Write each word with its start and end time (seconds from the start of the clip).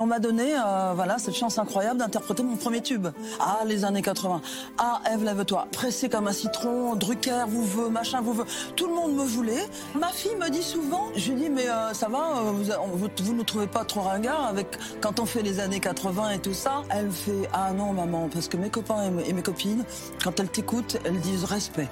On 0.00 0.06
m'a 0.06 0.18
donné 0.18 0.56
euh, 0.56 0.92
voilà, 0.96 1.18
cette 1.18 1.36
chance 1.36 1.56
incroyable 1.56 2.00
d'interpréter 2.00 2.42
mon 2.42 2.56
premier 2.56 2.82
tube. 2.82 3.06
Ah, 3.38 3.60
les 3.64 3.84
années 3.84 4.02
80. 4.02 4.40
Ah, 4.76 5.00
Eve, 5.12 5.22
lève-toi. 5.22 5.68
Pressé 5.70 6.08
comme 6.08 6.26
un 6.26 6.32
citron, 6.32 6.96
Drucker 6.96 7.44
vous 7.46 7.64
veut, 7.64 7.88
machin 7.90 8.20
vous 8.20 8.32
veut. 8.32 8.44
Tout 8.74 8.88
le 8.88 8.94
monde 8.94 9.14
me 9.14 9.22
voulait. 9.22 9.68
Ma 9.94 10.08
fille 10.08 10.34
me 10.34 10.50
dit 10.50 10.64
souvent, 10.64 11.10
je 11.14 11.30
lui 11.30 11.42
dis, 11.42 11.48
mais 11.48 11.68
euh, 11.68 11.94
ça 11.94 12.08
va, 12.08 12.38
euh, 12.38 12.50
vous, 12.50 13.08
vous, 13.22 13.34
ne 13.34 13.42
trouvez 13.44 13.68
pas 13.68 13.84
trop 13.84 14.00
ringard 14.00 14.46
avec 14.46 14.66
quand 15.00 15.20
on 15.20 15.26
fait 15.26 15.42
les 15.42 15.60
années 15.60 15.78
80 15.78 16.30
et 16.30 16.38
tout 16.40 16.54
ça? 16.54 16.82
Elle 16.90 17.12
fait, 17.12 17.48
ah 17.52 17.70
non, 17.72 17.92
maman, 17.92 18.28
parce 18.28 18.48
que 18.48 18.56
mes 18.56 18.70
copains 18.70 19.12
et 19.24 19.32
mes 19.32 19.42
copines, 19.42 19.84
quand 20.24 20.40
elles 20.40 20.50
t'écoutent, 20.50 20.96
elles 21.04 21.20
disent 21.20 21.44
respect. 21.44 21.88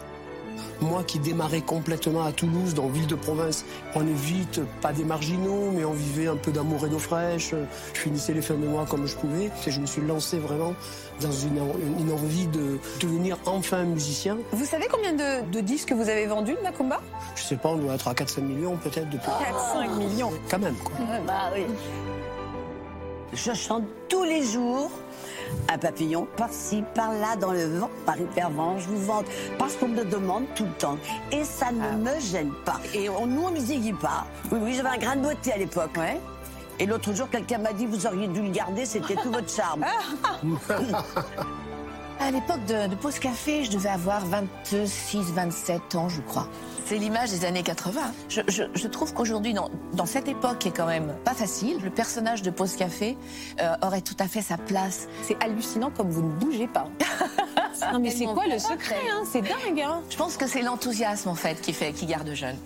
Moi 0.82 1.04
qui 1.04 1.20
démarrais 1.20 1.60
complètement 1.60 2.24
à 2.24 2.32
Toulouse, 2.32 2.74
dans 2.74 2.88
ville 2.88 3.06
de 3.06 3.14
province, 3.14 3.64
on 3.94 4.06
est 4.06 4.12
vite, 4.12 4.60
pas 4.80 4.92
des 4.92 5.04
marginaux, 5.04 5.70
mais 5.72 5.84
on 5.84 5.92
vivait 5.92 6.26
un 6.26 6.36
peu 6.36 6.50
d'amour 6.50 6.84
et 6.84 6.88
d'eau 6.88 6.98
fraîche. 6.98 7.54
Je 7.94 8.00
finissais 8.00 8.34
les 8.34 8.42
fins 8.42 8.54
de 8.54 8.66
mois 8.66 8.84
comme 8.84 9.06
je 9.06 9.16
pouvais. 9.16 9.50
Et 9.66 9.70
je 9.70 9.80
me 9.80 9.86
suis 9.86 10.02
lancé 10.02 10.38
vraiment 10.38 10.74
dans 11.20 11.30
une, 11.30 11.60
envie 12.10 12.48
de 12.48 12.78
devenir 13.00 13.38
enfin 13.46 13.84
musicien. 13.84 14.38
Vous 14.50 14.64
savez 14.64 14.88
combien 14.90 15.12
de, 15.12 15.60
disques 15.60 15.92
vous 15.92 16.08
avez 16.08 16.26
vendus 16.26 16.54
de 16.54 16.62
Macumba 16.62 17.00
Je 17.36 17.42
sais 17.42 17.56
pas, 17.56 17.68
on 17.68 17.76
doit 17.76 17.94
être 17.94 18.08
à 18.08 18.14
4-5 18.14 18.40
millions 18.40 18.76
peut-être. 18.76 19.08
Depuis... 19.08 19.30
4-5 19.76 19.96
millions 19.98 20.32
Quand 20.50 20.58
même, 20.58 20.74
quoi. 20.74 20.96
bah 21.26 21.52
oui. 21.54 21.62
Je 23.32 23.52
chante 23.54 23.84
tous 24.08 24.24
les 24.24 24.44
jours 24.44 24.90
un 25.72 25.78
papillon 25.78 26.26
par-ci, 26.36 26.84
par-là, 26.94 27.36
dans 27.36 27.52
le 27.52 27.78
vent, 27.78 27.90
par 28.04 28.20
hypervent, 28.20 28.78
je 28.78 28.86
vous 28.88 29.04
vante, 29.04 29.26
parce 29.58 29.76
qu'on 29.76 29.88
me 29.88 30.04
demande 30.04 30.44
tout 30.54 30.64
le 30.64 30.72
temps. 30.72 30.98
Et 31.30 31.44
ça 31.44 31.72
ne 31.72 31.82
ah. 31.82 31.96
me 31.96 32.20
gêne 32.20 32.52
pas. 32.64 32.80
Et 32.94 33.08
on, 33.08 33.26
nous, 33.26 33.42
on 33.42 33.50
musique 33.50 33.98
pas. 33.98 34.26
Oui, 34.50 34.58
oui, 34.62 34.74
j'avais 34.74 34.90
un 34.90 34.98
grain 34.98 35.16
de 35.16 35.22
beauté 35.22 35.52
à 35.52 35.56
l'époque. 35.56 35.96
Ouais. 35.96 36.20
Et 36.78 36.86
l'autre 36.86 37.12
jour, 37.14 37.28
quelqu'un 37.30 37.58
m'a 37.58 37.72
dit, 37.72 37.86
vous 37.86 38.06
auriez 38.06 38.28
dû 38.28 38.42
le 38.42 38.50
garder, 38.50 38.84
c'était 38.84 39.14
tout 39.14 39.30
votre 39.30 39.50
charme. 39.50 39.84
à 42.20 42.30
l'époque 42.30 42.64
de, 42.66 42.88
de 42.88 42.94
Pause 42.96 43.18
Café, 43.18 43.64
je 43.64 43.70
devais 43.70 43.90
avoir 43.90 44.24
26, 44.26 45.32
27 45.32 45.94
ans, 45.94 46.08
je 46.08 46.20
crois. 46.22 46.48
C'est 46.86 46.98
l'image 46.98 47.30
des 47.30 47.44
années 47.44 47.62
80. 47.62 48.00
Je, 48.28 48.86
trouve 48.86 49.14
qu'aujourd'hui, 49.14 49.54
dans, 49.54 50.06
cette 50.06 50.28
époque 50.28 50.58
qui 50.58 50.68
est 50.68 50.76
quand 50.76 50.86
même 50.86 51.14
pas 51.24 51.34
facile, 51.34 51.78
le 51.82 51.90
personnage 51.90 52.42
de 52.42 52.50
Pause 52.50 52.76
Café 52.76 53.16
euh, 53.60 53.74
aurait 53.82 54.00
tout 54.00 54.16
à 54.18 54.28
fait 54.28 54.42
sa 54.42 54.56
place. 54.56 55.08
C'est 55.22 55.42
hallucinant 55.42 55.90
comme 55.90 56.10
vous 56.10 56.22
ne 56.22 56.32
bougez 56.32 56.66
pas. 56.66 56.88
non 57.92 57.98
mais 57.98 58.10
c'est 58.10 58.26
quoi 58.26 58.46
le 58.46 58.58
secret 58.58 59.00
hein? 59.10 59.22
C'est 59.30 59.42
dingue. 59.42 59.80
Hein? 59.80 60.02
Je 60.10 60.16
pense 60.16 60.36
que 60.36 60.46
c'est 60.46 60.62
l'enthousiasme 60.62 61.28
en 61.28 61.34
fait 61.34 61.60
qui 61.60 61.72
fait 61.72 61.92
qui 61.92 62.06
garde 62.06 62.32
jeune. 62.34 62.56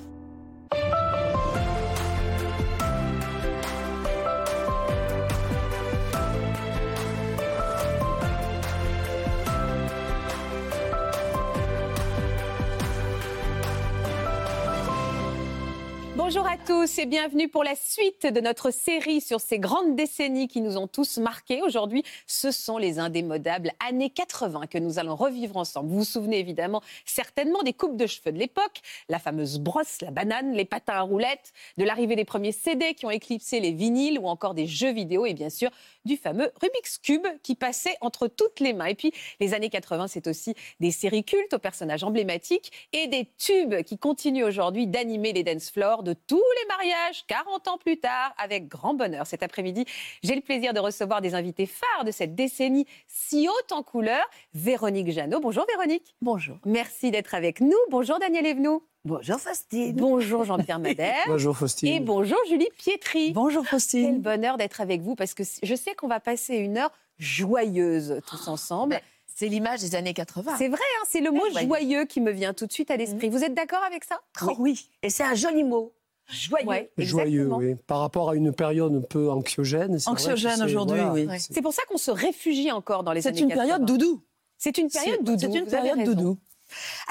Bonjour 16.28 16.48
à 16.48 16.56
tous 16.58 16.98
et 16.98 17.06
bienvenue 17.06 17.46
pour 17.46 17.62
la 17.62 17.76
suite 17.76 18.26
de 18.26 18.40
notre 18.40 18.72
série 18.72 19.20
sur 19.20 19.40
ces 19.40 19.60
grandes 19.60 19.94
décennies 19.94 20.48
qui 20.48 20.60
nous 20.60 20.76
ont 20.76 20.88
tous 20.88 21.18
marqués. 21.18 21.62
Aujourd'hui, 21.62 22.02
ce 22.26 22.50
sont 22.50 22.78
les 22.78 22.98
indémodables 22.98 23.70
années 23.88 24.10
80 24.10 24.66
que 24.66 24.78
nous 24.78 24.98
allons 24.98 25.14
revivre 25.14 25.56
ensemble. 25.56 25.88
Vous 25.88 25.98
vous 25.98 26.04
souvenez 26.04 26.40
évidemment 26.40 26.82
certainement 27.04 27.62
des 27.62 27.72
coupes 27.72 27.96
de 27.96 28.08
cheveux 28.08 28.32
de 28.32 28.40
l'époque, 28.40 28.80
la 29.08 29.20
fameuse 29.20 29.60
brosse, 29.60 30.00
la 30.00 30.10
banane, 30.10 30.52
les 30.52 30.64
patins 30.64 30.94
à 30.94 31.02
roulettes, 31.02 31.52
de 31.78 31.84
l'arrivée 31.84 32.16
des 32.16 32.24
premiers 32.24 32.50
CD 32.50 32.94
qui 32.94 33.06
ont 33.06 33.10
éclipsé 33.10 33.60
les 33.60 33.70
vinyles 33.70 34.18
ou 34.18 34.26
encore 34.26 34.54
des 34.54 34.66
jeux 34.66 34.92
vidéo 34.92 35.26
et 35.26 35.34
bien 35.34 35.48
sûr 35.48 35.70
du 36.06 36.16
fameux 36.16 36.50
Rubik's 36.60 36.98
Cube 36.98 37.26
qui 37.42 37.54
passait 37.54 37.96
entre 38.00 38.28
toutes 38.28 38.60
les 38.60 38.72
mains. 38.72 38.86
Et 38.86 38.94
puis 38.94 39.12
les 39.40 39.52
années 39.54 39.68
80, 39.68 40.08
c'est 40.08 40.26
aussi 40.26 40.54
des 40.80 40.90
séries 40.90 41.24
cultes 41.24 41.52
aux 41.52 41.58
personnages 41.58 42.04
emblématiques 42.04 42.72
et 42.92 43.06
des 43.08 43.28
tubes 43.38 43.82
qui 43.82 43.98
continuent 43.98 44.44
aujourd'hui 44.44 44.86
d'animer 44.86 45.32
les 45.32 45.42
dance 45.42 45.70
floors 45.70 46.02
de 46.02 46.14
tous 46.14 46.36
les 46.36 46.68
mariages 46.68 47.26
40 47.26 47.68
ans 47.68 47.78
plus 47.78 47.98
tard 47.98 48.34
avec 48.38 48.68
grand 48.68 48.94
bonheur. 48.94 49.26
Cet 49.26 49.42
après-midi, 49.42 49.84
j'ai 50.22 50.34
le 50.34 50.40
plaisir 50.40 50.72
de 50.72 50.80
recevoir 50.80 51.20
des 51.20 51.34
invités 51.34 51.66
phares 51.66 52.04
de 52.04 52.10
cette 52.10 52.34
décennie 52.34 52.86
si 53.06 53.48
haute 53.48 53.72
en 53.72 53.82
couleur. 53.82 54.24
Véronique 54.54 55.10
Jeannot. 55.10 55.40
Bonjour 55.40 55.66
Véronique. 55.68 56.14
Bonjour. 56.22 56.58
Merci 56.64 57.10
d'être 57.10 57.34
avec 57.34 57.60
nous. 57.60 57.76
Bonjour 57.90 58.18
Daniel 58.18 58.46
Evenou. 58.46 58.82
Bonjour 59.06 59.38
Faustine. 59.38 59.92
Bonjour 59.94 60.42
Jean-Pierre 60.42 60.78
Madère. 60.80 61.14
bonjour 61.28 61.56
Faustine. 61.56 61.94
Et 61.94 62.00
bonjour 62.00 62.38
Julie 62.48 62.68
Pietri. 62.76 63.30
Bonjour 63.30 63.64
Faustine. 63.64 64.14
Quel 64.14 64.20
bonheur 64.20 64.56
d'être 64.56 64.80
avec 64.80 65.00
vous 65.00 65.14
parce 65.14 65.32
que 65.32 65.44
je 65.62 65.74
sais 65.76 65.94
qu'on 65.94 66.08
va 66.08 66.18
passer 66.18 66.56
une 66.56 66.76
heure 66.76 66.90
joyeuse 67.20 68.20
tous 68.26 68.48
ensemble. 68.48 69.00
C'est 69.32 69.46
l'image 69.46 69.80
des 69.80 69.94
années 69.94 70.12
80. 70.12 70.56
C'est 70.58 70.68
vrai, 70.68 70.80
hein, 70.80 71.04
c'est 71.08 71.20
le 71.20 71.30
mot 71.30 71.44
joyeux 71.52 72.04
qui 72.06 72.20
me 72.20 72.32
vient 72.32 72.52
tout 72.52 72.66
de 72.66 72.72
suite 72.72 72.90
à 72.90 72.96
l'esprit. 72.96 73.28
Mm. 73.28 73.32
Vous 73.32 73.44
êtes 73.44 73.54
d'accord 73.54 73.82
avec 73.86 74.02
ça? 74.02 74.18
Oui. 74.58 74.88
Et 75.04 75.10
c'est 75.10 75.22
un 75.22 75.34
joli 75.34 75.62
mot. 75.62 75.92
Joyeux. 76.28 76.88
joyeux, 76.98 77.52
oui. 77.52 77.76
Par 77.86 78.00
rapport 78.00 78.30
à 78.30 78.34
une 78.34 78.52
période 78.52 78.92
un 78.92 79.02
peu 79.02 79.30
anxiogène. 79.30 79.98
Anxiogène 80.06 80.60
aujourd'hui, 80.64 81.00
oui. 81.12 81.28
C'est 81.38 81.62
pour 81.62 81.72
ça 81.72 81.82
qu'on 81.88 81.98
se 81.98 82.10
réfugie 82.10 82.72
encore 82.72 83.04
dans 83.04 83.12
les 83.12 83.24
années 83.28 83.36
80. 83.36 83.48
C'est 83.48 83.54
une 83.54 83.68
période 83.68 83.84
doudou. 83.84 84.22
C'est 84.58 84.78
une 84.78 84.88
période 84.88 85.22
doudou. 85.22 85.40
C'est 85.40 85.58
une 85.58 85.66
période 85.66 86.02
doudou. 86.02 86.38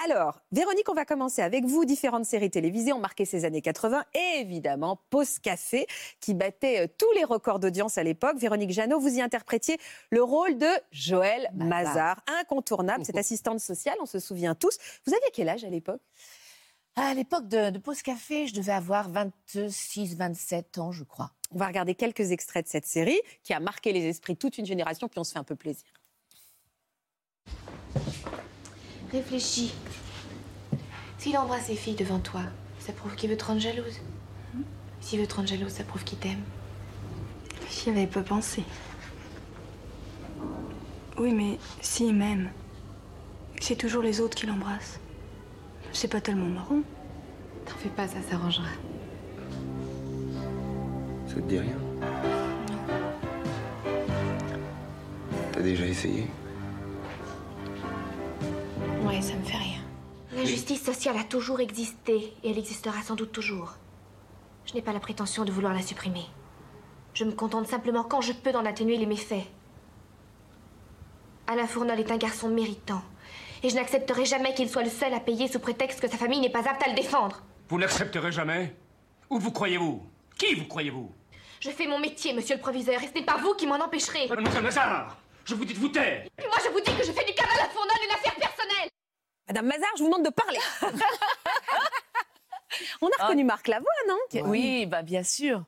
Alors, 0.05 0.39
Véronique, 0.51 0.89
on 0.89 0.93
va 0.93 1.05
commencer 1.05 1.41
avec 1.41 1.66
vous. 1.66 1.85
Différentes 1.85 2.25
séries 2.25 2.49
télévisées 2.49 2.93
ont 2.93 2.99
marqué 2.99 3.25
ces 3.25 3.45
années 3.45 3.61
80 3.61 4.03
et 4.13 4.39
évidemment 4.39 4.99
Pause 5.09 5.39
Café 5.39 5.88
qui 6.19 6.33
battait 6.33 6.85
euh, 6.85 6.88
tous 6.97 7.11
les 7.16 7.23
records 7.23 7.59
d'audience 7.59 7.97
à 7.97 8.03
l'époque. 8.03 8.38
Véronique 8.38 8.71
Jeannot, 8.71 8.99
vous 8.99 9.17
y 9.17 9.21
interprétiez 9.21 9.77
le 10.09 10.23
rôle 10.23 10.57
de 10.57 10.67
Joël 10.91 11.49
Mazar, 11.55 12.21
incontournable, 12.41 13.05
cette 13.05 13.17
assistante 13.25 13.59
sociale, 13.59 13.95
on 14.01 14.05
se 14.05 14.19
souvient 14.19 14.55
tous. 14.55 14.77
Vous 15.05 15.13
aviez 15.13 15.29
quel 15.33 15.49
âge 15.49 15.63
à 15.63 15.69
l'époque? 15.69 16.01
À 16.97 17.13
l'époque 17.13 17.49
de, 17.49 17.77
Pause 17.77 18.01
Café, 18.01 18.47
je 18.47 18.53
devais 18.53 18.72
avoir 18.72 19.09
26, 19.09 20.16
27 20.16 20.77
ans, 20.77 20.91
je 20.93 21.03
crois. 21.03 21.31
On 21.51 21.57
va 21.57 21.67
regarder 21.67 21.93
quelques 21.93 22.31
extraits 22.31 22.66
de 22.66 22.69
cette 22.69 22.85
série 22.85 23.19
qui 23.43 23.53
a 23.53 23.59
marqué 23.59 23.91
les 23.91 24.05
esprits 24.05 24.33
de 24.33 24.39
toute 24.39 24.57
une 24.57 24.66
génération, 24.66 25.09
puis 25.09 25.19
on 25.19 25.25
se 25.25 25.33
fait 25.33 25.39
un 25.39 25.43
peu 25.43 25.55
plaisir. 25.55 25.85
Réfléchis. 29.11 29.73
S'il 31.17 31.38
embrasse 31.38 31.66
ses 31.66 31.75
filles 31.75 31.95
devant 31.95 32.19
toi, 32.19 32.41
ça 32.79 32.93
prouve 32.93 33.16
qu'il 33.16 33.29
veut 33.29 33.38
te 33.38 33.45
rendre 33.45 33.61
jalouse. 33.61 33.99
S'il 35.01 35.19
veut 35.19 35.27
te 35.27 35.35
rendre 35.35 35.47
jalouse, 35.47 35.71
ça 35.71 35.83
prouve 35.83 36.03
qu'il 36.03 36.17
t'aime. 36.17 36.41
J'y 37.71 37.89
avais 37.89 38.07
pas 38.07 38.21
pensé. 38.21 38.63
Oui, 41.17 41.33
mais 41.33 41.57
s'il 41.81 42.13
m'aime, 42.16 42.49
c'est 43.61 43.75
toujours 43.75 44.03
les 44.03 44.19
autres 44.19 44.35
qui 44.35 44.45
l'embrassent. 44.45 44.99
C'est 45.93 46.09
pas 46.09 46.22
tellement 46.22 46.47
marrant. 46.47 46.81
T'en 47.66 47.75
fais 47.75 47.89
pas, 47.89 48.07
ça 48.07 48.22
s'arrangera. 48.29 48.67
Ça 51.27 51.35
te 51.35 51.39
dit 51.41 51.59
rien? 51.59 51.77
T'as 55.53 55.61
déjà 55.61 55.85
essayé? 55.85 56.27
Ouais, 59.16 59.22
ça 59.22 59.36
me 59.36 59.44
fait 59.44 59.56
rien. 59.56 59.80
La 60.34 60.44
justice 60.44 60.84
sociale 60.84 61.16
a 61.18 61.24
toujours 61.24 61.62
existé 61.62 62.34
et 62.44 62.52
elle 62.52 62.58
existera 62.58 63.02
sans 63.02 63.16
doute 63.16 63.31
toujours. 63.31 63.76
Je 64.66 64.74
n'ai 64.74 64.81
pas 64.81 64.92
la 64.92 65.00
prétention 65.00 65.46
de 65.46 65.53
vouloir 65.53 65.74
la 65.74 65.81
supprimer. 65.81 66.26
Je 67.14 67.24
me 67.24 67.31
contente 67.31 67.66
simplement 67.66 68.03
quand 68.03 68.20
je 68.20 68.34
peux 68.34 68.52
d'en 68.52 68.66
atténuer 68.66 68.98
les 68.98 69.06
méfaits. 69.06 69.46
Alain 71.47 71.66
Fournol 71.66 71.97
est 71.97 72.12
un 72.12 72.17
garçon 72.17 72.50
méritant. 72.50 73.02
Et 73.64 73.70
je 73.70 73.76
n'accepterai 73.76 74.26
jamais 74.26 74.53
qu'il 74.53 74.70
soit 74.70 74.84
le 74.84 74.90
seul 74.90 75.14
à 75.14 75.22
payer 75.22 75.47
sous 75.47 75.59
prétexte 75.59 76.02
que 76.02 76.09
sa 76.09 76.18
famille 76.18 76.41
n'est 76.41 76.50
pas 76.50 76.68
apte 76.70 76.84
à 76.84 76.90
le 76.90 76.96
défendre. 76.96 77.41
Vous 77.70 77.79
n'accepterez 77.79 78.34
jamais? 78.34 78.76
Où 79.29 79.40
vous 79.40 79.52
croyez-vous? 79.52 80.06
Qui 80.38 80.56
vous 80.56 80.66
croyez-vous? 80.66 81.09
Je 81.61 81.70
fais 81.70 81.88
mon 81.88 82.00
métier, 82.00 82.34
monsieur 82.34 82.56
le 82.56 82.61
proviseur, 82.61 83.02
et 83.02 83.08
ce 83.08 83.14
n'est 83.14 83.26
pas 83.26 83.38
vous 83.38 83.53
qui 83.53 83.66
m'en 83.66 83.79
empêcherez. 83.79 84.28
Mademoiselle 84.28 84.64
Mazar, 84.64 85.16
je 85.46 85.56
vous 85.56 85.64
dis 85.64 85.73
de 85.73 85.79
vous 85.79 85.88
taire. 85.88 86.26
Et 86.38 86.47
moi, 86.47 86.58
je 86.61 86.70
vous 86.70 86.82
dis 86.82 86.94
que 86.94 87.06
je 87.06 87.14
fais 87.14 87.26
du 87.26 87.34
canal 87.34 87.61
à 87.61 87.70
Fournol 87.70 87.96
une 88.03 88.14
affaire. 88.14 88.34
Madame 89.47 89.68
Mazar, 89.68 89.90
je 89.97 90.03
vous 90.03 90.09
demande 90.09 90.26
de 90.26 90.32
parler. 90.32 90.59
On 93.02 93.08
a 93.08 93.24
reconnu 93.24 93.44
ah. 93.44 93.46
Marc 93.46 93.68
Lavoine, 93.68 93.88
non 94.08 94.18
Oui, 94.46 94.86
bah 94.86 95.02
bien 95.02 95.24
sûr. 95.24 95.64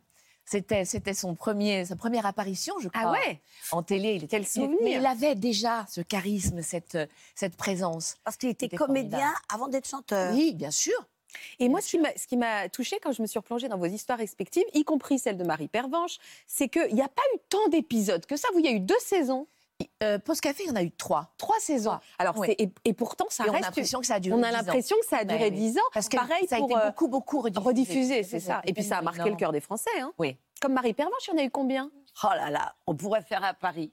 C'était, 0.46 0.86
c'était 0.86 1.14
son 1.14 1.36
premier, 1.36 1.86
sa 1.86 1.96
première 1.98 2.26
apparition, 2.26 2.76
je 2.80 2.88
crois. 2.88 3.02
Ah 3.04 3.12
ouais 3.12 3.42
En 3.72 3.84
télé. 3.84 4.16
Il 4.16 4.28
Quel 4.28 4.48
souvenir 4.48 4.78
Mais 4.82 4.94
il 4.94 5.06
avait 5.06 5.36
déjà 5.36 5.86
ce 5.90 6.00
charisme, 6.00 6.62
cette, 6.62 6.98
cette 7.36 7.58
présence. 7.58 8.16
Parce 8.24 8.38
qu'il 8.38 8.50
était, 8.50 8.70
comédien 8.70 9.34
avant 9.54 9.68
d'être 9.68 9.88
chanteur. 9.88 10.34
Oui, 10.34 10.54
bien 10.54 10.72
sûr. 10.72 10.96
Et 11.60 11.68
moi, 11.68 11.82
ce 11.82 12.28
qui 12.28 12.38
m'a 12.38 12.70
touchée 12.70 12.98
quand 13.02 13.12
je 13.12 13.22
me 13.22 13.28
suis 13.28 13.38
replongée 13.38 13.68
dans 13.68 13.78
vos 13.78 13.86
histoires 13.88 14.18
respectives, 14.18 14.66
y 14.74 14.86
compris 14.86 15.20
celle 15.20 15.38
de 15.38 15.44
Marie 15.44 15.68
Pervenche, 15.68 16.18
c'est 16.48 16.70
qu'il 16.70 16.96
n'y 16.96 17.02
a 17.02 17.10
pas 17.10 17.24
eu 17.36 17.40
tant 17.50 17.68
d'épisodes 17.68 18.26
que 18.26 18.38
ça. 18.38 18.48
Vous, 18.54 18.60
il 18.60 18.66
y 18.66 18.70
a 18.70 18.72
eu 18.72 18.80
deux 18.80 19.00
saisons. 19.00 19.48
Euh, 20.04 20.18
Pause 20.20 20.42
Café, 20.42 20.64
il 20.64 20.70
y 20.70 20.72
en 20.72 20.76
a 20.76 20.84
eu 20.84 20.92
trois. 20.92 21.34
Trois 21.38 21.60
saisons. 21.60 22.00
Alors, 22.18 22.38
Oui. 22.38 22.54
et, 22.58 22.70
et 22.86 22.94
pourtant, 22.94 23.26
ça 23.30 23.46
Et 23.46 23.50
on 23.50 23.54
a 23.54 23.60
l'impression 23.60 24.00
que 24.00 24.06
ça 24.08 24.16
a 24.16 24.20
duré 24.20 24.36
On 24.36 24.44
a 24.44 24.50
10 24.50 24.54
ans. 24.54 24.58
l'impression 24.58 24.96
que 25.00 25.06
ça 25.06 25.18
a 25.18 25.24
duré 25.24 25.38
Ouais, 25.46 25.50
oui. 25.52 25.58
10 25.58 25.78
ans. 25.78 25.82
Parce 25.94 26.10
que 26.10 26.18
Pareil 26.18 26.48
ça 26.48 26.56
a 26.56 26.60
été 26.60 26.76
euh, 26.76 26.86
beaucoup, 26.88 27.08
beaucoup 27.08 27.42
rediffusé. 27.42 27.68
rediffusé, 27.68 28.24
c'est 28.24 28.40
ça. 28.40 28.62
Et 28.66 28.74
puis 28.74 28.84
ça 28.84 28.98
a 28.98 29.02
marqué 29.02 29.30
le 29.30 29.36
cœur 29.36 29.52
des 29.52 29.62
Français. 29.62 29.90
Hein. 30.00 30.12
Oui. 30.18 30.38
Comme 30.62 30.74
Marie 30.74 30.94
Pervenche, 30.94 31.28
il 31.28 31.32
y 31.32 31.34
en 31.36 31.44
a 31.44 31.44
eu 31.46 31.52
combien? 31.52 31.92
Oh 32.24 32.28
là 32.36 32.50
là, 32.50 32.74
on 32.88 32.96
pourrait 32.96 33.22
faire 33.22 33.44
à 33.44 33.54
Paris. 33.54 33.92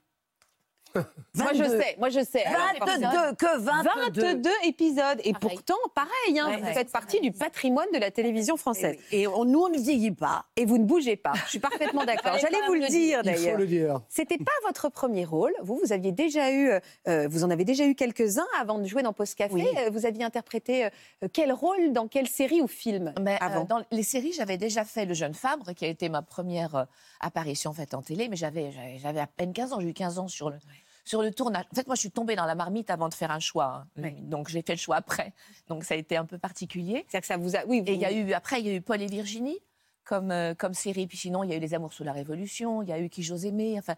Moi, 1.34 1.52
je 1.54 1.62
22. 1.64 1.80
sais. 1.80 1.96
Moi, 1.98 2.08
je 2.10 2.24
sais. 2.24 2.44
Alors, 2.44 2.86
22, 2.86 3.34
que 3.36 3.58
22. 3.58 4.20
22 4.34 4.50
épisodes. 4.64 5.20
Et 5.24 5.32
Pareil. 5.32 5.56
pourtant, 5.56 5.74
pareil, 5.94 6.38
hein, 6.38 6.48
Ouais, 6.48 6.56
vous 6.58 6.64
ouais. 6.66 6.72
faites 6.74 6.92
partie 6.92 7.20
du 7.20 7.32
patrimoine 7.32 7.88
de 7.92 7.98
la 7.98 8.10
télévision 8.12 8.54
Et, 8.54 8.58
française. 8.58 8.96
oui. 8.98 9.04
Et 9.18 9.26
on- 9.26 9.44
nous, 9.44 9.60
on 9.60 9.68
ne 9.68 9.78
vieillit 9.78 10.12
pas. 10.12 10.44
Et 10.56 10.64
vous 10.64 10.78
ne 10.78 10.84
bougez 10.84 11.16
pas. 11.16 11.32
Je 11.44 11.50
suis 11.50 11.58
parfaitement 11.58 12.04
d'accord. 12.04 12.38
J'allais 12.38 12.64
vous 12.66 12.74
le 12.74 12.86
dire 12.88 13.20
Il 13.24 13.30
faut 13.34 13.42
d'ailleurs. 13.42 13.58
le 13.58 13.66
dire. 13.66 14.00
C'était 14.08 14.38
pas 14.38 14.52
votre 14.64 14.88
premier 14.88 15.24
rôle. 15.24 15.52
Vous, 15.62 15.80
vous 15.84 15.92
aviez 15.92 16.12
déjà 16.12 16.52
eu, 16.52 16.70
euh, 17.08 17.28
vous 17.28 17.42
en 17.44 17.50
avez 17.50 17.64
déjà 17.64 17.84
eu 17.86 17.94
quelques-uns 17.94 18.46
avant 18.60 18.78
de 18.78 18.86
jouer 18.86 19.02
dans 19.02 19.12
Post 19.12 19.34
Café. 19.36 19.54
Oui. 19.54 19.66
Euh, 19.78 19.90
Vous 19.90 20.06
aviez 20.06 20.24
interprété 20.24 20.84
euh, 20.86 21.28
quel 21.32 21.52
rôle 21.52 21.92
dans 21.92 22.06
quelle 22.08 22.28
série 22.28 22.60
ou 22.62 22.66
film 22.68 23.12
Mais, 23.20 23.34
euh, 23.34 23.38
avant 23.40 23.64
dans 23.64 23.82
les 23.90 24.02
séries, 24.02 24.32
j'avais 24.32 24.56
déjà 24.58 24.84
fait 24.84 25.04
Le 25.04 25.14
Jeune 25.14 25.34
Fabre, 25.34 25.72
qui 25.74 25.84
a 25.84 25.88
été 25.88 26.08
ma 26.08 26.22
première 26.22 26.74
euh, 26.76 26.84
apparition 27.20 27.72
faite 27.72 27.94
en 27.94 28.02
télé, 28.02 28.28
mais 28.28 28.36
j'avais 28.36 28.70
à 29.04 29.26
peine 29.26 29.52
15 29.52 29.72
ans, 29.72 29.80
j'ai 29.80 29.88
eu 29.88 29.92
15 29.94 30.18
ans 30.18 30.28
sur 30.28 30.50
le, 30.50 30.56
sur 31.04 31.22
le 31.22 31.32
tournage. 31.32 31.64
En 31.70 31.74
fait, 31.74 31.86
moi, 31.86 31.94
je 31.96 32.00
suis 32.00 32.10
tombée 32.10 32.34
dans 32.36 32.46
la 32.46 32.54
marmite 32.54 32.90
avant 32.90 33.08
de 33.08 33.14
faire 33.14 33.30
un 33.30 33.40
choix. 33.40 33.84
hein. 33.98 34.10
Donc, 34.22 34.48
j'ai 34.48 34.62
fait 34.62 34.72
le 34.74 34.78
choix 34.78 34.96
après. 34.96 35.32
Donc, 35.68 35.84
ça 35.84 35.94
a 35.94 35.96
été 35.96 36.16
un 36.16 36.24
peu 36.24 36.38
particulier. 36.38 37.04
C'est-à-dire 37.08 37.20
que 37.20 37.26
ça 37.26 37.36
vous 37.36 37.56
a, 37.56 37.64
oui, 37.66 37.80
vous- 37.80 37.88
Et 37.88 37.94
il 37.94 38.00
y 38.00 38.04
a 38.06 38.12
eu, 38.12 38.32
après, 38.32 38.60
il 38.60 38.66
y 38.66 38.70
a 38.70 38.74
eu 38.74 38.80
Paul 38.80 39.00
et 39.02 39.06
Virginie. 39.06 39.58
Comme, 40.06 40.32
euh, 40.32 40.52
comme 40.52 40.74
série, 40.74 41.06
puis 41.06 41.16
sinon 41.16 41.44
il 41.44 41.48
y 41.50 41.54
a 41.54 41.56
eu 41.56 41.60
Les 41.60 41.72
Amours 41.72 41.94
sous 41.94 42.04
la 42.04 42.12
Révolution, 42.12 42.82
il 42.82 42.90
y 42.90 42.92
a 42.92 42.98
eu 43.00 43.08
Qui 43.08 43.22
j'ose 43.22 43.46
aimer, 43.46 43.76
enfin 43.78 43.94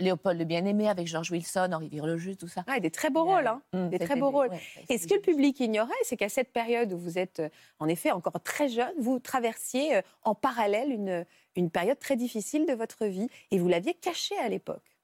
Léopold 0.00 0.38
le 0.38 0.44
Bien-Aimé 0.44 0.86
avec 0.86 1.06
George 1.06 1.30
Wilson, 1.30 1.70
Henri 1.72 1.88
Virlejeu, 1.88 2.36
tout 2.36 2.46
ça. 2.46 2.62
Ah, 2.66 2.78
des 2.78 2.90
très 2.90 3.08
beaux 3.08 3.24
rôles, 3.24 3.46
hein. 3.46 3.62
Hum, 3.72 3.88
des 3.88 3.98
très 3.98 4.16
beaux 4.16 4.28
rôles. 4.28 4.50
ouais, 4.50 4.60
Et 4.90 4.98
ce 4.98 5.06
que 5.06 5.14
le 5.14 5.22
public 5.22 5.58
ignorait, 5.58 5.94
c'est 6.02 6.18
qu'à 6.18 6.28
cette 6.28 6.52
période 6.52 6.92
où 6.92 6.98
vous 6.98 7.16
êtes, 7.16 7.40
euh, 7.40 7.48
en 7.78 7.88
effet, 7.88 8.10
encore 8.10 8.38
très 8.44 8.68
jeune, 8.68 8.92
vous 8.98 9.18
traversiez 9.18 9.96
euh, 9.96 10.02
en 10.24 10.34
parallèle 10.34 10.90
une, 10.92 11.24
une 11.56 11.70
période 11.70 11.98
très 11.98 12.16
difficile 12.16 12.66
de 12.66 12.74
votre 12.74 13.06
vie 13.06 13.28
et 13.50 13.58
vous 13.58 13.68
l'aviez 13.68 13.94
cachée 13.94 14.36
à 14.36 14.50
l'époque? 14.50 14.95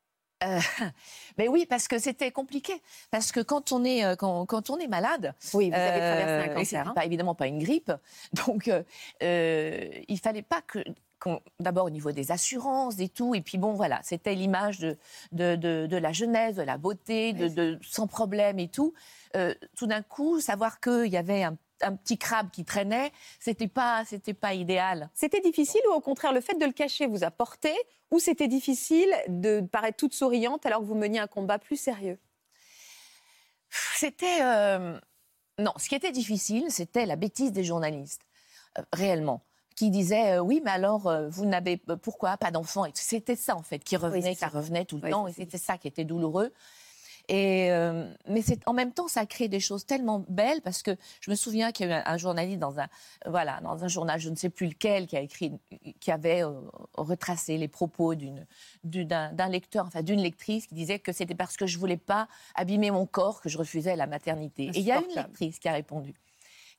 Mais 1.39 1.49
oui, 1.49 1.67
parce 1.67 1.89
que 1.89 1.99
c'était 1.99 2.31
compliqué. 2.31 2.75
Parce 3.11 3.33
que 3.33 3.41
quand 3.41 3.73
on 3.73 3.85
est, 3.85 4.05
euh, 4.05 4.17
quand, 4.17 4.47
quand 4.47 4.71
on 4.71 4.79
est 4.79 4.89
malade, 4.89 5.35
Oui, 5.55 5.71
vous 5.71 5.75
avez 5.77 6.01
euh, 6.01 6.17
traversé 6.17 6.49
un 6.49 6.53
et 6.53 6.55
cancer. 6.55 6.89
hein. 6.89 6.93
pas 6.95 7.05
évidemment 7.05 7.35
pas 7.35 7.47
une 7.47 7.59
grippe, 7.59 7.93
donc 8.47 8.69
euh, 8.69 8.83
euh, 9.23 9.89
il 10.09 10.19
fallait 10.19 10.43
pas 10.43 10.61
que 10.63 10.79
d'abord 11.61 11.85
au 11.87 11.91
niveau 11.91 12.11
des 12.11 12.33
assurances, 12.33 12.99
et 12.99 13.09
tout, 13.09 13.35
et 13.37 13.43
puis 13.43 13.57
bon 13.57 13.75
voilà, 13.75 14.01
c'était 14.03 14.35
l'image 14.35 14.81
de, 14.81 14.97
de, 15.31 15.55
de, 15.55 15.87
de 15.87 15.97
la 15.97 16.13
jeunesse, 16.13 16.57
de 16.57 16.63
la 16.63 16.79
beauté, 16.79 17.33
de, 17.33 17.47
de 17.47 17.79
sans 17.83 18.09
problème 18.09 18.59
et 18.59 18.67
tout. 18.67 18.93
Euh, 19.37 19.55
tout 19.77 19.87
d'un 19.87 20.03
coup, 20.03 20.41
savoir 20.41 20.81
qu'il 20.81 21.07
y 21.07 21.17
avait 21.17 21.45
un, 21.45 21.57
un 21.83 21.95
petit 21.97 22.19
crabe 22.19 22.51
qui 22.51 22.65
traînait, 22.65 23.13
c'était 23.41 23.69
pas, 23.69 24.05
c'était 24.07 24.35
pas 24.35 24.55
idéal. 24.55 25.11
C'était 25.15 25.41
difficile 25.41 25.81
ou 25.91 25.95
au 25.95 26.01
contraire 26.01 26.33
le 26.33 26.41
fait 26.41 26.55
de 26.59 26.65
le 26.65 26.73
cacher 26.73 27.07
vous 27.07 27.25
a 27.25 27.31
porté 27.31 27.73
ou 28.11 28.19
c'était 28.19 28.49
difficile 28.49 29.13
de 29.29 29.61
paraître 29.61 29.97
toute 29.99 30.15
souriante 30.15 30.65
alors 30.67 30.81
que 30.81 30.85
vous 30.87 30.95
meniez 30.95 31.19
un 31.19 31.27
combat 31.27 31.59
plus 31.59 31.77
sérieux? 31.77 32.19
C'était. 33.97 34.43
euh, 34.43 34.99
Non, 35.59 35.73
ce 35.77 35.89
qui 35.89 35.95
était 35.95 36.13
difficile, 36.13 36.67
c'était 36.71 37.07
la 37.07 37.17
bêtise 37.17 37.53
des 37.53 37.65
journalistes, 37.65 38.23
euh, 38.79 38.83
réellement. 38.93 39.43
Qui 39.77 39.89
disaient 39.91 40.33
euh, 40.37 40.41
oui, 40.41 40.61
mais 40.65 40.71
alors 40.71 41.11
vous 41.31 41.47
n'avez 41.47 41.79
pourquoi 41.79 42.37
pas 42.37 42.51
d'enfants 42.51 42.85
Et 42.85 42.91
C'était 42.95 43.37
ça 43.37 43.57
en 43.57 43.63
fait 43.63 43.79
qui 43.83 43.97
revenait, 43.97 44.23
c'est 44.23 44.33
qui 44.35 44.39
ça. 44.41 44.49
revenait 44.49 44.85
tout 44.85 44.97
le 44.97 45.05
Oui, 45.05 45.11
temps, 45.11 45.27
et 45.27 45.33
c'était 45.33 45.57
ça 45.59 45.79
qui 45.79 45.89
était 45.89 46.05
douloureux. 46.05 46.53
Et 47.29 47.71
euh, 47.71 48.13
mais 48.29 48.43
c'est 48.43 48.61
en 48.67 48.73
même 48.73 48.93
temps 48.93 49.07
ça 49.07 49.21
a 49.21 49.27
créé 49.27 49.49
des 49.49 49.61
choses 49.61 49.87
tellement 49.87 50.25
belles 50.29 50.61
parce 50.63 50.83
que 50.83 50.97
je 51.21 51.31
me 51.31 51.37
souviens 51.37 51.71
qu'il 51.71 51.89
y 51.89 51.93
a 51.93 51.99
eu 51.99 52.01
un, 52.01 52.03
un 52.05 52.17
journaliste 52.17 52.59
dans 52.59 52.81
un 52.81 52.89
voilà 53.27 53.61
dans 53.63 53.85
un 53.85 53.89
journal 53.89 54.19
je 54.19 54.29
ne 54.29 54.35
sais 54.35 54.51
plus 54.51 54.67
lequel 54.67 55.07
qui 55.07 55.17
a 55.17 55.21
écrit 55.21 55.53
qui 56.01 56.11
avait 56.11 56.43
euh, 56.45 56.51
retracé 56.95 57.59
les 57.59 57.69
propos 57.69 58.15
d'une 58.17 58.45
du- 58.83 59.05
d'un 59.05 59.33
d'un 59.33 59.49
lecteur 59.49 59.87
enfin 59.87 60.03
d'une 60.03 60.21
lectrice 60.21 60.67
qui 60.67 60.75
disait 60.75 60.99
que 60.99 61.13
c'était 61.13 61.37
parce 61.37 61.57
que 61.57 61.67
je 61.67 61.79
voulais 61.79 61.97
pas 61.97 62.27
abîmer 62.57 62.91
mon 62.91 63.07
corps 63.07 63.41
que 63.41 63.49
je 63.49 63.57
refusais 63.57 63.95
la 63.95 64.07
maternité. 64.09 64.65
Et 64.65 64.79
il 64.81 64.85
y 64.85 64.91
a 64.93 64.97
une 65.01 65.15
lectrice 65.23 65.59
qui 65.61 65.69
a 65.69 65.73
répondu 65.73 66.15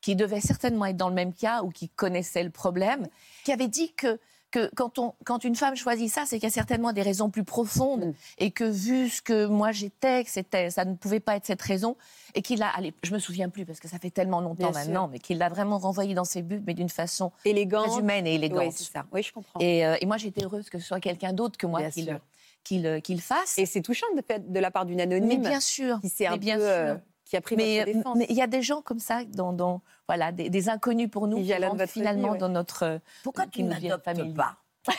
qui 0.01 0.18
devait 0.18 0.42
certainement 0.42 0.86
être 0.88 0.98
dans 0.98 1.07
le 1.07 1.16
même 1.16 1.34
cas 1.34 1.63
ou 1.63 1.69
qui 1.69 1.88
connaissait 1.88 2.44
le 2.44 2.50
problème, 2.50 3.07
qui 3.45 3.54
avait 3.54 3.69
dit 3.69 3.94
que, 3.94 4.19
que 4.54 4.70
quand, 4.76 5.00
on, 5.00 5.14
quand 5.26 5.44
une 5.44 5.56
femme 5.56 5.76
choisit 5.76 6.10
ça, 6.12 6.24
c'est 6.28 6.38
qu'il 6.38 6.44
y 6.48 6.52
a 6.52 6.54
certainement 6.54 6.94
des 6.94 7.02
raisons 7.02 7.30
plus 7.32 7.44
profondes 7.44 8.06
Mm. 8.06 8.14
et 8.38 8.52
que 8.52 8.64
vu 8.64 9.10
ce 9.10 9.22
que 9.22 9.48
moi 9.48 9.72
j'étais, 9.72 10.24
que 10.24 10.30
c'était, 10.30 10.70
ça 10.70 10.86
ne 10.86 10.94
pouvait 10.96 11.20
pas 11.20 11.36
être 11.36 11.46
cette 11.46 11.62
raison 11.62 11.98
et 12.36 12.42
qu'il 12.44 12.62
a, 12.62 12.70
allez, 12.70 12.94
je 13.04 13.14
me 13.14 13.20
souviens 13.20 13.50
plus 13.50 13.66
parce 13.66 13.80
que 13.80 13.88
ça 13.88 13.98
fait 13.98 14.12
tellement 14.12 14.42
longtemps 14.42 14.70
Bien 14.70 14.74
sûr. 14.74 14.92
maintenant, 14.92 15.08
mais 15.12 15.18
qu'il 15.20 15.40
l'a 15.40 15.50
vraiment 15.50 15.80
renvoyé 15.80 16.14
dans 16.14 16.24
ses 16.24 16.44
buts, 16.44 16.62
mais 16.68 16.76
d'une 16.76 16.90
façon 16.90 17.32
Élégante. 17.46 17.88
très 17.88 18.00
humaine 18.00 18.28
et 18.28 18.36
élégante. 18.36 18.60
Oui, 18.68 18.72
c'est 18.76 18.92
ça. 18.92 19.06
Oui, 19.12 19.24
je 19.24 19.34
comprends. 19.34 19.60
Et, 19.60 19.86
euh, 19.86 19.96
et 20.00 20.06
moi 20.06 20.18
j'étais 20.18 20.44
heureuse 20.46 20.70
que 20.70 20.78
ce 20.80 20.86
soit 20.86 21.00
quelqu'un 21.00 21.34
d'autre 21.34 21.58
que 21.58 21.66
moi 21.66 21.82
qui 21.90 22.04
le, 22.04 22.20
qui 22.64 22.80
le, 22.80 23.00
qui 23.00 23.16
le 23.16 23.22
fasse. 23.22 23.58
Et 23.58 23.66
c'est 23.66 23.82
touchant 23.82 24.08
de, 24.16 24.60
la 24.60 24.70
part 24.72 24.86
d'une 24.86 24.98
mais 24.98 25.04
anonyme 25.04 25.42
bien 25.42 25.60
sûr, 25.60 26.00
qui 26.00 26.10
s'est 26.10 26.28
un 26.28 26.34
mais 26.34 26.38
bien 26.38 26.58
peu, 26.58 26.64
euh, 26.64 26.94
sûr. 26.94 27.02
Qui 27.33 27.38
a 27.38 27.41
pris 27.41 27.56
Mais 27.56 27.80
votre 27.80 27.91
défense. 27.97 28.15
mais 28.18 28.27
il 28.30 28.35
y 28.35 28.41
a 28.44 28.47
des 28.47 28.62
gens 28.62 28.81
comme 28.83 29.00
ça, 29.00 29.24
dans, 29.25 29.53
dans- 29.53 29.81
voilà, 30.07 30.31
des, 30.31 30.51
des 30.51 30.69
inconnus 30.69 31.09
pour 31.09 31.25
nous, 31.27 31.38
Qui 31.44 31.51
rentrent 31.56 31.88
finalement 31.88 32.31
ouais. 32.33 32.38
dans 32.38 32.50
notre. 32.50 32.83
euh, 32.83 33.00
Pourquoi 33.24 33.45
qui 33.45 33.50
tu 33.51 33.63
nous 33.63 33.69
viennent 33.71 33.83
n'adoptes 33.89 34.06
familier. 34.06 34.33
pas 34.35 34.57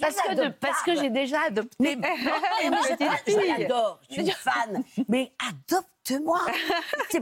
Parce 0.00 0.16
que, 0.20 0.34
de- 0.34 0.48
parce 0.60 0.82
que 0.82 0.94
j'ai 0.94 1.10
déjà 1.10 1.40
adopté. 1.46 1.96
Mais 1.96 1.96
je 3.26 3.58
l'adore, 3.62 4.00
je 4.10 4.14
suis 4.22 4.30
fan. 4.30 4.84
Mais 5.08 5.32
adopte-moi. 5.48 6.40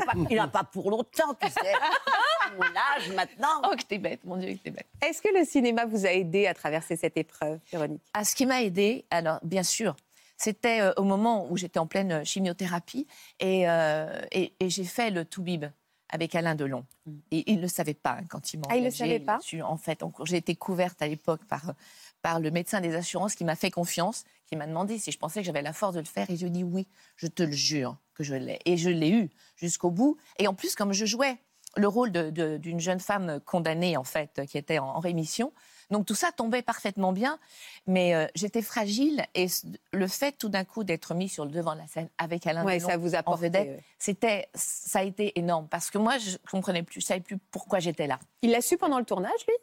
Pas 0.04 0.12
qu'il 0.28 0.36
n'a 0.36 0.48
pas 0.48 0.64
pour 0.64 0.90
longtemps, 0.90 1.34
tu 1.40 1.48
sais. 1.48 1.72
Mon 2.58 2.64
âge 2.64 3.08
maintenant. 3.14 3.62
Oh, 3.64 3.74
que 3.76 3.82
t'es 3.84 3.98
bête, 3.98 4.20
mon 4.24 4.36
Dieu, 4.36 4.52
que 4.54 4.58
t'es 4.58 4.70
bête. 4.70 4.86
Est-ce 5.02 5.22
que 5.22 5.28
le 5.36 5.44
cinéma 5.44 5.86
vous 5.86 6.04
a 6.04 6.10
aidé 6.10 6.46
à 6.46 6.52
traverser 6.54 6.94
cette 6.96 7.16
épreuve, 7.16 7.58
Véronique? 7.72 8.02
Ah, 8.12 8.22
ce 8.24 8.34
qui 8.36 8.44
m'a 8.46 8.62
aidée, 8.62 9.04
alors 9.10 9.38
bien 9.42 9.62
sûr, 9.62 9.96
c'était 10.36 10.80
euh, 10.80 10.92
au 10.96 11.04
moment 11.04 11.50
où 11.50 11.56
j'étais 11.56 11.78
en 11.78 11.86
pleine 11.86 12.12
euh, 12.12 12.24
chimiothérapie 12.24 13.06
et, 13.40 13.68
euh, 13.68 14.20
et, 14.32 14.54
et 14.60 14.70
j'ai 14.70 14.84
fait 14.84 15.10
le 15.10 15.24
Toubib 15.24 15.66
avec 16.10 16.34
Alain 16.34 16.54
Delon. 16.54 16.84
Et 17.30 17.50
il 17.50 17.56
ne 17.56 17.62
le 17.62 17.68
savait 17.68 17.94
pas 17.94 18.18
hein, 18.20 18.24
quand 18.28 18.52
il 18.52 18.60
m'a 18.60 18.66
Ah, 18.70 18.76
il 18.76 18.84
le 18.84 18.90
savait 18.90 19.20
pas 19.20 19.38
En 19.62 19.76
fait, 19.76 20.00
j'ai 20.24 20.36
été 20.36 20.54
couverte 20.54 21.00
à 21.02 21.08
l'époque 21.08 21.44
par, 21.46 21.74
par 22.22 22.40
le 22.40 22.50
médecin 22.50 22.80
des 22.80 22.94
assurances 22.94 23.34
qui 23.34 23.44
m'a 23.44 23.56
fait 23.56 23.70
confiance, 23.70 24.24
qui 24.46 24.54
m'a 24.56 24.66
demandé 24.66 24.98
si 24.98 25.10
je 25.10 25.18
pensais 25.18 25.40
que 25.40 25.46
j'avais 25.46 25.62
la 25.62 25.72
force 25.72 25.94
de 25.94 26.00
le 26.00 26.06
faire. 26.06 26.30
Et 26.30 26.36
je 26.36 26.42
lui 26.42 26.48
ai 26.48 26.50
dit 26.50 26.64
oui, 26.64 26.86
je 27.16 27.26
te 27.26 27.42
le 27.42 27.52
jure 27.52 27.96
que 28.14 28.22
je 28.22 28.34
l'ai. 28.34 28.60
Et 28.64 28.76
je 28.76 28.90
l'ai 28.90 29.10
eu 29.10 29.30
jusqu'au 29.56 29.90
bout. 29.90 30.16
Et 30.38 30.46
en 30.46 30.54
plus, 30.54 30.74
comme 30.76 30.92
je 30.92 31.04
jouais 31.04 31.36
le 31.76 31.88
rôle 31.88 32.12
d'une 32.12 32.78
jeune 32.80 33.00
femme 33.00 33.40
condamnée, 33.40 33.96
en 33.96 34.04
fait, 34.04 34.42
qui 34.46 34.56
était 34.56 34.78
en, 34.78 34.86
en 34.86 35.00
rémission, 35.00 35.52
donc 35.90 36.06
tout 36.06 36.14
ça 36.14 36.32
tombait 36.32 36.62
parfaitement 36.62 37.12
bien, 37.12 37.38
mais 37.86 38.14
euh, 38.14 38.26
j'étais 38.34 38.62
fragile 38.62 39.24
et 39.34 39.46
le 39.92 40.06
fait 40.08 40.32
tout 40.32 40.48
d'un 40.48 40.64
coup 40.64 40.84
d'être 40.84 41.14
mis 41.14 41.28
sur 41.28 41.44
le 41.44 41.50
devant 41.50 41.74
de 41.74 41.80
la 41.80 41.86
scène 41.86 42.08
avec 42.18 42.46
Alain 42.46 42.64
Ouais, 42.64 42.78
Delon 42.78 42.88
ça 42.88 42.96
vous 42.96 43.14
a 43.14 43.18
en 43.20 43.22
porté, 43.22 43.46
vedette, 43.46 43.68
ouais. 43.68 43.84
c'était, 43.98 44.48
ça 44.54 45.00
a 45.00 45.02
été 45.02 45.38
énorme. 45.38 45.68
Parce 45.68 45.90
que 45.90 45.98
moi 45.98 46.18
je 46.18 46.36
comprenais 46.50 46.82
plus, 46.82 47.00
je 47.00 47.06
savais 47.06 47.20
plus 47.20 47.38
pourquoi 47.50 47.78
j'étais 47.80 48.06
là. 48.06 48.18
Il 48.42 48.50
l'a 48.50 48.60
su 48.60 48.76
pendant 48.76 48.98
le 48.98 49.04
tournage, 49.04 49.46
lui? 49.46 49.54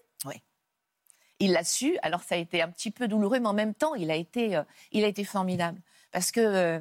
Il 1.43 1.53
l'a 1.53 1.63
su, 1.63 1.97
alors 2.03 2.21
ça 2.21 2.35
a 2.35 2.37
été 2.37 2.61
un 2.61 2.69
petit 2.69 2.91
peu 2.91 3.07
douloureux, 3.07 3.39
mais 3.39 3.47
en 3.47 3.53
même 3.53 3.73
temps 3.73 3.95
il 3.95 4.11
a 4.11 4.15
été, 4.15 4.55
euh, 4.55 4.63
il 4.91 5.03
a 5.03 5.07
été 5.07 5.23
formidable. 5.23 5.81
Parce 6.11 6.31
que 6.31 6.39
euh, 6.39 6.79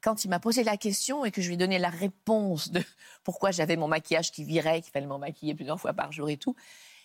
quand 0.00 0.24
il 0.24 0.28
m'a 0.28 0.40
posé 0.40 0.64
la 0.64 0.78
question 0.78 1.26
et 1.26 1.30
que 1.30 1.42
je 1.42 1.48
lui 1.48 1.54
ai 1.54 1.56
donné 1.58 1.78
la 1.78 1.90
réponse 1.90 2.70
de 2.70 2.82
pourquoi 3.22 3.50
j'avais 3.50 3.76
mon 3.76 3.86
maquillage 3.86 4.32
qui 4.32 4.44
virait, 4.44 4.80
qu'il 4.80 4.92
fallait 4.92 5.06
me 5.06 5.18
maquiller 5.18 5.54
plusieurs 5.54 5.78
fois 5.78 5.92
par 5.92 6.10
jour 6.10 6.30
et 6.30 6.38
tout, 6.38 6.56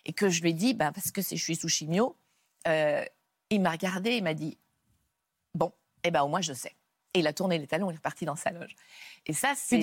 et 0.05 0.13
que 0.13 0.29
je 0.29 0.41
lui 0.41 0.49
ai 0.51 0.53
dit, 0.53 0.73
ben, 0.73 0.91
parce 0.91 1.11
que 1.11 1.21
je 1.21 1.35
suis 1.35 1.55
sous 1.55 1.69
chimio, 1.69 2.15
euh, 2.67 3.03
il 3.49 3.61
m'a 3.61 3.71
regardé 3.71 4.11
et 4.11 4.21
m'a 4.21 4.33
dit, 4.33 4.57
bon, 5.55 5.71
eh 6.03 6.11
ben 6.11 6.21
au 6.23 6.27
moins 6.27 6.41
je 6.41 6.53
sais. 6.53 6.71
Et 7.15 7.19
il 7.19 7.27
a 7.27 7.33
tourné 7.33 7.59
les 7.59 7.67
talons, 7.67 7.91
il 7.91 7.93
est 7.93 7.97
reparti 7.97 8.25
dans 8.25 8.35
sa 8.35 8.49
loge. 8.49 8.75
Et 9.27 9.33
ça, 9.33 9.53
c'est 9.55 9.75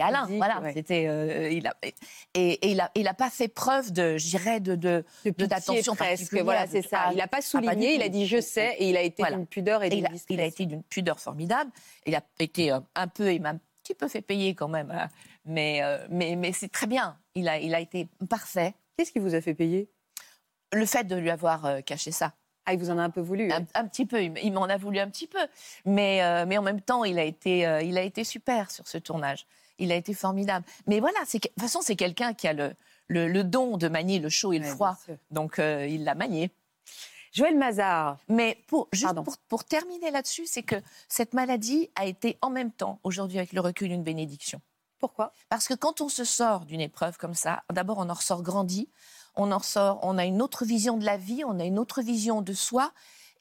Alain. 0.00 0.22
pudique, 0.24 0.38
Voilà, 0.38 0.60
ouais. 0.62 0.72
c'était, 0.72 1.06
euh, 1.06 1.50
il 1.50 1.66
a, 1.66 1.76
et, 1.82 1.94
et 2.34 2.70
il 2.70 2.80
a, 2.80 2.90
il 2.94 3.06
a 3.08 3.12
pas 3.12 3.28
fait 3.28 3.48
preuve 3.48 3.92
de, 3.92 4.16
je 4.16 4.26
dirais, 4.30 4.58
de, 4.58 4.74
de, 4.74 5.04
d'attention 5.44 5.94
presque. 5.94 6.34
Voilà, 6.34 6.66
c'est 6.66 6.80
ça. 6.80 7.10
Il 7.12 7.18
n'a 7.18 7.26
pas 7.28 7.38
ah, 7.38 7.42
souligné, 7.42 7.94
il 7.96 8.02
a 8.02 8.08
dit 8.08 8.26
je 8.26 8.40
sais, 8.40 8.74
et 8.78 8.88
il 8.88 8.96
a 8.96 9.02
été 9.02 9.22
Voilà. 9.22 9.36
d'une 9.36 9.46
pudeur 9.46 9.82
et 9.82 9.88
Et 9.88 9.90
d'une 9.90 9.98
il, 9.98 10.06
a, 10.06 10.08
il 10.08 10.12
a 10.12 10.14
discrétion. 10.14 10.46
été 10.46 10.66
d'une 10.66 10.82
pudeur 10.84 11.20
formidable. 11.20 11.70
Il 12.06 12.14
a 12.14 12.22
été 12.38 12.72
euh, 12.72 12.80
un 12.94 13.06
peu, 13.06 13.34
il 13.34 13.42
m'a 13.42 13.50
un 13.50 13.60
petit 13.82 13.94
peu 13.94 14.08
fait 14.08 14.22
payer 14.22 14.54
quand 14.54 14.68
même, 14.68 14.90
hein. 14.92 15.08
mais, 15.44 15.82
euh, 15.82 16.06
mais, 16.08 16.36
mais 16.36 16.52
c'est 16.52 16.70
très 16.72 16.86
bien. 16.86 17.18
Il 17.34 17.48
a, 17.48 17.58
il 17.58 17.74
a 17.74 17.80
été 17.80 18.08
parfait. 18.30 18.72
Qu'est-ce 18.96 19.12
qui 19.12 19.18
vous 19.18 19.34
a 19.34 19.40
fait 19.40 19.54
payer? 19.54 19.88
Le 20.72 20.86
fait 20.86 21.04
de 21.04 21.16
lui 21.16 21.30
avoir 21.30 21.64
euh, 21.66 21.80
caché 21.80 22.12
ça, 22.12 22.32
Ah, 22.66 22.72
il 22.72 22.78
vous 22.78 22.90
en 22.90 22.98
a 22.98 23.02
un 23.02 23.10
peu 23.10 23.20
voulu. 23.20 23.50
hein. 23.52 23.64
un, 23.74 23.86
petit 23.86 24.06
peu, 24.06 24.22
il, 24.22 24.52
m'en 24.52 24.64
a 24.64 24.76
voulu 24.76 24.98
un 24.98 25.08
petit 25.08 25.26
peu, 25.26 25.38
mais, 25.84 26.22
euh, 26.22 26.46
mais 26.46 26.56
en 26.58 26.62
même 26.62 26.80
temps, 26.80 27.04
il 27.04 27.18
a, 27.18 27.24
été, 27.24 27.66
euh, 27.66 27.82
il 27.82 27.98
a 27.98 28.02
été 28.02 28.24
super 28.24 28.70
sur 28.70 28.86
ce 28.88 28.98
tournage. 28.98 29.46
Il 29.78 29.90
a 29.92 29.96
été 29.96 30.14
formidable. 30.14 30.64
Mais 30.86 31.00
voilà, 31.00 31.18
de 31.24 31.38
toute 31.38 31.50
façon, 31.60 31.80
c'est 31.82 31.96
quelqu'un 31.96 32.34
qui 32.34 32.46
a 32.46 32.52
le, 32.52 32.74
le, 33.08 33.26
le 33.28 33.44
don 33.44 33.76
de 33.76 33.88
manier 33.88 34.18
le 34.18 34.28
chaud 34.28 34.52
et 34.52 34.58
le 34.58 34.66
Ouais, 34.66 34.70
froid. 34.70 34.96
Donc, 35.30 35.58
euh, 35.58 35.86
il 35.86 36.04
l'a 36.04 36.14
manié. 36.14 36.50
Joël 37.32 37.56
Mazar. 37.56 38.18
Mais 38.28 38.58
pour, 38.66 38.88
juste 38.92 39.14
pour, 39.24 39.36
pour 39.48 39.64
terminer 39.64 40.10
là-dessus, 40.10 40.46
c'est 40.46 40.62
que 40.62 40.76
cette 41.08 41.32
maladie 41.32 41.90
a 41.96 42.04
été 42.06 42.36
en 42.42 42.50
même 42.50 42.70
temps, 42.70 43.00
aujourd'hui 43.04 43.38
avec 43.38 43.52
le 43.54 43.60
recul, 43.62 43.90
une 43.90 44.02
bénédiction. 44.02 44.60
Pourquoi? 45.02 45.32
Parce 45.48 45.66
que 45.66 45.74
quand 45.74 46.00
on 46.00 46.08
se 46.08 46.22
sort 46.22 46.64
d'une 46.64 46.80
épreuve 46.80 47.18
comme 47.18 47.34
ça, 47.34 47.64
d'abord 47.72 47.98
on 47.98 48.08
en 48.08 48.14
ressort 48.14 48.42
grandi, 48.42 48.88
on 49.34 49.50
en 49.50 49.58
ressort, 49.58 49.98
on 50.02 50.16
a 50.16 50.24
une 50.24 50.40
autre 50.40 50.64
vision 50.64 50.96
de 50.96 51.04
la 51.04 51.16
vie, 51.16 51.42
on 51.44 51.58
a 51.58 51.64
une 51.64 51.80
autre 51.80 52.02
vision 52.02 52.40
de 52.40 52.52
soi, 52.52 52.92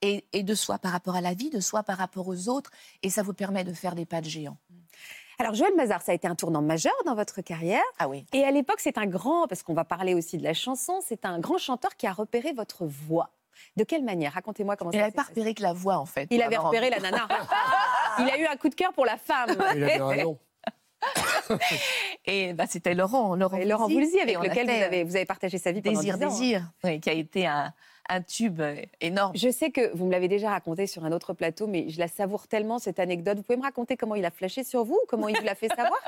et, 0.02 0.26
et 0.34 0.42
de 0.42 0.56
soi 0.56 0.80
par 0.80 0.92
rapport 0.92 1.16
à 1.16 1.22
la 1.22 1.36
vie, 1.36 1.52
de 1.52 1.60
soi 1.60 1.84
par 1.84 2.00
rapport 2.00 2.28
aux 2.28 2.50
autres, 2.50 2.72
et 3.04 3.12
ça 3.12 3.22
vous 3.22 3.34
permet 3.34 3.64
de 3.64 3.74
faire 3.74 3.94
des 3.94 4.08
pas 4.08 4.22
de 4.22 4.26
géant. 4.26 4.58
Alors 5.38 5.54
Joël 5.54 5.76
Mazar, 5.76 6.02
ça 6.02 6.14
a 6.14 6.16
été 6.16 6.28
un 6.28 6.34
tournant 6.34 6.64
majeur 6.64 6.96
dans 7.06 7.14
votre 7.14 7.42
carrière. 7.42 7.84
Ah 8.00 8.08
oui. 8.08 8.26
Et 8.34 8.44
à 8.44 8.50
l'époque, 8.50 8.80
c'est 8.80 8.98
un 8.98 9.06
grand, 9.06 9.48
parce 9.48 9.62
qu'on 9.62 9.76
va 9.76 9.86
parler 9.86 10.16
aussi 10.16 10.40
de 10.40 10.44
la 10.44 10.56
chanson, 10.56 11.00
c'est 11.08 11.26
un 11.26 11.38
grand 11.38 11.60
chanteur 11.60 11.96
qui 11.96 12.08
a 12.08 12.12
repéré 12.12 12.54
votre 12.54 12.88
voix. 12.88 13.30
De 13.76 13.84
quelle 13.84 14.04
manière? 14.04 14.34
Racontez-moi 14.34 14.76
comment 14.76 14.90
Il 14.90 14.96
ça 14.96 15.02
n'avait 15.02 15.12
s'est 15.12 15.16
pas 15.18 15.24
repéré 15.30 15.54
que 15.54 15.62
la 15.62 15.74
voix, 15.74 15.98
en 15.98 16.08
fait. 16.08 16.28
Il 16.32 16.42
avait 16.42 16.58
repéré 16.58 16.90
la 16.90 17.00
nana. 17.00 17.28
Il 18.18 18.28
a 18.28 18.40
eu 18.40 18.46
un 18.48 18.56
coup 18.56 18.70
de 18.70 18.76
cœur 18.76 18.94
pour 18.94 19.06
la 19.06 19.18
femme. 19.18 19.56
Il 19.76 19.84
avait 19.84 20.02
raison. 20.02 20.40
Et 22.26 22.54
bah, 22.54 22.66
c'était 22.70 22.94
Laurent, 22.94 23.36
Laurent, 23.36 23.58
Et 23.58 23.66
Laurent 23.66 23.88
Voulzy, 23.88 24.18
et 24.18 24.22
avec 24.22 24.38
lequel 24.38 24.68
vous 24.68 24.84
avez, 24.84 25.04
vous 25.04 25.16
avez 25.16 25.26
partagé 25.26 25.58
sa 25.58 25.72
vie 25.72 25.82
pendant 25.82 26.00
Désir, 26.00 26.18
10 26.18 26.24
ans, 26.24 26.28
hein. 26.28 26.30
désir, 26.30 26.72
oui, 26.84 27.00
qui 27.00 27.10
a 27.10 27.14
été 27.14 27.48
un, 27.48 27.74
un 28.10 28.22
tube 28.22 28.62
euh, 28.62 28.82
énorme. 29.00 29.36
Je 29.36 29.50
sais 29.50 29.72
que 29.72 29.96
vous 29.96 30.06
me 30.06 30.12
l'avez 30.12 30.28
déjà 30.28 30.50
raconté 30.50 30.88
sur 30.88 31.06
un 31.06 31.12
autre 31.12 31.34
plateau, 31.34 31.68
mais 31.68 31.90
je 31.90 32.00
la 32.00 32.08
savoure 32.08 32.48
tellement 32.48 32.80
cette 32.80 33.00
anecdote. 33.00 33.38
Vous 33.38 33.44
pouvez 33.44 33.58
me 33.58 33.64
raconter 33.64 33.98
comment 33.98 34.16
il 34.16 34.26
a 34.26 34.32
flashé 34.32 34.64
sur 34.64 34.84
vous, 34.84 35.00
comment 35.08 35.28
il 35.28 35.38
vous 35.38 35.46
l'a 35.46 35.56
fait 35.56 35.70
savoir? 35.70 36.00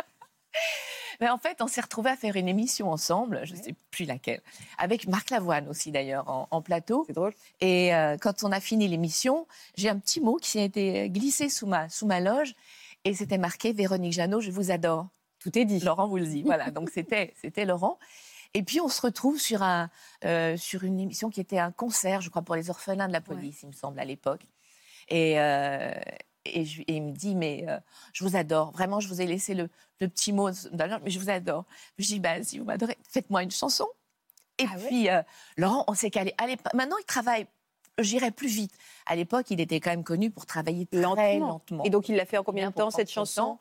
Mais 1.22 1.30
en 1.30 1.38
fait, 1.38 1.62
on 1.62 1.68
s'est 1.68 1.82
retrouvés 1.82 2.12
à 2.12 2.16
faire 2.16 2.36
une 2.36 2.48
émission 2.48 2.92
ensemble, 2.92 3.42
je 3.44 3.54
ne 3.54 3.62
sais 3.62 3.76
plus 3.92 4.06
laquelle, 4.06 4.42
avec 4.78 5.08
Marc 5.08 5.30
Lavoine 5.30 5.68
aussi 5.70 5.92
d'ailleurs 5.92 6.30
en, 6.30 6.48
en 6.52 6.62
plateau. 6.62 7.06
C'est 7.08 7.14
drôle. 7.14 7.34
Et 7.62 7.96
euh, 7.96 8.18
quand 8.20 8.44
on 8.44 8.52
a 8.52 8.60
fini 8.60 8.88
l'émission, 8.88 9.48
j'ai 9.78 9.90
un 9.90 9.98
petit 9.98 10.20
mot 10.20 10.36
qui 10.36 10.60
a 10.60 10.64
été 10.64 11.10
glissé 11.10 11.50
sous 11.50 11.68
ma, 11.68 11.90
sous 11.90 12.06
ma 12.06 12.20
loge 12.20 12.54
et 13.06 13.14
c'était 13.14 13.38
marqué 13.38 13.74
Véronique 13.74 14.14
Jeannot, 14.14 14.42
je 14.42 14.52
vous 14.52 14.72
adore. 14.72 15.08
Tout 15.40 15.58
est 15.58 15.66
dit. 15.66 15.80
Laurent 15.80 16.08
vous 16.08 16.18
le 16.18 16.26
dit. 16.26 16.44
Voilà, 16.44 16.72
donc 16.72 16.90
c'était 16.94 17.34
c'était 17.42 17.66
Laurent. 17.66 18.00
Et 18.54 18.62
puis 18.64 18.80
on 18.80 18.88
se 18.88 19.02
retrouve 19.02 19.40
sur, 19.40 19.64
un, 19.64 19.90
euh, 20.26 20.56
sur 20.58 20.84
une 20.84 21.00
émission 21.00 21.30
qui 21.30 21.40
était 21.42 21.58
un 21.60 21.72
concert, 21.72 22.22
je 22.22 22.30
crois, 22.30 22.44
pour 22.44 22.56
les 22.56 22.70
orphelins 22.70 23.08
de 23.08 23.14
la 23.14 23.20
police, 23.22 23.64
il 23.64 23.68
me 23.70 23.74
semble, 23.74 24.00
à 24.00 24.06
l'époque. 24.06 24.42
Et, 25.10 25.40
euh, 25.40 25.92
et, 26.46 26.64
je- 26.64 26.82
et 26.84 26.96
il 26.98 27.02
me 27.04 27.12
dit, 27.14 27.34
mais 27.36 27.66
euh, 27.68 27.80
je 28.14 28.24
vous 28.24 28.36
adore. 28.36 28.72
Vraiment, 28.72 29.00
je 29.00 29.08
vous 29.08 29.22
ai 29.22 29.26
laissé 29.26 29.56
le, 29.56 29.70
le 30.00 30.08
petit 30.08 30.32
mot, 30.34 30.50
d'ailleurs, 30.72 31.00
mais 31.04 31.10
je 31.10 31.20
vous 31.20 31.32
adore. 31.32 31.66
Je 31.98 32.06
dis, 32.06 32.20
bah, 32.20 32.44
si 32.44 32.60
vous 32.60 32.66
m'adorez, 32.66 32.98
faites-moi 33.10 33.42
une 33.42 33.50
chanson. 33.52 33.88
Et 34.60 34.66
Ah 34.72 34.76
puis, 34.88 35.08
Laurent, 35.58 35.84
on 35.88 35.96
s'est 35.96 36.12
calé. 36.12 36.36
Allez, 36.38 36.58
maintenant, 36.76 36.98
il 37.00 37.06
travaille, 37.06 37.48
j'irai 38.00 38.32
plus 38.32 38.48
vite. 38.48 38.74
À 39.06 39.16
l'époque, 39.16 39.48
il 39.50 39.62
était 39.62 39.80
quand 39.80 39.92
même 39.92 40.04
connu 40.04 40.30
pour 40.30 40.46
travailler 40.46 40.86
très 40.86 41.02
Lentement. 41.02 41.48
lentement. 41.48 41.84
Et 41.84 41.90
donc 41.90 42.10
il 42.10 42.16
l'a 42.16 42.26
fait 42.26 42.38
en 42.38 42.44
combien 42.44 42.70
de 42.70 42.76
temps 42.76 42.92
cette 42.92 43.12
chanson. 43.12 43.58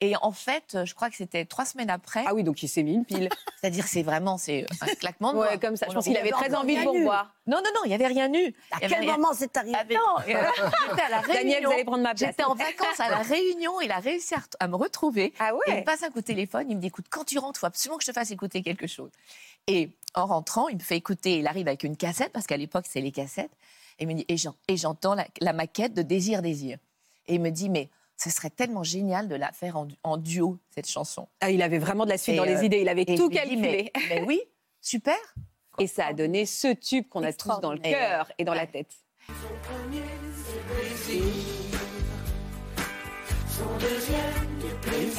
Et 0.00 0.14
en 0.22 0.30
fait, 0.30 0.78
je 0.84 0.94
crois 0.94 1.10
que 1.10 1.16
c'était 1.16 1.44
trois 1.44 1.64
semaines 1.64 1.90
après. 1.90 2.22
Ah 2.24 2.32
oui, 2.32 2.44
donc 2.44 2.62
il 2.62 2.68
s'est 2.68 2.84
mis 2.84 2.94
une 2.94 3.04
pile. 3.04 3.28
C'est-à-dire, 3.60 3.84
c'est 3.88 4.04
vraiment, 4.04 4.38
c'est 4.38 4.64
un 4.80 4.86
claquement 4.94 5.32
de 5.32 5.38
ouais, 5.38 5.58
comme 5.58 5.76
ça. 5.76 5.86
Je 5.88 5.94
pense 5.94 6.04
qu'il 6.04 6.16
avait 6.16 6.30
très 6.30 6.54
envie 6.54 6.76
de 6.76 6.86
revoir. 6.86 7.34
Non, 7.48 7.56
non, 7.56 7.70
non, 7.74 7.80
il 7.84 7.88
n'y 7.88 7.94
avait 7.94 8.06
rien 8.06 8.32
eu. 8.32 8.54
À 8.70 8.78
quel 8.78 8.94
rien- 8.94 9.16
moment 9.16 9.32
c'est 9.34 9.56
arrivé 9.56 9.76
Ah, 9.80 9.84
non, 9.92 10.22
j'étais 10.26 11.02
à 11.02 11.08
la 11.08 11.20
Réunion. 11.20 11.34
Daniel, 11.34 11.66
vous 11.66 11.72
allez 11.72 11.84
prendre 11.84 12.02
ma 12.04 12.14
place. 12.14 12.30
J'étais 12.30 12.44
en 12.44 12.54
vacances 12.54 13.00
à 13.00 13.10
la 13.10 13.18
Réunion. 13.18 13.80
Il 13.80 13.90
a 13.90 13.98
réussi 13.98 14.34
à, 14.60 14.68
me 14.68 14.76
retrouver. 14.76 15.32
Ah 15.40 15.48
Et 15.48 15.54
il 15.66 15.72
ouais 15.72 15.80
me 15.80 15.84
passe 15.84 16.04
un 16.04 16.10
coup 16.10 16.20
de 16.20 16.26
téléphone. 16.26 16.66
Il 16.70 16.76
me 16.76 16.80
dit 16.80 16.86
écoute, 16.86 17.06
quand 17.10 17.24
tu 17.24 17.38
rentres, 17.38 17.58
il 17.58 17.60
faut 17.60 17.66
absolument 17.66 17.98
que 17.98 18.04
je 18.04 18.10
te 18.10 18.14
fasse 18.14 18.30
écouter 18.30 18.62
quelque 18.62 18.86
chose. 18.86 19.10
Et 19.66 19.90
en 20.14 20.26
rentrant, 20.26 20.68
il 20.68 20.76
me 20.76 20.82
fait 20.82 20.96
écouter. 20.96 21.38
Il 21.38 21.46
arrive 21.48 21.66
avec 21.66 21.82
une 21.82 21.96
cassette, 21.96 22.32
parce 22.32 22.46
qu'à 22.46 22.56
l'époque, 22.56 22.84
c'est 22.88 23.00
les 23.00 23.10
cassettes. 23.10 23.50
Et 23.98 24.04
il 24.04 24.08
me 24.08 24.14
dit 24.14 24.24
et 24.28 24.36
j'en- 24.36 24.54
et 24.68 24.76
j'entends 24.76 25.14
la, 25.14 25.26
la 25.40 25.52
maquette 25.52 25.94
de 25.94 26.02
Désir, 26.02 26.42
Désir. 26.42 26.78
Et 27.26 27.34
il 27.34 27.40
me 27.40 27.50
dit 27.50 27.68
mais 27.68 27.88
ce 28.16 28.30
serait 28.30 28.50
tellement 28.50 28.82
génial 28.82 29.28
de 29.28 29.34
la 29.36 29.52
faire 29.52 29.76
en, 29.76 29.84
du- 29.86 29.96
en 30.02 30.16
duo, 30.16 30.58
cette 30.74 30.88
chanson. 30.90 31.28
Ah, 31.40 31.50
Il 31.50 31.62
avait 31.62 31.78
vraiment 31.78 32.04
de 32.04 32.10
la 32.10 32.18
suite 32.18 32.34
Et, 32.34 32.36
dans 32.38 32.44
les 32.44 32.56
euh, 32.56 32.64
idées. 32.64 32.80
Il 32.80 32.88
avait 32.88 33.04
tout 33.04 33.28
calculé. 33.28 33.60
mais, 33.60 33.92
mais 34.08 34.22
oui, 34.26 34.40
super. 34.80 35.16
Et 35.78 35.86
ça 35.86 36.06
a 36.06 36.12
donné 36.12 36.44
ce 36.46 36.72
tube 36.74 37.08
qu'on 37.08 37.22
a 37.22 37.32
tous 37.32 37.60
dans 37.60 37.72
le 37.72 37.78
cœur 37.78 38.32
et 38.38 38.44
dans 38.44 38.54
la 38.54 38.66
tête. 38.66 38.90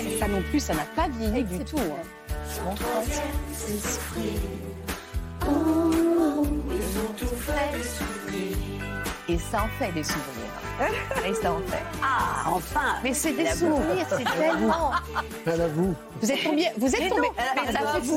Et 0.02 0.18
ça 0.20 0.28
non 0.28 0.42
plus, 0.50 0.60
ça 0.60 0.74
n'a 0.74 0.86
pas 0.96 1.08
vieilli 1.10 1.44
du 1.44 1.64
tout. 1.66 1.78
hein. 1.78 2.34
Mon 2.66 2.76
troisième 2.76 3.24
esprit. 3.78 4.40
Et 9.30 9.38
ça 9.38 9.64
en 9.64 9.68
fait 9.78 9.92
des 9.92 10.04
souvenirs. 10.04 10.50
Et 11.28 11.34
ça 11.36 11.52
en 11.52 11.60
fait. 11.60 11.84
Ah, 12.02 12.46
enfin 12.48 12.96
Mais 13.04 13.14
c'est 13.14 13.34
des 13.34 13.46
souvenirs, 13.52 14.08
c'est 14.10 14.24
tellement. 14.24 14.92
Elle 15.46 15.62
avoue. 15.62 15.94
Vous 16.20 16.32
êtes 16.32 16.44
tombé, 16.44 16.66
vous 16.78 16.96
êtes 16.96 17.10
tombé. 17.10 17.28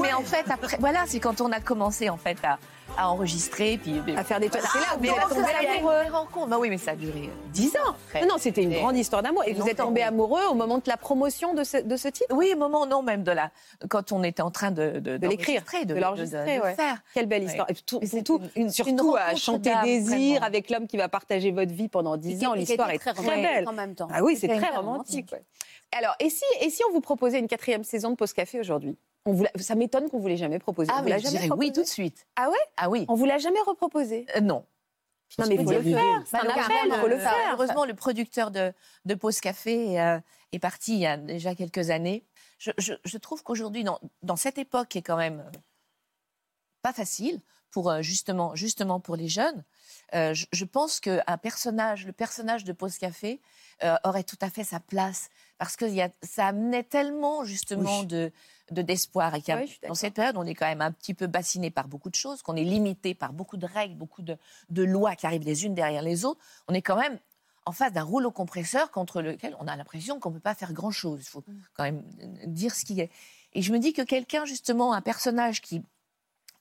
Mais 0.00 0.12
en 0.14 0.22
fait, 0.22 0.50
après, 0.50 0.78
voilà, 0.80 1.00
c'est 1.06 1.20
quand 1.20 1.42
on 1.42 1.52
a 1.52 1.60
commencé 1.60 2.08
en 2.08 2.16
fait 2.16 2.38
à, 2.42 2.58
à 2.96 3.08
enregistrer, 3.10 3.78
puis 3.78 4.00
à 4.16 4.24
faire 4.24 4.38
des 4.40 4.48
trucs. 4.50 4.62
C'est 4.62 4.78
là 4.78 4.96
où 4.96 5.00
vous 5.00 5.06
êtes 5.06 5.28
tombé 5.28 5.66
amoureux. 5.66 6.46
Bah 6.48 6.56
oui, 6.58 6.68
mais 6.70 6.78
ça 6.78 6.92
a 6.92 6.96
duré 6.96 7.24
euh, 7.24 7.50
10 7.52 7.76
ans. 7.76 7.78
après. 8.06 8.20
Non, 8.22 8.28
non, 8.34 8.38
c'était 8.38 8.62
une 8.62 8.72
Et- 8.72 8.76
grande 8.80 8.96
histoire 8.96 9.22
d'amour. 9.22 9.44
Et 9.46 9.50
et 9.50 9.54
vous 9.54 9.66
êtes 9.68 9.78
tombé 9.78 10.02
amoureux 10.02 10.42
au 10.50 10.54
moment 10.54 10.76
de 10.78 10.82
la 10.86 10.96
promotion 10.96 11.54
de 11.54 11.64
ce, 11.64 11.78
de 11.78 11.96
ce 11.96 12.08
titre? 12.08 12.34
Oui, 12.34 12.50
au 12.54 12.58
moment 12.58 12.86
non 12.86 13.02
même 13.02 13.22
de 13.22 13.32
la 13.32 13.50
quand 13.88 14.12
on 14.12 14.22
était 14.22 14.42
en 14.42 14.50
train 14.50 14.70
de 14.70 14.98
de, 15.00 15.16
De 15.16 15.26
l'écrire, 15.28 15.62
de 15.86 15.94
l'enregistrer, 15.94 16.58
de 16.58 16.62
ouais. 16.62 16.74
faire. 16.74 17.02
Quelle 17.14 17.26
belle 17.26 17.42
Ouais. 17.42 17.48
histoire. 17.48 17.70
Et 17.70 17.74
tout- 17.74 18.00
surtout, 18.04 18.40
une- 18.56 18.62
une- 18.64 18.70
surtout 18.70 18.90
une 18.90 19.00
à 19.16 19.24
rencontre 19.24 19.38
chanter 19.40 19.72
Désir 19.84 20.08
vraiment. 20.32 20.46
avec 20.46 20.70
l'homme 20.70 20.86
qui 20.86 20.96
va 20.96 21.08
partager 21.08 21.50
votre 21.50 21.72
vie 21.72 21.88
pendant 21.88 22.16
10 22.16 22.44
ans. 22.46 22.54
L'histoire 22.54 22.90
est 22.90 22.98
très, 22.98 23.12
belle. 23.14 23.68
en 23.68 23.72
même 23.72 23.94
temps. 23.94 24.08
Ah 24.12 24.22
oui, 24.22 24.36
c'est 24.36 24.48
très 24.48 24.70
romantique. 24.76 25.30
ouais. 25.32 25.42
Alors, 25.96 26.14
et 26.20 26.30
si, 26.30 26.44
et 26.60 26.70
si 26.70 26.82
on 26.88 26.92
vous 26.92 27.00
proposait 27.02 27.38
une 27.38 27.48
quatrième 27.48 27.84
saison 27.84 28.10
de 28.10 28.16
Pause 28.16 28.32
Café 28.32 28.58
aujourd'hui? 28.60 28.96
On 29.24 29.32
vous 29.32 29.44
Ça 29.56 29.74
m'étonne 29.74 30.08
qu'on 30.08 30.18
vous 30.18 30.28
l'ait 30.28 30.36
jamais 30.36 30.58
proposé. 30.58 30.90
Ah 30.92 30.98
on 30.98 31.02
vous 31.02 31.08
mais 31.08 31.18
je 31.18 31.24
jamais 31.26 31.46
proposé 31.46 31.58
oui 31.68 31.72
tout 31.72 31.82
de 31.82 31.86
suite. 31.88 32.26
Ah 32.36 32.50
ouais? 32.50 32.56
Ah 32.76 32.88
oui. 32.90 33.04
On 33.08 33.14
vous 33.14 33.24
l'a 33.24 33.38
jamais 33.38 33.60
reproposé? 33.66 34.26
Euh, 34.36 34.40
non. 34.40 34.64
Non, 35.38 35.46
mais 35.48 35.54
il 35.54 35.64
faut 35.64 35.70
le 35.72 35.82
faire. 35.82 36.22
C'est 36.26 36.36
un 36.36 36.40
appel, 36.40 36.92
faut 37.00 37.06
le 37.08 37.14
Enfin, 37.16 37.30
faire. 37.30 37.52
Heureusement, 37.54 37.84
le 37.86 37.94
producteur 37.94 38.50
de, 38.50 38.72
de 39.06 39.14
Pause 39.14 39.40
Café 39.40 39.98
euh, 39.98 40.20
est 40.52 40.58
parti 40.58 40.92
il 40.94 40.98
y 41.00 41.06
a 41.06 41.16
déjà 41.16 41.54
quelques 41.54 41.88
années. 41.88 42.26
Je, 42.58 42.70
je- 42.76 42.92
je 43.02 43.16
trouve 43.16 43.42
qu'aujourd'hui, 43.42 43.82
dans, 43.82 43.98
dans 44.22 44.36
cette 44.36 44.58
époque 44.58 44.88
qui 44.88 44.98
est 44.98 45.02
quand 45.02 45.16
même 45.16 45.40
euh, 45.40 45.58
pas 46.82 46.92
facile 46.92 47.40
pour 47.70 47.90
euh, 47.90 48.02
justement, 48.02 48.54
justement 48.54 49.00
pour 49.00 49.16
les 49.16 49.28
jeunes, 49.28 49.64
euh, 50.14 50.34
je, 50.34 50.44
je 50.52 50.64
pense 50.66 51.00
qu'un 51.00 51.38
personnage, 51.40 52.04
le 52.06 52.12
personnage 52.12 52.64
de 52.64 52.72
Pause 52.72 52.98
Café, 52.98 53.40
euh, 53.84 53.94
aurait 54.04 54.24
tout 54.24 54.36
à 54.42 54.50
fait 54.50 54.64
sa 54.64 54.80
place 54.80 55.30
parce 55.56 55.76
que 55.76 55.86
y 55.86 56.02
a, 56.02 56.10
ça 56.22 56.48
amenait 56.48 56.82
tellement 56.82 57.44
justement 57.44 58.00
Oui. 58.00 58.06
de 58.06 58.32
de- 58.70 58.82
d'espoir 58.82 59.34
et 59.34 59.40
qu'il 59.40 59.54
y 59.54 59.56
a- 59.56 59.60
Oui, 59.60 59.66
je 59.66 59.72
suis 59.72 59.80
dans 59.88 59.94
cette 59.94 60.14
période 60.14 60.36
on 60.36 60.44
est 60.46 60.54
quand 60.54 60.66
même 60.66 60.80
un 60.82 60.92
petit 60.92 61.14
peu 61.14 61.26
bassiné 61.26 61.70
par 61.70 61.88
beaucoup 61.88 62.10
de 62.10 62.14
choses, 62.14 62.42
qu'on 62.42 62.56
est 62.56 62.64
limité 62.64 63.14
par 63.14 63.32
beaucoup 63.32 63.56
de 63.56 63.66
règles, 63.66 63.94
beaucoup 63.96 64.22
de, 64.22 64.36
de 64.70 64.82
lois 64.82 65.14
qui 65.16 65.26
arrivent 65.26 65.44
les 65.44 65.64
unes 65.64 65.74
derrière 65.74 66.02
les 66.02 66.24
autres. 66.24 66.40
On 66.68 66.74
est 66.74 66.82
quand 66.82 66.96
même 66.96 67.18
en 67.64 67.72
face 67.72 67.92
d'un 67.92 68.02
rouleau 68.02 68.30
compresseur 68.30 68.90
contre 68.90 69.22
lequel 69.22 69.56
on 69.60 69.68
a 69.68 69.76
l'impression 69.76 70.18
qu'on 70.18 70.30
ne 70.30 70.34
peut 70.34 70.40
pas 70.40 70.54
faire 70.54 70.72
grand-chose. 70.72 71.20
Il 71.22 71.28
faut 71.28 71.44
quand 71.74 71.84
même 71.84 72.02
dire 72.46 72.74
ce 72.74 72.84
qui 72.84 73.00
est. 73.00 73.10
Et 73.52 73.62
je 73.62 73.72
me 73.72 73.78
dis 73.78 73.92
que 73.92 74.02
quelqu'un, 74.02 74.44
justement, 74.44 74.92
un 74.94 75.00
personnage 75.02 75.60
qui, 75.60 75.82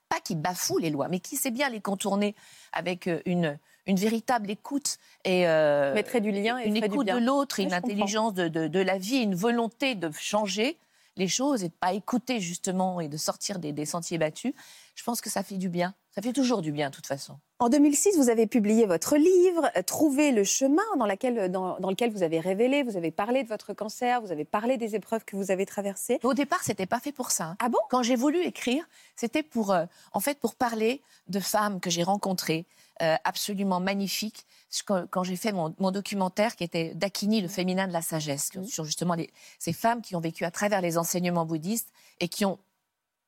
pas 0.08 0.20
qui 0.20 0.36
bafoue 0.36 0.78
les 0.78 0.90
lois, 0.90 1.08
mais 1.08 1.18
qui 1.20 1.36
sait 1.36 1.50
bien 1.50 1.70
les 1.70 1.80
contourner 1.80 2.34
avec 2.72 3.08
euh, 3.08 3.20
une, 3.24 3.58
une 3.86 3.96
véritable 3.96 4.50
écoute 4.50 4.98
et 5.24 5.48
euh, 5.48 5.94
Mettrait 5.94 6.20
du 6.20 6.30
lien 6.30 6.58
et 6.58 6.66
une 6.68 6.74
du 6.74 6.84
écoute 6.84 7.06
de 7.08 7.16
l'autre, 7.18 7.56
Oui, 7.58 7.64
une 7.64 7.72
intelligence 7.72 8.34
de, 8.34 8.46
de- 8.48 8.68
de 8.68 8.78
la 8.80 8.98
vie, 8.98 9.16
une 9.22 9.34
volonté 9.34 9.94
de 9.96 10.10
changer 10.12 10.78
les 11.16 11.28
choses 11.28 11.62
et 11.64 11.68
de 11.68 11.74
pas 11.74 11.92
écouter 11.92 12.40
justement 12.40 13.00
et 13.00 13.08
de 13.08 13.16
sortir 13.16 13.58
des, 13.58 13.72
des 13.72 13.84
sentiers 13.86 14.18
battus. 14.18 14.52
Je 14.94 15.02
pense 15.04 15.20
que 15.20 15.30
ça 15.30 15.42
fait 15.42 15.56
du 15.56 15.68
bien. 15.68 15.94
Ça 16.14 16.20
fait 16.20 16.32
toujours 16.34 16.60
du 16.60 16.72
bien, 16.72 16.90
de 16.90 16.94
toute 16.94 17.06
façon. 17.06 17.38
En 17.58 17.70
2006, 17.70 18.16
vous 18.18 18.28
avez 18.28 18.46
publié 18.46 18.84
votre 18.84 19.16
livre, 19.16 19.70
euh, 19.76 19.82
Trouver 19.82 20.30
le 20.30 20.44
chemin, 20.44 20.82
dans, 20.98 21.06
laquelle- 21.06 21.50
dans- 21.50 21.78
dans 21.80 21.88
lequel 21.88 22.10
vous 22.12 22.22
avez 22.22 22.38
révélé, 22.40 22.82
vous 22.82 22.96
avez 22.98 23.10
parlé 23.10 23.42
de 23.44 23.48
votre 23.48 23.72
cancer, 23.72 24.20
vous 24.20 24.30
avez 24.32 24.44
parlé 24.44 24.76
des 24.76 24.94
épreuves 24.94 25.24
que 25.24 25.36
vous 25.36 25.50
avez 25.50 25.64
traversées. 25.64 26.18
Au 26.22 26.34
départ, 26.34 26.62
c'était 26.62 26.84
pas 26.86 27.00
fait 27.00 27.12
pour 27.12 27.30
ça. 27.30 27.44
hein. 27.44 27.56
Ah 27.60 27.68
bon? 27.70 27.78
Quand 27.88 28.02
j'ai 28.02 28.16
voulu 28.16 28.42
écrire, 28.42 28.84
c'était 29.16 29.42
pour, 29.42 29.72
euh, 29.72 29.86
en 30.12 30.20
fait, 30.20 30.38
pour 30.38 30.54
parler 30.54 31.00
de 31.28 31.40
femmes 31.40 31.80
que 31.80 31.88
j'ai 31.88 32.02
rencontrées, 32.02 32.66
euh, 33.02 33.16
absolument 33.24 33.80
magnifiques. 33.80 34.46
Quand, 34.86 35.06
quand 35.10 35.24
j'ai 35.24 35.36
fait 35.36 35.52
mon, 35.52 35.74
mon 35.78 35.90
documentaire 35.90 36.56
qui 36.56 36.64
était 36.64 36.94
Dakini, 36.94 37.40
le 37.40 37.48
féminin 37.48 37.86
de 37.86 37.92
la 37.92 38.02
sagesse, 38.02 38.50
sur 38.66 38.84
justement 38.84 39.14
les- 39.14 39.30
ces 39.58 39.72
femmes 39.72 40.02
qui 40.02 40.16
ont 40.16 40.20
vécu 40.20 40.44
à 40.44 40.50
travers 40.50 40.80
les 40.80 40.96
enseignements 40.96 41.44
bouddhistes 41.44 41.92
et 42.20 42.28
qui 42.28 42.44
ont 42.44 42.58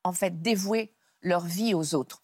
en 0.03 0.13
fait 0.13 0.41
dévoué 0.41 0.93
leur 1.21 1.45
vie 1.45 1.73
aux 1.73 1.95
autres. 1.95 2.21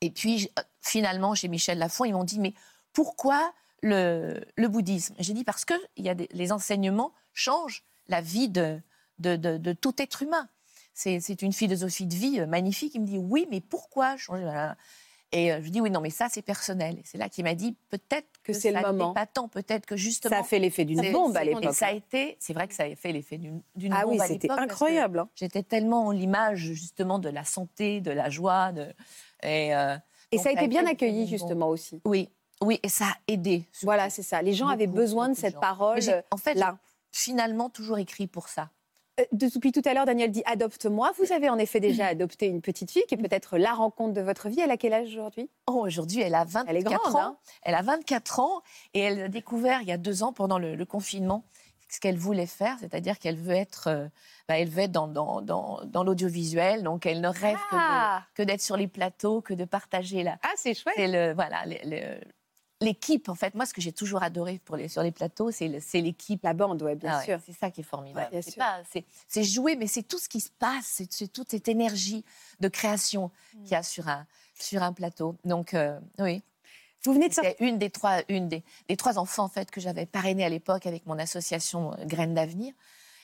Et 0.00 0.10
puis, 0.10 0.50
finalement, 0.80 1.34
chez 1.34 1.48
Michel 1.48 1.78
Lafon, 1.78 2.04
ils 2.04 2.12
m'ont 2.12 2.24
dit, 2.24 2.38
mais 2.38 2.54
pourquoi 2.92 3.52
le, 3.82 4.40
le 4.56 4.68
bouddhisme? 4.68 5.14
J'ai 5.18 5.34
dit, 5.34 5.44
parce 5.44 5.64
que 5.64 5.74
il 5.96 6.04
y 6.04 6.08
a 6.08 6.14
des- 6.14 6.28
les 6.32 6.52
enseignements 6.52 7.12
changent 7.32 7.84
la 8.06 8.20
vie 8.20 8.48
de, 8.48 8.80
de, 9.18 9.36
de- 9.36 9.56
de 9.58 9.72
tout 9.72 10.00
être 10.00 10.22
humain. 10.22 10.48
C'est 10.94 11.42
une 11.42 11.52
philosophie 11.52 12.06
de 12.06 12.14
vie 12.14 12.40
euh, 12.40 12.46
magnifique. 12.46 12.94
Il 12.94 13.02
me 13.02 13.06
dit, 13.06 13.18
oui, 13.18 13.46
mais 13.50 13.60
pourquoi 13.60 14.16
changer? 14.16 14.72
Et 15.32 15.52
euh, 15.52 15.60
je 15.62 15.68
dis 15.68 15.80
oui, 15.80 15.90
non, 15.90 16.00
mais 16.00 16.10
ça, 16.10 16.28
c'est 16.30 16.40
personnel. 16.42 17.00
C'est 17.04 17.18
là 17.18 17.28
qu'il 17.28 17.44
m'a 17.44 17.54
dit 17.54 17.76
peut-être 17.90 18.26
Que 18.42 18.52
que, 18.52 18.58
c'est 18.58 18.70
le 18.72 18.80
moment. 18.80 19.12
pas 19.12 19.26
tant, 19.26 19.46
peut-être 19.48 19.84
que 19.84 19.96
justement. 19.96 20.34
Ça 20.34 20.40
a 20.40 20.44
fait 20.44 20.58
l'effet 20.58 20.84
d'une 20.86 21.12
bombe 21.12 21.36
à 21.36 21.44
l'époque. 21.44 21.74
Ça 21.74 21.88
a 21.88 21.92
été, 21.92 22.36
c'est 22.40 22.54
vrai 22.54 22.66
que 22.66 22.74
ça 22.74 22.84
a 22.84 22.94
fait 22.96 23.12
l'effet 23.12 23.36
d'une 23.36 23.62
Ah 23.92 24.04
bombe 24.04 24.12
oui, 24.12 24.20
à 24.20 24.26
c'était 24.26 24.48
l'époque, 24.48 24.56
parce 24.56 24.68
que 24.68 24.72
incroyable. 24.72 25.18
hein. 25.18 25.28
J'étais 25.34 25.62
tellement 25.62 26.10
l'image 26.12 26.60
justement 26.72 27.18
de 27.18 27.28
la 27.28 27.44
santé, 27.44 28.00
de 28.00 28.10
la 28.10 28.30
joie, 28.30 28.72
de 28.72 28.86
et, 29.42 29.74
euh, 29.76 29.96
Et 30.32 30.38
ça 30.38 30.48
a 30.48 30.52
été 30.52 30.66
bien 30.66 30.86
accueilli 30.86 31.26
justement 31.26 31.68
aussi. 31.68 32.00
Oui, 32.06 32.30
oui, 32.62 32.80
et 32.82 32.88
ça 32.88 33.04
a 33.04 33.16
aidé. 33.28 33.64
Voilà, 33.82 34.08
c'est 34.08 34.22
ça. 34.22 34.40
Les 34.40 34.54
gens 34.54 34.68
avaient 34.68 34.86
besoin 34.86 35.28
de 35.28 35.34
cette 35.34 35.54
gens. 35.54 35.60
parole 35.60 36.00
en 36.30 36.36
fait, 36.38 36.54
là. 36.54 36.78
finalement 37.12 37.68
toujours 37.68 37.98
écrit 37.98 38.26
pour 38.26 38.48
ça. 38.48 38.70
Euh, 39.18 39.24
Depuis 39.32 39.72
tout 39.72 39.82
à 39.84 39.94
l'heure, 39.94 40.04
Daniel 40.06 40.30
dit 40.30 40.42
adopte-moi. 40.46 41.12
Vous 41.18 41.32
avez 41.32 41.48
en 41.48 41.58
effet 41.58 41.80
déjà 41.80 42.06
adopté 42.06 42.46
une 42.46 42.60
petite 42.62 42.90
fille 42.90 43.04
qui 43.08 43.14
est 43.14 43.18
peut-être 43.18 43.58
la 43.58 43.72
rencontre 43.72 44.12
de 44.14 44.20
votre 44.20 44.48
vie. 44.48 44.60
Elle 44.60 44.70
a 44.70 44.76
quel 44.76 44.92
âge 44.92 45.08
aujourd'hui? 45.08 45.50
Oh, 45.66 45.84
aujourd'hui, 45.86 46.20
elle 46.20 46.34
a 46.34 46.44
24 46.44 46.66
Elle 46.68 46.76
est 46.76 46.82
grande, 46.82 47.14
ans. 47.16 47.18
hein 47.20 47.36
Elle 47.62 47.74
a 47.74 47.82
24 47.82 48.40
ans 48.40 48.62
et 48.94 49.00
elle 49.00 49.22
a 49.22 49.28
découvert 49.28 49.82
il 49.82 49.88
y 49.88 49.92
a 49.92 49.96
deux 49.98 50.22
ans 50.22 50.32
pendant 50.32 50.58
le, 50.58 50.74
le 50.74 50.84
confinement 50.84 51.44
ce 51.90 52.00
qu'elle 52.00 52.18
voulait 52.18 52.44
faire, 52.44 52.76
c'est-à-dire 52.80 53.18
qu'elle 53.18 53.38
veut 53.38 53.54
être, 53.54 53.86
euh, 53.88 54.08
bah, 54.46 54.58
elle 54.58 54.68
veut 54.68 54.82
être 54.82 54.92
dans, 54.92 55.08
dans, 55.08 55.40
dans, 55.40 55.80
dans 55.86 56.04
l'audiovisuel, 56.04 56.82
donc 56.82 57.06
elle 57.06 57.22
ne 57.22 57.28
rêve 57.28 57.56
Ah. 57.72 58.24
que 58.34 58.42
d'être 58.42 58.60
sur 58.60 58.76
les 58.76 58.88
plateaux, 58.88 59.40
que 59.40 59.54
de 59.54 59.64
partager 59.64 60.22
la, 60.22 60.36
Ah, 60.42 60.50
c'est 60.56 60.74
chouette. 60.74 60.92
c'est 60.98 61.08
le 61.08 61.32
voilà 61.32 61.64
le- 61.64 61.78
le- 61.84 62.20
l'équipe 62.80 63.28
en 63.28 63.34
fait. 63.34 63.54
Moi, 63.54 63.66
ce 63.66 63.74
que 63.74 63.80
j'ai 63.80 63.92
toujours 63.92 64.22
adoré 64.22 64.60
pour 64.64 64.76
les, 64.76 64.88
sur 64.88 65.02
les 65.02 65.10
plateaux, 65.12 65.50
c'est 65.50 65.68
l'équipe. 65.94 66.42
La 66.44 66.54
bande, 66.54 66.82
ouais, 66.82 66.94
bien 66.94 67.12
Ah 67.14 67.18
ouais, 67.18 67.24
sûr. 67.24 67.40
C'est 67.44 67.52
ça 67.52 67.70
qui 67.70 67.80
est 67.80 67.84
formidable. 67.84 68.28
Ouais, 68.34 68.42
c'est 69.28 69.44
jouer, 69.44 69.76
mais 69.76 69.86
c'est 69.86 70.02
tout 70.02 70.18
ce 70.18 70.28
qui 70.28 70.40
se 70.40 70.50
passe, 70.50 71.02
c'est 71.10 71.32
toute 71.32 71.50
cette 71.50 71.68
énergie 71.68 72.24
de 72.60 72.68
création 72.68 73.30
Mm. 73.54 73.62
qu'il 73.62 73.72
y 73.72 73.74
a 73.74 73.82
sur 73.82 74.08
un, 74.08 74.26
sur 74.58 74.82
un 74.82 74.92
plateau. 74.92 75.34
Donc, 75.44 75.74
euh, 75.74 75.98
oui. 76.18 76.42
Vous 77.04 77.12
venez 77.14 77.28
de 77.28 77.34
sortir. 77.34 77.52
C'était 77.52 77.64
une 77.68 77.78
des 77.78 77.90
trois, 77.90 78.18
une 78.28 78.48
des, 78.48 78.62
des 78.88 78.96
trois 78.96 79.18
enfants 79.18 79.44
en 79.44 79.48
fait 79.48 79.70
que 79.70 79.80
j'avais 79.80 80.04
parrainé 80.06 80.44
à 80.44 80.48
l'époque 80.48 80.84
avec 80.86 81.06
mon 81.06 81.18
association 81.18 81.92
euh, 81.92 82.04
Graines 82.04 82.34
d'avenir. 82.34 82.74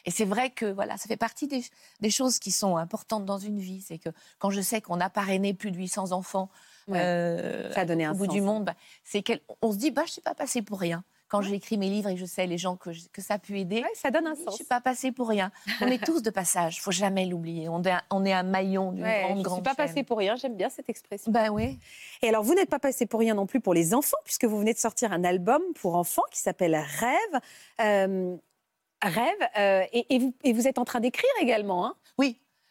Et 0.07 0.11
c'est 0.11 0.25
vrai 0.25 0.51
que 0.51 0.67
voilà, 0.67 0.97
ça 0.97 1.07
fait 1.09 1.17
partie 1.17 1.49
des, 1.49 1.65
des 2.01 2.11
choses 2.11 2.39
qui 2.39 2.51
sont 2.53 2.77
importantes 2.77 3.25
dans 3.25 3.39
une 3.39 3.59
vie. 3.59 3.81
C'est 3.81 3.99
que 3.99 4.11
quand 4.39 4.51
je 4.51 4.61
sais 4.61 4.81
qu'on 4.81 5.01
a 5.01 5.11
parrainé 5.11 5.55
plus 5.55 5.71
de 5.71 5.77
800 5.79 6.13
enfants 6.13 6.51
Ouais. 6.89 6.99
euh, 7.01 7.73
Ça 7.73 7.81
a 7.81 7.85
donné 7.85 8.05
un 8.05 8.13
au 8.13 8.15
bout 8.17 8.27
sens, 8.27 8.35
du 8.35 8.41
monde, 8.41 8.65
bah, 8.65 8.75
c'est 9.03 9.23
qu'on 9.23 9.73
se 9.73 9.77
dit 9.79 9.91
bah 9.91 10.03
je 10.07 10.13
suis 10.13 10.21
pas 10.23 10.35
passée 10.35 10.63
pour 10.63 10.79
rien. 10.81 11.03
Quand 11.29 11.41
j'ai 11.41 11.55
écrit 11.55 11.79
mes 11.79 11.89
livres 11.89 12.11
et 12.11 12.17
je 12.17 12.27
sais 12.27 12.47
les 12.47 12.59
gens 12.59 12.77
que, 12.77 12.93
je- 12.93 13.09
que 13.13 13.21
ça 13.21 13.35
a 13.35 13.39
pu 13.39 13.59
aider, 13.59 13.81
Ouais, 13.83 13.89
ça 13.95 14.11
donne 14.13 14.27
un 14.27 14.35
je 14.37 14.43
sens. 14.45 14.55
suis 14.55 14.65
pas 14.65 14.81
passée 14.81 15.11
pour 15.11 15.29
rien. 15.29 15.51
On 15.81 15.87
est 15.87 16.05
tous 16.05 16.23
de 16.23 16.31
passage, 16.31 16.81
faut 16.81 16.93
jamais 16.93 17.25
l'oublier. 17.27 17.69
On 17.69 17.83
est, 17.83 17.91
un- 17.91 18.03
on 18.11 18.25
est 18.25 18.33
un 18.33 18.45
maillon 18.45 18.93
d'une 18.93 19.03
Ouais, 19.03 19.23
grande, 19.23 19.33
je 19.33 19.39
ne 19.39 19.43
grande 19.43 19.57
suis 19.57 19.63
pas 19.65 19.71
chaîne. 19.71 19.77
passée 19.89 20.03
pour 20.05 20.19
rien, 20.19 20.37
j'aime 20.37 20.55
bien 20.55 20.69
cette 20.69 20.89
expression. 20.91 21.33
Ben 21.33 21.49
oui. 21.51 21.79
Et 22.23 22.29
alors, 22.29 22.45
vous 22.45 22.55
n'êtes 22.55 22.71
pas 22.71 22.79
passé 22.79 23.07
pour 23.07 23.19
rien 23.21 23.35
non 23.35 23.47
plus 23.47 23.59
pour 23.61 23.75
les 23.75 23.95
enfants, 23.95 24.19
puisque 24.25 24.45
vous 24.45 24.59
venez 24.59 24.75
de 24.75 24.79
sortir 24.79 25.13
un 25.13 25.25
album 25.25 25.63
pour 25.81 25.97
enfants 25.97 26.23
qui 26.31 26.39
s'appelle 26.41 26.77
Rêve. 26.77 27.41
Euh, 27.81 28.37
Rêve, 29.03 29.49
euh, 29.59 29.83
et, 29.93 30.15
et 30.15 30.19
vous, 30.19 30.35
et 30.45 30.53
vous 30.53 30.67
êtes 30.69 30.79
en 30.79 30.85
train 30.85 31.01
d'écrire 31.01 31.29
également. 31.41 31.85
hein 31.87 31.95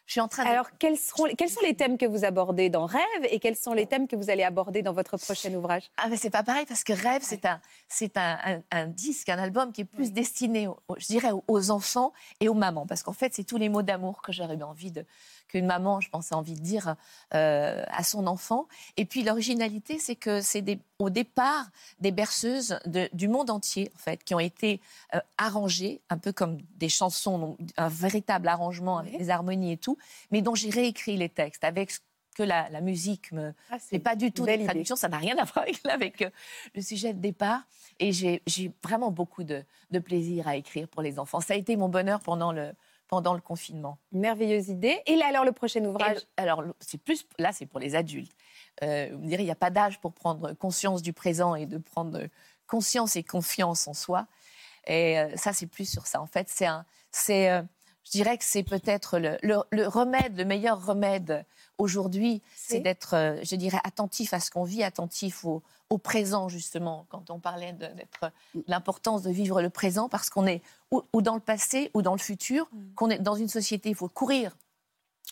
je 0.05 0.12
suis 0.13 0.22
en 0.22 0.27
train 0.27 0.43
de 0.43 0.50
alors, 0.50 0.67
quels, 0.79 0.98
seront, 0.98 1.25
quels 1.38 1.50
sont 1.50 1.62
les 1.62 1.75
thèmes 1.75 1.98
que 1.98 2.05
vous 2.05 2.25
abordez 2.25 2.69
dans 2.69 2.86
Rêve 2.86 3.01
et 3.29 3.39
quels 3.39 3.55
sont 3.55 3.74
les 3.74 3.86
thèmes 3.86 4.07
que 4.07 4.15
vous 4.15 4.29
allez 4.29 4.43
aborder 4.43 4.81
dans 4.81 4.91
votre 4.93 5.15
prochain 5.17 5.53
ouvrage? 5.53 5.89
Ah 5.98 6.07
mais 6.10 6.17
c'est 6.17 6.29
pas 6.29 6.43
pareil 6.43 6.65
parce 6.67 6.83
que 6.83 6.93
Rêve 6.93 7.22
c'est 7.24 7.45
un 7.45 7.62
c'est 7.88 8.17
un, 8.17 8.38
un- 8.43 8.62
un 8.72 8.88
disque 8.88 9.29
un 9.29 9.39
album 9.39 9.72
qui 9.72 9.81
est 9.81 9.86
plus 9.86 10.12
destiné 10.12 10.67
je 10.98 11.07
dirais 11.07 11.31
aux- 11.48 11.72
enfants 11.72 12.12
et 12.41 12.50
aux 12.50 12.53
mamans 12.53 12.86
parce 12.86 13.03
qu'en 13.03 13.13
fait 13.13 13.33
c'est 13.33 13.45
tous 13.45 13.57
les 13.57 13.69
mots 13.69 13.81
d'amour 13.81 14.22
que 14.22 14.31
j'aurais 14.33 14.62
envie 14.62 14.91
de 14.91 15.05
qu'une 15.53 15.67
maman 15.67 16.01
je 16.01 16.10
pense 16.10 16.31
a 16.31 16.36
envie 16.36 16.55
de 16.55 16.60
dire 16.60 16.95
euh, 17.36 17.83
à 17.88 18.03
son 18.03 18.25
enfant 18.25 18.67
et 18.98 19.05
puis 19.05 19.22
l'originalité 19.24 20.00
c'est 20.00 20.15
que 20.15 20.41
c'est 20.41 20.63
au 20.98 21.12
départ 21.12 21.67
des 22.00 22.12
berceuses 22.12 22.79
de- 22.86 23.07
du 23.13 23.27
monde 23.27 23.51
entier 23.51 23.91
en 23.95 24.00
fait 24.00 24.24
qui 24.24 24.33
ont 24.33 24.39
été 24.39 24.81
euh, 25.13 25.19
arrangées 25.38 26.01
un 26.10 26.17
peu 26.17 26.31
comme 26.31 26.57
des 26.77 26.89
chansons 26.89 27.38
donc 27.38 27.57
un 27.77 27.88
véritable 27.88 28.48
arrangement 28.48 28.97
avec 28.97 29.17
des 29.17 29.30
harmonies 29.30 29.73
et 29.73 29.77
tout 29.77 29.97
mais 30.32 30.41
dont 30.41 30.56
j'ai 30.56 30.71
réécrit 30.71 31.17
les 31.17 31.30
textes 31.30 31.63
avec 31.63 31.91
ce 31.91 31.99
que 32.36 32.41
la, 32.41 32.67
la 32.69 32.82
musique 32.82 33.32
me, 33.32 33.54
Ah, 33.69 33.77
c'est 33.80 33.99
pas 33.99 34.15
du 34.15 34.32
tout 34.32 34.43
des 34.58 34.63
traductions, 34.65 34.95
ça 34.95 35.08
n'a 35.08 35.19
rien 35.19 35.38
à 35.38 35.43
voir 35.43 35.65
avec, 35.65 35.86
avec, 35.86 36.21
euh, 36.23 36.32
le 36.73 36.82
sujet 36.82 37.13
de 37.13 37.19
départ. 37.19 37.62
Et 37.99 38.12
j'ai 38.12 38.41
j'ai 38.47 38.71
vraiment 38.84 39.12
beaucoup 39.12 39.43
de, 39.43 39.63
de 39.91 39.99
plaisir 39.99 40.47
à 40.47 40.56
écrire 40.56 40.88
pour 40.88 41.04
les 41.04 41.19
enfants. 41.19 41.41
Ça 41.41 41.54
a 41.54 41.58
été 41.58 41.75
mon 41.77 41.89
bonheur 41.89 42.21
pendant 42.21 42.51
le, 42.51 42.73
pendant 43.07 43.33
le 43.33 43.41
confinement. 43.41 43.97
Une 44.11 44.21
merveilleuse 44.21 44.69
idée. 44.69 45.01
Et 45.05 45.15
là, 45.15 45.27
alors, 45.27 45.45
le 45.45 45.51
prochain 45.51 45.83
ouvrage? 45.85 46.17
le- 46.17 46.21
alors, 46.43 46.63
c'est 46.79 46.97
plus, 46.97 47.25
là, 47.37 47.51
c'est 47.51 47.65
pour 47.65 47.79
les 47.79 47.95
adultes. 47.95 48.31
Euh, 48.81 49.09
vous 49.11 49.19
me 49.19 49.27
direz, 49.27 49.43
il 49.43 49.45
n'y 49.45 49.51
a 49.51 49.55
pas 49.55 49.69
d'âge 49.69 49.99
pour 49.99 50.13
prendre 50.13 50.53
conscience 50.53 51.01
du 51.01 51.13
présent 51.13 51.55
et 51.55 51.65
de 51.65 51.77
prendre 51.77 52.27
conscience 52.67 53.15
et 53.15 53.23
confiance 53.23 53.87
en 53.87 53.93
soi. 53.93 54.27
Et 54.87 55.19
euh, 55.19 55.35
ça, 55.35 55.53
c'est 55.53 55.67
plus 55.67 55.89
sur 55.89 56.07
ça. 56.07 56.21
En 56.21 56.27
fait, 56.27 56.47
c'est 56.49 56.65
un, 56.65 56.85
c'est, 57.11 57.51
euh, 57.51 57.61
je 58.05 58.11
dirais 58.11 58.37
que 58.37 58.43
c'est 58.43 58.63
peut-être 58.63 59.17
le, 59.19 59.37
le- 59.43 59.63
le 59.71 59.87
remède, 59.87 60.37
le 60.37 60.45
meilleur 60.45 60.85
remède 60.85 61.45
aujourd'hui, 61.77 62.41
C'est 62.55 62.79
d'être, 62.81 63.15
euh, 63.15 63.39
je 63.43 63.55
dirais, 63.55 63.79
attentif 63.83 64.33
à 64.33 64.39
ce 64.39 64.51
qu'on 64.51 64.63
vit, 64.63 64.83
attentif 64.83 65.45
au, 65.45 65.63
au 65.89 65.97
présent, 65.97 66.49
justement, 66.49 67.05
quand 67.09 67.29
on 67.29 67.39
parlait 67.39 67.73
de- 67.73 67.87
d'être 67.87 68.31
l'importance 68.67 69.21
de 69.23 69.31
vivre 69.31 69.61
le 69.61 69.69
présent, 69.69 70.09
parce 70.09 70.29
qu'on 70.29 70.45
est 70.45 70.61
ou, 70.91 71.01
ou 71.13 71.21
dans 71.21 71.35
le 71.35 71.39
passé 71.41 71.89
ou 71.93 72.01
dans 72.01 72.13
le 72.13 72.19
futur, 72.19 72.69
qu'on 72.95 73.09
est 73.09 73.19
dans 73.19 73.35
une 73.35 73.49
société, 73.49 73.89
il 73.89 73.95
faut 73.95 74.09
courir 74.09 74.55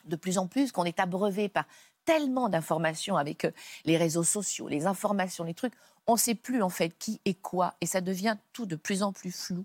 de 0.06 0.16
plus 0.16 0.38
en 0.38 0.48
plus, 0.48 0.72
qu'on 0.72 0.86
est 0.86 1.00
abreuvé 1.00 1.48
par 1.50 1.66
tellement 2.06 2.50
d'informations 2.50 3.18
avec 3.18 3.46
euh, 3.46 3.52
les 3.86 3.98
réseaux 3.98 4.24
sociaux, 4.24 4.68
les 4.68 4.88
informations, 4.88 5.44
les 5.44 5.54
trucs. 5.54 5.74
On 6.08 6.14
ne 6.14 6.18
sait 6.18 6.34
plus 6.34 6.64
en 6.64 6.70
fait 6.70 6.90
qui 6.98 7.20
est 7.26 7.36
quoi 7.40 7.76
et 7.80 7.86
ça 7.86 8.02
devient 8.02 8.36
tout 8.54 8.66
de 8.66 8.76
plus 8.76 9.04
en 9.04 9.14
plus 9.14 9.32
flou. 9.32 9.64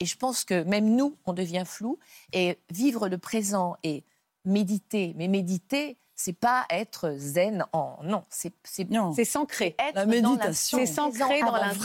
Et 0.00 0.06
je 0.06 0.16
pense 0.16 0.44
que 0.44 0.62
même 0.64 0.94
nous, 0.96 1.16
on 1.26 1.32
devient 1.32 1.64
flou. 1.66 1.98
Et 2.32 2.58
vivre 2.70 3.08
le 3.08 3.18
présent 3.18 3.76
et 3.82 4.04
méditer, 4.44 5.14
mais 5.16 5.28
méditer, 5.28 5.96
c'est 6.16 6.32
pas 6.32 6.64
être 6.70 7.14
zen 7.18 7.64
en 7.72 7.98
non, 8.04 8.22
c'est 8.30 8.52
c'est 8.62 8.88
Non. 8.90 9.12
C'est 9.12 9.24
s'ancrer. 9.24 9.74
La 9.94 10.06
méditation. 10.06 10.78
C'est 10.78 10.86
s'ancrer 10.86 11.40
dans 11.40 11.46
l'instant. 11.56 11.80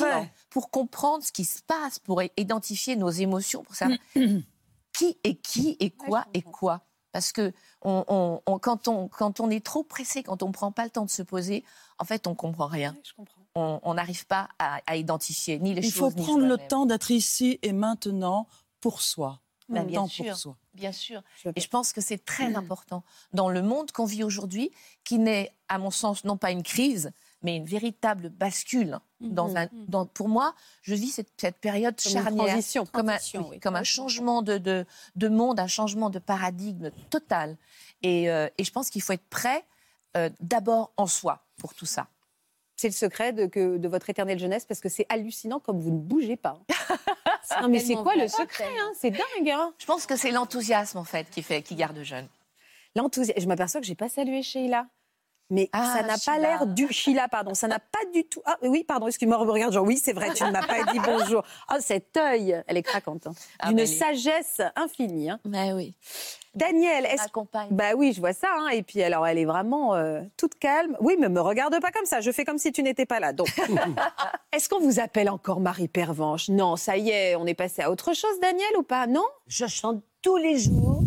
pour 0.49 0.69
comprendre 0.69 1.23
ce 1.23 1.31
qui 1.31 1.45
se 1.45 1.61
passe, 1.63 1.97
pour 1.99 2.21
identifier 2.37 2.95
nos 2.95 3.09
émotions, 3.09 3.63
pour 3.63 3.75
savoir 3.75 3.97
qui 4.93 5.17
est 5.23 5.35
qui 5.35 5.77
et 5.79 5.89
quoi 5.91 6.25
et 6.33 6.41
quoi. 6.41 6.81
Parce 7.11 7.31
que 7.31 7.51
on, 7.81 8.03
on- 8.07 8.41
on- 8.45 8.59
quand, 8.59 8.87
on, 8.87 9.07
quand 9.07 9.39
on 9.39 9.49
est 9.49 9.65
trop 9.65 9.83
pressé, 9.83 10.21
quand 10.21 10.43
on 10.43 10.47
ne 10.49 10.53
prend 10.53 10.71
pas 10.71 10.83
le 10.83 10.91
temps 10.91 11.05
de 11.05 11.09
se 11.09 11.23
poser, 11.23 11.63
en 11.97 12.05
fait, 12.05 12.27
on 12.27 12.35
comprend 12.35 12.67
rien. 12.67 12.95
Je 13.03 13.13
comprends. 13.13 13.38
On 13.83 13.93
n'arrive 13.93 14.25
pas 14.25 14.49
à, 14.59 14.81
à 14.87 14.95
identifier 14.95 15.59
ni 15.59 15.73
les 15.73 15.85
Il 15.85 15.91
choses 15.91 16.13
faut 16.13 16.19
ni 16.19 16.23
prendre 16.25 16.45
le 16.45 16.57
temps 16.57 16.85
d'être 16.85 17.11
ici 17.11 17.59
et 17.61 17.73
maintenant 17.73 18.47
pour 18.81 19.01
soi. 19.01 19.41
Bah, 19.69 19.83
bien 19.83 20.07
sûr. 20.07 20.25
pour 20.25 20.35
soi. 20.35 20.57
Bien 20.73 20.91
sûr. 20.91 21.21
Et 21.55 21.61
je 21.61 21.67
pense 21.67 21.93
que 21.93 22.01
c'est 22.01 22.23
très 22.25 22.55
important 22.55 23.03
dans 23.33 23.49
le 23.49 23.61
monde 23.61 23.91
qu'on 23.91 24.05
vit 24.05 24.23
aujourd'hui, 24.23 24.71
qui 25.03 25.19
n'est, 25.19 25.53
à 25.67 25.77
mon 25.77 25.91
sens, 25.91 26.23
non 26.23 26.37
pas 26.37 26.51
une 26.51 26.63
crise, 26.63 27.11
mais 27.43 27.55
une 27.55 27.65
véritable 27.65 28.29
bascule. 28.29 28.99
Dans 29.21 29.55
un, 29.57 29.67
dans, 29.89 30.05
pour 30.05 30.29
moi, 30.29 30.55
je 30.81 30.95
vis 30.95 31.09
cette, 31.09 31.29
cette 31.35 31.57
période 31.57 31.95
Comme 32.01 32.13
charnière 32.13 32.47
transition. 32.47 32.85
comme 32.85 33.09
un, 33.09 33.17
Transition, 33.17 33.41
oui, 33.41 33.47
oui. 33.51 33.59
comme 33.59 33.75
un 33.75 33.83
changement 33.83 34.41
de, 34.41 34.57
de, 34.57 34.85
de 35.15 35.27
monde, 35.27 35.59
un 35.59 35.67
changement 35.67 36.09
de 36.09 36.19
paradigme 36.19 36.89
total. 37.09 37.57
Et, 38.01 38.29
euh, 38.29 38.47
et 38.57 38.63
je 38.63 38.71
pense 38.71 38.89
qu'il 38.89 39.01
faut 39.01 39.11
être 39.13 39.27
prêt 39.29 39.65
euh, 40.15 40.29
d'abord 40.39 40.93
en 40.95 41.05
soi 41.05 41.45
pour 41.57 41.73
tout 41.73 41.85
ça. 41.85 42.07
C'est 42.79 42.87
le 42.87 42.93
secret 42.93 43.33
de, 43.33 43.45
que, 43.45 43.75
de 43.75 43.87
votre 43.89 44.09
éternelle 44.09 44.39
jeunesse 44.39 44.63
parce 44.63 44.79
que 44.79 44.87
c'est 44.87 45.05
hallucinant 45.09 45.59
comme 45.59 45.81
vous 45.81 45.91
ne 45.91 45.99
bougez 45.99 46.37
pas. 46.37 46.61
non, 47.61 47.67
mais 47.67 47.79
c'est 47.79 47.95
quoi 47.95 48.15
le 48.15 48.29
secret 48.29 48.69
hein? 48.79 48.91
C'est 48.97 49.11
dingue. 49.11 49.49
Hein? 49.49 49.73
Je 49.77 49.85
pense 49.85 50.05
que 50.05 50.15
c'est 50.15 50.31
l'enthousiasme 50.31 50.97
en 50.97 51.03
fait 51.03 51.29
qui 51.29 51.43
fait 51.43 51.61
qui 51.61 51.75
garde 51.75 52.01
jeune. 52.03 52.29
L'enthousiasme. 52.95 53.41
Je 53.41 53.47
m'aperçois 53.47 53.81
que 53.81 53.85
j'ai 53.85 53.95
pas 53.95 54.07
salué 54.07 54.43
Sheila. 54.43 54.87
Mais 55.51 55.69
Ah, 55.73 55.95
ça 55.97 56.03
n'a 56.03 56.15
pas 56.23 56.37
l'air 56.39 56.67
du 56.67 56.87
Sheila, 56.91 57.27
pardon. 57.27 57.53
Ça 57.55 57.67
n'a 57.67 57.79
pas 57.79 57.99
du 58.13 58.23
tout. 58.25 58.41
Ah 58.45 58.57
oui, 58.61 58.83
pardon. 58.83 59.07
Excuse-moi, 59.07 59.37
regarde. 59.37 59.73
Genre, 59.73 59.85
oui, 59.85 59.97
c'est 60.03 60.13
vrai. 60.13 60.33
Tu 60.33 60.43
ne 60.43 60.51
m'as 60.51 60.61
pas 60.65 60.83
dit 60.91 60.99
bonjour. 60.99 61.43
Ah, 61.67 61.79
cet 61.79 62.15
œil, 62.17 62.61
elle 62.67 62.77
est 62.77 62.83
craquante. 62.83 63.25
hein. 63.27 63.33
Ah, 63.59 63.69
D'une 63.69 63.77
bah, 63.77 63.85
sagesse 63.87 64.61
infinie. 64.75 65.29
hein. 65.31 65.39
Mais 65.45 65.73
oui. 65.73 65.95
Daniel, 66.55 67.05
est-ce. 67.05 67.23
Bah 67.71 67.93
oui, 67.95 68.11
je 68.13 68.19
vois 68.19 68.33
ça. 68.33 68.47
hein. 68.59 68.69
Et 68.69 68.83
puis 68.83 69.01
alors, 69.01 69.25
elle 69.25 69.37
est 69.37 69.45
vraiment 69.45 69.95
euh, 69.95 70.21
toute 70.37 70.55
calme. 70.55 70.95
Oui, 70.99 71.15
mais 71.19 71.29
me 71.29 71.41
regarde 71.41 71.79
pas 71.79 71.91
comme 71.91 72.05
ça. 72.05 72.21
Je 72.21 72.31
fais 72.31 72.45
comme 72.45 72.57
si 72.57 72.71
tu 72.71 72.83
n'étais 72.83 73.05
pas 73.05 73.19
là. 73.19 73.33
Donc, 73.33 73.47
est-ce 74.53 74.69
qu'on 74.69 74.79
vous 74.79 74.99
appelle 74.99 75.29
encore 75.29 75.59
Marie 75.59 75.87
Pervenche? 75.87 76.49
Non, 76.49 76.75
ça 76.75 76.97
y 76.97 77.09
est, 77.09 77.35
on 77.35 77.45
est 77.45 77.53
passé 77.53 77.81
à 77.81 77.91
autre 77.91 78.13
chose, 78.15 78.39
Daniel, 78.41 78.69
ou 78.77 78.83
pas? 78.83 79.07
Non? 79.07 79.25
Je 79.47 79.65
chante 79.67 80.03
tous 80.21 80.37
les 80.37 80.57
jours 80.59 81.01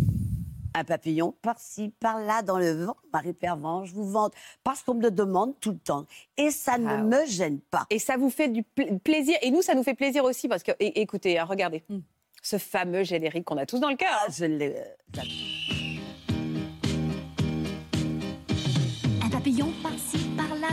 un 0.74 0.84
papillon 0.84 1.34
par-ci, 1.42 1.92
par-là 2.00 2.42
dans 2.42 2.58
le 2.58 2.72
vent. 2.84 2.96
Marie 3.12 3.32
Pervenche, 3.32 3.90
je 3.90 3.94
vous 3.94 4.10
vante 4.10 4.32
parce 4.64 4.82
qu'on 4.82 4.94
me 4.94 5.02
le 5.02 5.10
demande 5.10 5.58
tout 5.60 5.72
le 5.72 5.78
temps. 5.78 6.06
Et 6.36 6.50
ça 6.50 6.78
ne 6.78 6.86
Ah 6.88 6.96
ouais. 6.96 7.02
me 7.02 7.26
gêne 7.26 7.60
pas. 7.60 7.86
Et 7.90 7.98
ça 7.98 8.16
vous 8.16 8.30
fait 8.30 8.48
du 8.48 8.62
pl- 8.62 8.98
plaisir. 9.00 9.36
Et 9.42 9.50
nous, 9.50 9.62
ça 9.62 9.74
nous 9.74 9.82
fait 9.82 9.94
plaisir 9.94 10.24
aussi 10.24 10.48
parce 10.48 10.62
que, 10.62 10.72
écoutez, 10.78 11.38
hein, 11.38 11.44
regardez. 11.44 11.84
Ce 12.42 12.58
fameux 12.58 13.04
générique 13.04 13.44
qu'on 13.44 13.56
a 13.56 13.66
tous 13.66 13.78
dans 13.80 13.90
le 13.90 13.96
cœur. 13.96 14.08
Ah, 14.12 14.26
je 14.30 14.44
l'ai. 14.46 14.74
euh, 14.76 15.22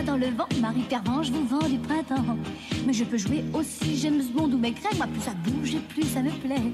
dans 0.05 0.17
le 0.17 0.27
vent, 0.27 0.47
Marie 0.61 0.83
Pervenche 0.83 1.29
vous 1.29 1.45
vend 1.45 1.67
du 1.67 1.77
printemps. 1.77 2.37
Mais 2.85 2.93
je 2.93 3.03
peux 3.03 3.17
jouer 3.17 3.43
aussi 3.53 3.97
James 3.97 4.21
Bond 4.33 4.51
ou 4.51 4.57
Maigret, 4.57 4.95
moi 4.97 5.07
plus 5.07 5.21
ça 5.21 5.31
bouge 5.43 5.75
et 5.75 5.79
plus 5.79 6.03
ça 6.03 6.21
me 6.21 6.29
plaît. 6.29 6.71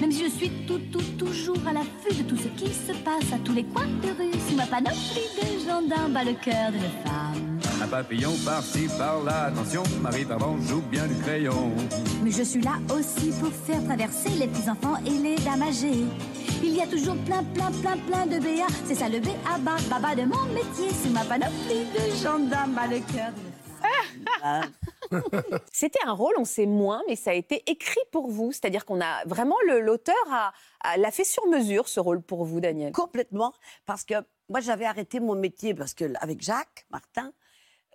Même 0.00 0.12
si 0.12 0.24
je 0.24 0.30
suis 0.30 0.50
tout, 0.66 0.80
tout, 0.92 1.02
toujours 1.18 1.58
à 1.66 1.72
l'affût 1.72 2.22
de 2.22 2.28
tout 2.28 2.36
ce 2.36 2.48
qui 2.48 2.72
se 2.72 2.92
passe 3.04 3.32
à 3.32 3.38
tous 3.44 3.52
les 3.52 3.64
coins 3.64 3.86
de 3.86 4.08
rue, 4.08 4.38
sous 4.48 4.56
ma 4.56 4.66
panoplie 4.66 5.28
de 5.36 5.68
gendarmes 5.68 6.12
bat 6.12 6.24
le 6.24 6.34
cœur 6.34 6.72
d'une 6.72 6.80
femme. 6.80 7.58
Un 7.82 7.86
papillon 7.86 8.32
par-ci, 8.44 8.88
par-là, 8.98 9.44
attention, 9.44 9.82
Marie 10.02 10.24
Pervenche 10.24 10.62
joue 10.62 10.82
bien 10.90 11.06
du 11.06 11.14
crayon. 11.14 11.72
Mais 12.22 12.30
je 12.30 12.42
suis 12.42 12.62
là 12.62 12.72
aussi 12.94 13.32
pour 13.40 13.52
faire 13.52 13.84
traverser 13.84 14.30
les 14.30 14.46
petits 14.46 14.68
enfants 14.68 14.96
et 15.04 15.10
les 15.10 15.36
dames 15.36 15.62
âgées. 15.62 16.04
Il 16.76 16.80
y 16.80 16.82
a 16.82 16.86
toujours 16.86 17.16
plein, 17.24 17.42
plein, 17.42 17.72
plein, 17.80 17.96
plein 17.96 18.26
de 18.26 18.38
BA. 18.38 18.66
C'est 18.84 18.96
ça 18.96 19.08
le 19.08 19.18
BA, 19.18 19.32
baba 19.88 20.14
de 20.14 20.24
mon 20.24 20.44
métier. 20.52 20.90
C'est 20.90 21.08
ma 21.08 21.24
panoplie 21.24 21.86
de 21.86 22.14
gendarmes 22.22 22.76
à 22.76 22.86
le 22.86 22.98
cœur 23.00 23.32
C'était 25.72 26.00
un 26.04 26.12
rôle, 26.12 26.34
on 26.36 26.44
sait 26.44 26.66
moins, 26.66 27.02
mais 27.08 27.16
ça 27.16 27.30
a 27.30 27.34
été 27.34 27.62
écrit 27.70 28.00
pour 28.12 28.28
vous. 28.28 28.52
C'est-à-dire 28.52 28.84
qu'on 28.84 29.00
a 29.00 29.24
vraiment 29.24 29.56
l'auteur 29.80 30.14
a, 30.30 30.52
a- 30.80 30.98
l'a 30.98 31.10
fait 31.10 31.24
sur 31.24 31.46
mesure 31.46 31.88
ce 31.88 31.98
rôle 31.98 32.20
pour 32.20 32.44
vous, 32.44 32.60
Daniel? 32.60 32.92
Complètement, 32.92 33.54
parce 33.86 34.04
que 34.04 34.14
moi 34.50 34.60
j'avais 34.60 34.84
arrêté 34.84 35.18
mon 35.18 35.34
métier 35.34 35.72
parce 35.74 35.94
que 35.94 36.12
avec 36.20 36.42
Jacques 36.42 36.86
Martin, 36.90 37.32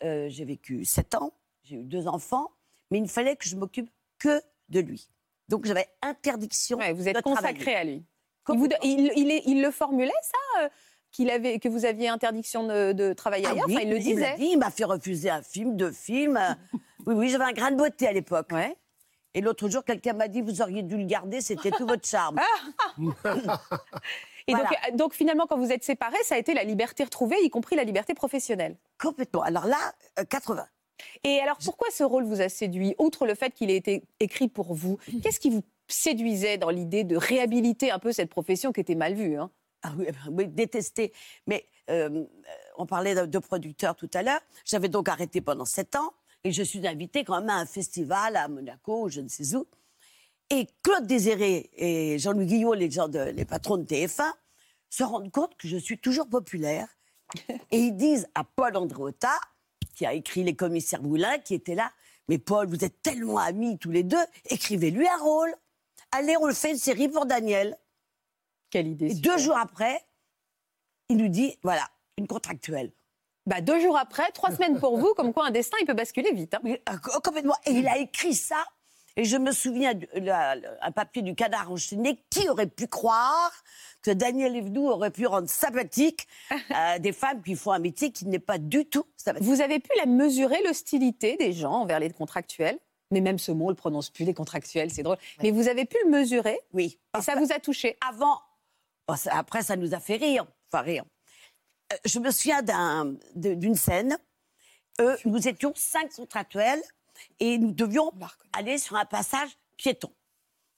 euh, 0.03 0.27
j'ai 0.29 0.45
vécu 0.45 0.85
sept 0.85 1.13
ans, 1.13 1.33
j'ai 1.63 1.75
eu 1.75 1.83
deux 1.83 2.07
enfants, 2.07 2.49
mais 2.89 2.97
il 2.97 3.07
fallait 3.09 3.35
que 3.35 3.47
je 3.47 3.55
m'occupe 3.55 3.91
que 4.17 4.41
de 4.69 4.79
lui. 4.79 5.07
Donc 5.49 5.65
j'avais 5.65 5.87
interdiction. 6.01 6.79
Ouais, 6.79 6.93
vous 6.93 7.07
êtes 7.07 7.17
de 7.17 7.21
consacré 7.21 7.53
travailler. 7.59 7.75
à 7.75 7.83
lui. 7.83 8.05
Il, 8.49 8.57
vous- 8.57 8.67
il- 8.83 9.11
il 9.15 9.31
est- 9.31 9.43
il 9.45 9.61
le 9.61 9.71
formulait 9.71 10.11
ça, 10.23 10.63
euh, 10.63 10.69
qu'il 11.11 11.29
avait, 11.29 11.59
que 11.59 11.67
vous 11.69 11.85
aviez 11.85 12.07
interdiction 12.09 12.65
de, 12.65 12.91
de 12.93 13.13
travailler 13.13 13.45
Ah 13.47 13.51
ailleurs? 13.51 13.65
oui, 13.67 13.75
Enfin, 13.75 13.83
il 13.85 13.91
le 13.91 13.99
disait. 13.99 14.35
il 14.39 14.57
m'a 14.57 14.71
fait 14.71 14.85
refuser 14.85 15.29
un 15.29 15.41
film, 15.41 15.75
deux 15.75 15.91
films. 15.91 16.37
euh, 16.37 16.53
oui, 17.05 17.13
oui, 17.15 17.29
j'avais 17.29 17.43
un 17.45 17.51
grain 17.53 17.71
de 17.71 17.75
beauté 17.77 18.07
à 18.07 18.11
l'époque. 18.13 18.47
Ouais. 18.51 18.75
Et 19.33 19.39
l'autre 19.41 19.69
jour, 19.69 19.83
quelqu'un 19.85 20.13
m'a 20.13 20.27
dit, 20.27 20.41
vous 20.41 20.61
auriez 20.61 20.83
dû 20.83 20.97
le 20.97 21.05
garder, 21.05 21.39
c'était 21.41 21.71
tout 21.71 21.85
votre 21.87 22.05
charme. 22.07 22.39
Et 24.47 24.53
donc, 24.53 24.61
Voilà. 24.61 24.69
euh, 24.91 24.95
donc 24.95 25.13
finalement, 25.13 25.45
quand 25.47 25.57
vous 25.57 25.71
êtes 25.71 25.83
séparés, 25.83 26.21
ça 26.23 26.35
a 26.35 26.37
été 26.37 26.53
la 26.53 26.63
liberté 26.63 27.03
retrouvée, 27.03 27.37
y 27.43 27.49
compris 27.49 27.75
la 27.75 27.83
liberté 27.83 28.13
professionnelle. 28.13 28.75
Complètement. 28.99 29.41
Alors 29.43 29.65
là, 29.67 29.77
euh, 30.19 30.23
80. 30.25 30.65
Et 31.23 31.39
alors, 31.39 31.57
pourquoi 31.63 31.87
ce 31.91 32.03
rôle 32.03 32.23
vous 32.25 32.41
a 32.41 32.49
séduit 32.49 32.95
Outre 32.99 33.25
le 33.25 33.35
fait 33.35 33.51
qu'il 33.51 33.69
ait 33.71 33.75
été 33.77 34.03
écrit 34.19 34.47
pour 34.47 34.73
vous, 34.73 34.97
qu'est-ce 35.23 35.39
qui 35.39 35.49
vous 35.49 35.61
séduisait 35.93 36.57
dans 36.57 36.69
l'idée 36.69 37.03
de 37.03 37.15
réhabiliter 37.15 37.91
un 37.91 37.99
peu 37.99 38.11
cette 38.11 38.29
profession 38.29 38.71
qui 38.71 38.81
était 38.81 38.95
mal 38.95 39.13
vue 39.13 39.37
hein 39.37 39.51
Ah 39.83 39.93
oui, 39.97 40.07
oui, 40.31 40.47
détesté. 40.47 41.13
Mais 41.47 41.67
euh, 41.89 42.25
on 42.77 42.85
parlait 42.85 43.15
de, 43.15 43.25
de 43.25 43.39
producteurs 43.39 43.95
tout 43.95 44.09
à 44.13 44.23
l'heure. 44.23 44.41
J'avais 44.65 44.89
donc 44.89 45.09
arrêté 45.09 45.41
pendant 45.41 45.65
sept 45.65 45.95
ans 45.95 46.13
et 46.43 46.51
je 46.51 46.63
suis 46.63 46.85
invitée 46.87 47.23
quand 47.23 47.39
même 47.39 47.49
à 47.49 47.57
un 47.57 47.65
festival 47.65 48.35
à 48.35 48.47
Monaco, 48.47 49.09
je 49.09 49.21
ne 49.21 49.27
sais 49.27 49.55
où. 49.55 49.67
Et 50.49 50.67
Claude 50.83 51.07
Désiré 51.07 51.69
et 51.75 52.19
Jean-Louis 52.19 52.45
Guillot, 52.45 52.73
les, 52.73 52.91
gens 52.91 53.07
de, 53.07 53.19
les 53.19 53.45
patrons 53.45 53.77
de 53.77 53.85
TF1, 53.85 54.29
se 54.89 55.03
rendent 55.03 55.31
compte 55.31 55.55
que 55.55 55.67
je 55.67 55.77
suis 55.77 55.97
toujours 55.97 56.27
populaire. 56.27 56.87
Et 57.71 57.77
ils 57.77 57.95
disent 57.95 58.27
à 58.35 58.43
Paul 58.43 58.75
Andréotta, 58.75 59.39
qui 59.95 60.05
a 60.05 60.13
écrit 60.13 60.43
Les 60.43 60.55
commissaires 60.55 61.01
Moulin, 61.01 61.37
qui 61.39 61.53
était 61.53 61.75
là, 61.75 61.93
mais 62.27 62.37
Paul, 62.37 62.67
vous 62.67 62.83
êtes 62.83 63.01
tellement 63.01 63.37
amis 63.37 63.77
tous 63.77 63.91
les 63.91 64.03
deux, 64.03 64.23
écrivez-lui 64.49 65.07
un 65.07 65.17
rôle. 65.17 65.53
Allez, 66.11 66.35
on 66.37 66.45
le 66.47 66.53
fait 66.53 66.71
une 66.71 66.77
série 66.77 67.07
pour 67.09 67.25
Daniel. 67.25 67.77
Quelle 68.69 68.87
idée 68.87 69.11
Et 69.11 69.15
deux 69.15 69.37
jours 69.37 69.57
après, 69.57 70.01
il 71.09 71.17
nous 71.17 71.27
dit, 71.29 71.57
voilà, 71.63 71.87
une 72.17 72.27
contractuelle. 72.27 72.91
Bah, 73.45 73.59
deux 73.61 73.79
jours 73.81 73.97
après, 73.97 74.29
trois 74.31 74.51
semaines 74.51 74.79
pour 74.79 74.97
vous, 74.97 75.13
comme 75.15 75.33
quoi 75.33 75.47
un 75.47 75.51
destin, 75.51 75.77
il 75.81 75.85
peut 75.87 75.93
basculer 75.93 76.31
vite. 76.31 76.53
hein. 76.53 76.59
Mais, 76.63 76.81
euh, 76.89 76.97
co- 76.97 77.19
complètement. 77.21 77.55
Et 77.65 77.71
il 77.71 77.87
a 77.87 77.97
écrit 77.97 78.35
ça. 78.35 78.63
Et 79.17 79.25
je 79.25 79.35
me 79.35 79.51
souviens 79.51 79.93
d'un 79.93 80.91
papier 80.95 81.21
du 81.21 81.35
canard 81.35 81.69
enchaîné. 81.71 82.23
Qui 82.29 82.47
aurait 82.49 82.67
pu 82.67 82.87
croire 82.87 83.51
que 84.03 84.11
Daniel 84.11 84.55
Evenou 84.55 84.87
aurait 84.87 85.11
pu 85.11 85.25
rendre 85.27 85.49
sympathique 85.49 86.27
euh, 86.71 86.99
des 86.99 87.11
femmes 87.11 87.41
qui 87.43 87.55
font 87.55 87.71
un 87.71 87.79
métier 87.79 88.11
qui 88.11 88.25
n'est 88.27 88.39
pas 88.39 88.57
du 88.57 88.85
tout 88.85 89.05
sympathique 89.17 89.47
Vous 89.47 89.59
avez 89.61 89.79
pu 89.79 89.89
la 89.97 90.05
mesurer, 90.05 90.61
l'hostilité 90.63 91.35
des 91.37 91.51
gens 91.51 91.73
envers 91.73 91.99
les 91.99 92.11
contractuels? 92.11 92.79
Mais 93.11 93.21
même 93.21 93.37
ce 93.39 93.51
mot, 93.51 93.65
on 93.65 93.69
le 93.69 93.75
prononce 93.75 94.09
plus, 94.09 94.25
les 94.25 94.33
contractuels, 94.33 94.91
c'est 94.91 95.03
drôle. 95.03 95.17
Mais 95.43 95.51
vous 95.51 95.67
avez 95.67 95.85
pu 95.85 95.97
le 96.05 96.09
mesurer 96.09 96.59
Oui. 96.73 96.97
et 97.17 97.21
ça 97.21 97.35
vous 97.35 97.51
a 97.51 97.59
touché. 97.59 97.97
Avant, 98.07 98.39
bon, 99.07 99.15
ça- 99.15 99.37
après, 99.37 99.61
ça 99.63 99.75
nous 99.75 99.93
a 99.93 99.99
fait 99.99 100.15
rire. 100.15 100.45
Enfin, 100.71 100.81
rire. 100.83 101.03
Euh, 101.93 101.97
je 102.05 102.19
me 102.19 102.31
souviens 102.31 102.61
d'une 103.35 103.75
scène. 103.75 104.17
Euh, 104.99 105.15
nous 105.25 105.47
étions 105.47 105.73
cinq 105.75 106.11
contractuels 106.15 106.81
et 107.39 107.57
nous 107.57 107.71
devions 107.71 108.11
aller 108.53 108.77
sur 108.77 108.95
un 108.95 109.05
passage 109.05 109.49
piéton. 109.77 110.11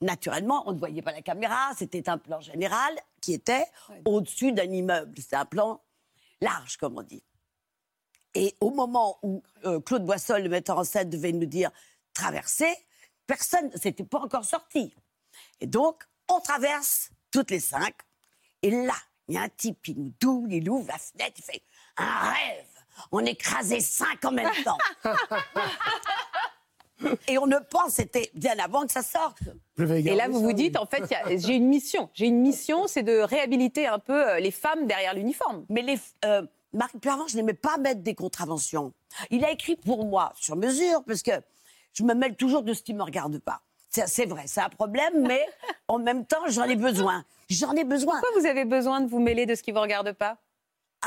Naturellement, 0.01 0.63
on 0.67 0.73
ne 0.73 0.79
voyait 0.79 1.01
pas 1.01 1.11
la 1.13 1.21
caméra, 1.21 1.71
c'était 1.77 2.09
un 2.09 2.17
plan 2.17 2.41
général 2.41 2.93
qui 3.21 3.33
était 3.33 3.65
au-dessus 4.05 4.51
d'un 4.51 4.63
immeuble. 4.71 5.13
C'était 5.17 5.37
un 5.37 5.45
plan 5.45 5.81
large, 6.41 6.77
comme 6.77 6.97
on 6.97 7.03
dit. 7.03 7.23
Et 8.35 8.55
au 8.59 8.71
moment 8.71 9.17
où 9.21 9.43
euh, 9.65 9.79
Claude 9.79 10.05
Boissol, 10.05 10.41
le 10.43 10.49
metteur 10.49 10.77
en 10.79 10.83
scène, 10.83 11.09
devait 11.09 11.31
nous 11.31 11.45
dire 11.45 11.71
traverser, 12.13 12.73
personne, 13.27 13.71
c'était 13.75 14.03
pas 14.03 14.19
encore 14.19 14.45
sorti. 14.45 14.95
Et 15.59 15.67
donc, 15.67 16.03
on 16.29 16.39
traverse 16.39 17.11
toutes 17.31 17.51
les 17.51 17.59
cinq. 17.59 17.93
Et 18.61 18.71
là, 18.71 18.95
il 19.27 19.35
y 19.35 19.37
a 19.37 19.41
un 19.41 19.49
type 19.49 19.81
qui 19.81 19.95
nous 19.95 20.13
double, 20.19 20.53
il 20.53 20.69
ouvre 20.69 20.87
la 20.87 20.97
fenêtre, 20.97 21.33
il 21.37 21.43
fait 21.43 21.63
un 21.97 22.31
rêve. 22.31 22.65
On 23.11 23.25
écrasait 23.25 23.79
cinq 23.79 24.23
en 24.25 24.31
même 24.31 24.51
temps. 24.63 24.77
Et 27.27 27.37
on 27.37 27.47
ne 27.47 27.57
pense, 27.57 27.93
c'était 27.93 28.31
bien 28.33 28.57
avant 28.59 28.85
que 28.85 28.91
ça 28.91 29.01
sorte. 29.01 29.39
Et 29.77 30.15
là, 30.15 30.29
vous 30.29 30.41
vous 30.41 30.53
dites, 30.53 30.77
en 30.77 30.85
fait, 30.85 31.03
j'ai 31.37 31.55
une 31.55 31.67
mission. 31.67 32.09
J'ai 32.13 32.27
une 32.27 32.39
mission, 32.39 32.87
c'est 32.87 33.03
de 33.03 33.19
réhabiliter 33.19 33.87
un 33.87 33.99
peu 33.99 34.29
euh, 34.29 34.39
les 34.39 34.51
femmes 34.51 34.87
derrière 34.87 35.13
l'uniforme. 35.13 35.65
Mais 35.69 35.81
les, 35.81 35.99
euh, 36.23 36.43
Marie 36.73 36.97
Pervenche 36.99 37.31
je 37.31 37.37
n'aimais 37.37 37.53
pas 37.53 37.77
mettre 37.77 38.01
des 38.01 38.15
contraventions. 38.15 38.93
Il 39.29 39.45
a 39.45 39.51
écrit 39.51 39.75
pour 39.75 40.05
moi, 40.05 40.33
sur 40.35 40.55
mesure, 40.55 41.03
parce 41.05 41.21
que 41.21 41.31
je 41.93 42.03
me 42.03 42.13
mêle 42.13 42.35
toujours 42.35 42.63
de 42.63 42.73
ce 42.73 42.81
qui 42.83 42.93
ne 42.93 42.99
me 42.99 43.03
regarde 43.03 43.39
pas. 43.39 43.61
C'est 43.89 44.25
vrai, 44.25 44.43
c'est 44.47 44.61
un 44.61 44.69
problème, 44.69 45.27
mais 45.27 45.45
en 45.87 45.99
même 45.99 46.25
temps, 46.25 46.41
j'en 46.47 46.63
ai 46.63 46.75
besoin. 46.75 47.23
J'en 47.49 47.73
ai 47.73 47.83
besoin. 47.83 48.19
Pourquoi 48.19 48.39
vous 48.41 48.47
avez 48.47 48.65
besoin 48.65 49.01
de 49.01 49.07
vous 49.07 49.19
mêler 49.19 49.45
de 49.45 49.53
ce 49.53 49.61
qui 49.61 49.71
ne 49.71 49.75
vous 49.77 49.81
regarde 49.83 50.11
pas? 50.13 50.37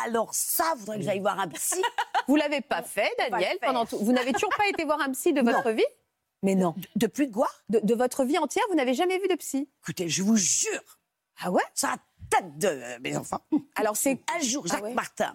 Alors 0.05 0.29
ça, 0.35 0.73
il 0.77 0.81
faudrait 0.81 0.99
que 0.99 1.05
j'aille 1.05 1.21
voir 1.21 1.41
un 1.41 1.49
psy. 1.49 1.83
Vous 2.29 2.37
l'avez 2.37 2.61
pas 2.61 2.83
fait, 2.83 3.11
Daniel 3.19 3.57
pendant 3.63 3.87
tout- 3.87 3.99
Vous 3.99 4.13
n'avez 4.13 4.33
toujours 4.33 4.51
pas 4.59 4.67
été 4.69 4.85
voir 4.85 5.01
un 5.01 5.11
psy 5.13 5.33
de 5.33 5.41
votre 5.41 5.71
vie? 5.71 5.85
Mais 6.43 6.55
non. 6.55 6.75
Depuis 6.97 7.31
quoi? 7.31 7.49
de, 7.71 7.81
de 7.83 7.95
votre 7.95 8.25
vie 8.25 8.37
entière, 8.37 8.65
vous 8.69 8.75
n'avez 8.77 8.93
jamais 8.95 9.19
vu 9.19 9.27
de 9.29 9.37
psy? 9.37 9.71
Écoutez, 9.83 10.09
je 10.09 10.23
vous 10.23 10.37
jure, 10.37 10.99
Ah 11.41 11.51
ouais? 11.51 11.63
Sur 11.75 11.89
la 11.89 11.97
tête 12.29 12.59
de 12.59 12.67
euh, 12.69 12.99
mes 13.01 13.17
enfants. 13.17 13.41
Alors 13.77 13.97
c'est 13.97 14.21
Un 14.37 14.41
jour, 14.41 14.67
Jacques 14.67 14.83
ouais. 14.83 14.93
Martin, 14.93 15.35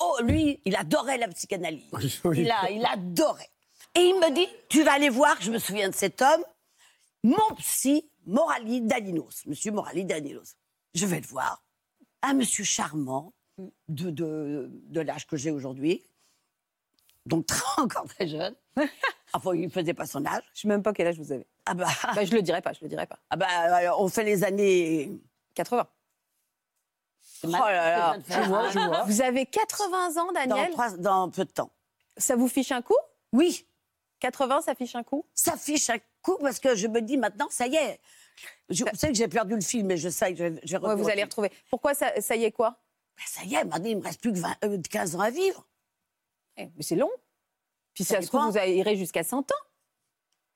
oh, 0.00 0.16
lui, 0.22 0.60
il 0.66 0.76
adorait 0.76 1.16
la 1.18 1.28
psychanalyse. 1.28 1.84
Oui. 2.24 2.40
Il, 2.42 2.50
a, 2.50 2.70
il 2.70 2.84
adorait. 2.84 3.48
Et 3.94 4.00
il 4.00 4.14
me 4.14 4.30
dit, 4.32 4.46
tu 4.68 4.82
vas 4.84 4.92
aller 4.92 5.08
voir, 5.08 5.36
je 5.40 5.50
me 5.50 5.58
souviens 5.58 5.88
de 5.88 5.94
cet 5.94 6.22
homme, 6.22 6.42
mon 7.24 7.54
psy, 7.56 8.08
Morali 8.26 8.80
Daninos, 8.80 9.44
monsieur 9.46 9.72
Morali 9.72 10.04
Daninos. 10.04 10.56
Je 10.94 11.06
vais 11.06 11.20
le 11.20 11.26
voir. 11.26 11.62
Un 12.22 12.34
monsieur 12.34 12.64
charmant, 12.64 13.32
de, 13.88 14.10
de, 14.10 14.70
de 14.70 15.00
l'âge 15.00 15.26
que 15.26 15.36
j'ai 15.36 15.50
aujourd'hui, 15.50 16.04
donc 17.26 17.46
très- 17.46 17.60
encore 17.82 18.04
très 18.06 18.28
jeune. 18.28 18.54
Enfin, 19.34 19.54
il 19.54 19.66
ne 19.66 19.68
faisait 19.68 19.92
pas 19.92 20.06
son 20.06 20.24
âge. 20.24 20.42
Je 20.54 20.62
sais 20.62 20.68
même 20.68 20.82
pas 20.82 20.94
quel 20.94 21.06
âge 21.08 21.18
vous 21.18 21.32
avez. 21.32 21.46
Ah 21.66 21.74
bah, 21.74 21.86
Bah, 22.14 22.24
je 22.24 22.32
le 22.32 22.40
dirais 22.40 22.62
pas, 22.62 22.72
je 22.72 22.78
le 22.80 22.88
dirais 22.88 23.06
pas. 23.06 23.18
ah 23.28 23.36
bah, 23.36 23.46
alors, 23.46 24.00
on 24.00 24.08
fait 24.08 24.24
les 24.24 24.42
années... 24.42 25.10
80. 25.54 25.86
Oh 27.44 27.48
là 27.48 27.70
là. 27.70 28.16
Je 28.26 28.40
vois, 28.48 28.70
je 28.70 28.78
vois. 28.78 29.02
Vous 29.04 29.20
avez 29.20 29.44
80 29.44 30.16
ans, 30.16 30.26
dans, 30.28 30.32
Daniel 30.32 30.70
trois- 30.70 30.96
dans 30.96 31.28
peu 31.28 31.44
de 31.44 31.50
temps. 31.50 31.70
Ça 32.16 32.36
vous 32.36 32.48
fiche 32.48 32.72
un 32.72 32.80
coup? 32.80 32.96
Oui, 33.32 33.66
80, 34.20 34.62
ça 34.62 34.74
fiche 34.74 34.94
un 34.94 35.02
coup? 35.02 35.24
Ça 35.34 35.56
fiche 35.56 35.90
un 35.90 35.98
coup 36.22 36.36
parce 36.40 36.58
que 36.58 36.74
je 36.74 36.86
me 36.86 37.00
dis 37.00 37.16
maintenant, 37.16 37.48
ça 37.50 37.66
y 37.66 37.76
est. 37.76 38.00
Je 38.68 38.84
sais 38.94 39.08
que 39.08 39.14
j'ai 39.14 39.28
perdu 39.28 39.54
le 39.54 39.60
film, 39.60 39.88
mais 39.88 39.96
je 39.96 40.08
sais 40.08 40.32
que 40.34 40.38
vais 40.38 40.78
Ouais, 40.78 40.96
Vous 40.96 41.08
allez 41.08 41.24
retrouver. 41.24 41.50
Pourquoi 41.70 41.94
ça, 41.94 42.20
ça 42.20 42.36
y 42.36 42.44
est 42.44 42.52
quoi? 42.52 42.80
Ben, 43.16 43.24
Ça 43.26 43.42
y 43.44 43.54
est, 43.54 43.64
maintenant, 43.64 43.88
il 43.88 43.96
me 43.98 44.02
reste 44.02 44.20
plus 44.20 44.32
que 44.32 44.38
20, 44.38 44.56
euh, 44.64 44.78
15 44.90 45.16
ans 45.16 45.20
à 45.20 45.30
vivre. 45.30 45.66
Eh, 46.56 46.66
Mais 46.76 46.82
c'est 46.82 46.96
long. 46.96 47.10
Puis 47.94 48.04
Ça 48.04 48.16
ça, 48.16 48.22
se 48.22 48.28
trouve, 48.28 48.50
vous 48.50 48.56
irez 48.58 48.96
jusqu'à 48.96 49.24
100 49.24 49.50
ans. 49.50 49.54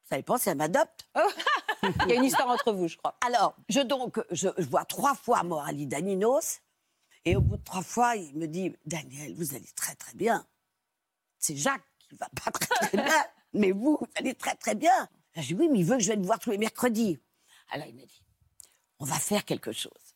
Ça 0.09 0.17
dépend 0.17 0.39
si 0.39 0.49
elle 0.49 0.59
m'adopte. 0.59 1.09
Il 2.07 2.11
y 2.11 2.13
a 2.13 2.15
une 2.17 2.25
histoire 2.25 2.49
entre 2.49 2.73
vous, 2.73 2.87
je 2.87 2.97
crois. 2.97 3.17
Alors, 3.27 3.57
je 3.69 3.81
donc, 3.81 4.21
je, 4.31 4.49
je 4.57 4.67
vois 4.69 4.85
trois 4.85 5.15
fois 5.17 5.43
Morali 5.43 5.87
Daninos. 5.87 6.61
Et 7.25 7.35
au 7.37 7.41
bout 7.41 7.57
de 7.57 7.63
trois 7.65 7.83
fois, 7.83 8.17
il 8.17 8.37
me 8.37 8.47
dit 8.47 8.77
Daniel, 8.85 9.35
vous 9.35 9.55
allez 9.55 9.71
très 9.77 9.95
très 9.95 10.15
bien. 10.15 10.47
C'est 11.39 11.57
Jacques 11.57 11.83
qui 11.99 12.15
va 12.17 12.29
pas 12.45 12.51
très 12.51 12.67
très 12.89 12.97
bien, 12.97 13.25
mais 13.53 13.73
vous, 13.73 13.99
vous 14.01 14.07
allez 14.17 14.35
très 14.35 14.55
très 14.55 14.75
bien. 14.75 15.09
Je 15.37 15.43
dis 15.43 15.55
oui, 15.55 15.69
mais 15.71 15.81
il 15.81 15.85
veut 15.85 15.97
que 15.97 16.03
je 16.03 16.09
vienne 16.09 16.25
voir 16.25 16.39
tous 16.39 16.51
les 16.51 16.59
mercredis. 16.59 17.19
Alors 17.71 17.87
il 17.87 17.95
me 17.95 18.05
dit 18.05 18.23
on 19.03 19.05
va 19.05 19.19
faire 19.19 19.45
quelque 19.45 19.73
chose. 19.73 20.15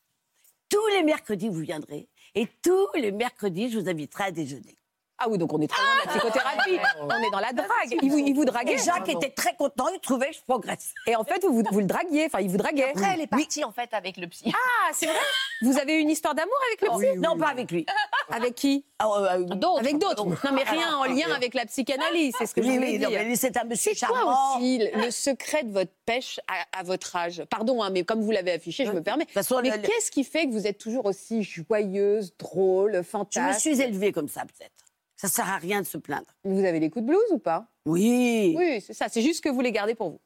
Tous 0.68 0.86
les 0.88 1.02
mercredis, 1.02 1.48
vous 1.48 1.60
viendrez, 1.60 2.08
et 2.36 2.46
tous 2.62 2.88
les 2.94 3.10
mercredis, 3.10 3.68
je 3.68 3.80
vous 3.80 3.88
inviterai 3.88 4.24
à 4.24 4.30
déjeuner. 4.30 4.78
Ah 5.18 5.28
oui, 5.30 5.38
donc 5.38 5.52
on 5.52 5.60
est 5.60 5.66
très 5.66 5.82
loin 5.82 5.94
de 5.94 6.06
la 6.08 6.12
psychothérapie. 6.12 6.78
On 7.00 7.22
est 7.22 7.30
dans 7.30 7.40
la 7.40 7.52
drague. 7.52 7.98
Il 8.02 8.10
vous, 8.10 8.18
il 8.18 8.34
vous 8.34 8.44
draguait. 8.44 8.74
Et 8.74 8.78
Jacques 8.78 9.08
était 9.08 9.30
très 9.30 9.54
content, 9.56 9.86
il 9.88 9.98
trouvait 10.00 10.28
que 10.28 10.34
je 10.36 10.42
progresse. 10.42 10.92
Et 11.06 11.16
en 11.16 11.24
fait, 11.24 11.42
vous, 11.44 11.62
vous 11.70 11.78
le 11.80 11.86
draguiez. 11.86 12.26
Enfin, 12.26 12.40
il 12.40 12.50
vous 12.50 12.58
draguait. 12.58 12.90
Après, 12.90 13.12
elle 13.14 13.20
est 13.22 13.26
partie 13.26 13.64
en 13.64 13.72
fait 13.72 13.88
avec 13.94 14.18
le 14.18 14.26
psy. 14.26 14.52
Ah, 14.54 14.90
c'est 14.92 15.06
vrai? 15.06 15.16
Vous 15.62 15.78
avez 15.78 15.94
eu 15.94 16.00
une 16.00 16.10
histoire 16.10 16.34
d'amour 16.34 16.54
avec 16.68 16.82
le 16.82 16.98
psy? 17.12 17.18
Non, 17.18 17.38
pas 17.38 17.48
avec 17.48 17.70
lui. 17.70 17.86
Avec 18.30 18.54
qui? 18.54 18.84
D'autres. 19.00 19.78
Avec 19.78 19.98
d'autres. 19.98 20.24
Non, 20.26 20.52
mais 20.52 20.64
rien 20.64 20.96
en 20.98 21.04
lien 21.04 21.32
avec 21.34 21.54
la 21.54 21.64
psychanalyse, 21.66 22.34
c'est 22.38 22.46
ce 22.46 22.54
que 22.54 22.62
je 22.62 22.68
Oui, 22.68 22.76
voulais 22.76 22.90
oui, 22.92 22.98
dire. 22.98 23.10
mais 23.10 23.36
c'est 23.36 23.56
un 23.56 23.64
monsieur 23.64 23.94
charmant. 23.94 24.56
aussi 24.58 24.78
le 24.94 25.10
secret 25.10 25.64
de 25.64 25.72
votre 25.72 25.92
pêche 26.04 26.40
à, 26.48 26.78
à 26.80 26.82
votre 26.82 27.14
âge? 27.16 27.42
Pardon, 27.50 27.82
hein, 27.82 27.90
mais 27.90 28.04
comme 28.04 28.20
vous 28.22 28.30
l'avez 28.32 28.52
affiché, 28.52 28.84
je 28.84 28.92
me 28.92 29.02
permets. 29.02 29.26
façon, 29.32 29.60
mais 29.62 29.70
qu'est-ce 29.80 30.10
qui 30.10 30.24
fait 30.24 30.46
que 30.46 30.52
vous 30.52 30.66
êtes 30.66 30.78
toujours 30.78 31.06
aussi 31.06 31.42
joyeuse, 31.42 32.34
drôle, 32.38 32.92
Je 32.92 32.98
me 32.98 33.02
fantastique 33.02 33.74
suis 33.74 33.82
élevée 33.82 34.12
comme 34.12 34.28
ça, 34.28 34.42
peut-être. 34.42 34.72
Ça 35.16 35.28
sert 35.28 35.48
à 35.48 35.56
rien 35.56 35.80
de 35.80 35.86
se 35.86 35.96
plaindre. 35.98 36.26
Vous 36.44 36.64
avez 36.64 36.78
des 36.78 36.90
coups 36.90 37.04
de 37.04 37.08
blues 37.12 37.30
ou 37.32 37.38
pas? 37.38 37.66
Oui. 37.86 38.54
Oui, 38.56 38.80
c'est 38.80 38.92
ça. 38.92 39.08
C'est 39.08 39.22
juste 39.22 39.42
que 39.42 39.48
vous 39.48 39.60
les 39.62 39.72
gardez 39.72 39.94
pour 39.94 40.10
vous. 40.10 40.20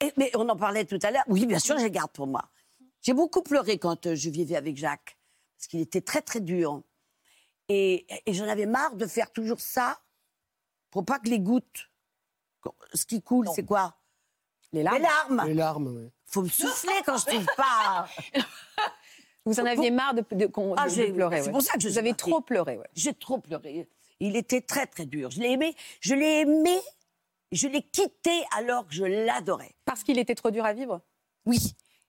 Et- 0.00 0.12
mais 0.16 0.30
on 0.34 0.48
en 0.48 0.56
parlait 0.56 0.84
tout 0.86 0.98
à 1.02 1.10
l'heure. 1.10 1.24
Oui, 1.28 1.44
bien 1.46 1.58
sûr, 1.58 1.78
je 1.78 1.84
les 1.84 1.90
garde 1.90 2.10
pour 2.10 2.26
moi. 2.26 2.48
J'ai 3.02 3.12
beaucoup 3.12 3.42
pleuré 3.42 3.78
quand 3.78 4.06
euh, 4.06 4.14
je 4.14 4.30
vivais 4.30 4.56
avec 4.56 4.76
Jacques, 4.76 5.18
parce 5.58 5.66
qu'il 5.68 5.80
était 5.80 6.00
très, 6.00 6.22
très 6.22 6.40
dur. 6.40 6.82
Et, 7.68 8.06
et 8.26 8.32
j'en 8.34 8.48
avais 8.48 8.66
marre 8.66 8.94
de 8.96 9.06
faire 9.06 9.30
toujours 9.30 9.60
ça 9.60 10.00
pour 10.90 11.04
pas 11.04 11.18
que 11.18 11.28
les 11.28 11.40
gouttes, 11.40 11.90
ce 12.94 13.04
qui 13.04 13.20
coule, 13.22 13.48
c'est 13.54 13.64
quoi? 13.66 13.94
Les 14.72 14.82
Les 14.82 14.98
larmes. 14.98 15.44
Les 15.46 15.54
larmes, 15.54 15.86
oui. 15.96 16.10
faut 16.26 16.42
me 16.42 16.48
souffler 16.48 16.94
quand 17.04 17.18
je 17.18 17.26
trouve 17.26 17.46
pas. 17.56 18.08
Vous 19.46 19.60
en 19.60 19.66
aviez 19.66 19.90
marre 19.90 20.14
de, 20.14 20.24
de- 20.32 20.46
qu'on- 20.46 20.74
Ah, 20.76 20.88
de 20.88 20.94
j'ai- 20.94 21.12
pleurer. 21.12 21.40
c'est 21.40 21.46
ouais. 21.48 21.52
pour 21.52 21.60
ça 21.62 21.74
que 21.74 21.80
je 21.80 21.88
Vous 21.88 21.98
avez 21.98 22.14
trop 22.14 22.40
pleuré. 22.40 22.78
ouais. 22.78 22.88
J'ai 22.94 23.12
trop 23.12 23.38
pleuré. 23.38 23.86
Il 24.26 24.36
était 24.36 24.62
très, 24.62 24.86
très 24.86 25.04
dur. 25.04 25.30
Je 25.30 25.40
l'ai 25.40 25.50
aimé. 25.50 25.74
Je 26.00 26.14
l'ai 26.14 26.40
aimé. 26.40 26.78
Je 27.52 27.68
l'ai 27.68 27.82
quitté 27.82 28.42
alors 28.56 28.86
que 28.86 28.94
je 28.94 29.04
l'adorais. 29.04 29.74
Parce 29.84 30.02
qu'il 30.02 30.18
était 30.18 30.34
trop 30.34 30.50
dur 30.50 30.64
à 30.64 30.72
vivre? 30.72 31.02
Oui. 31.44 31.58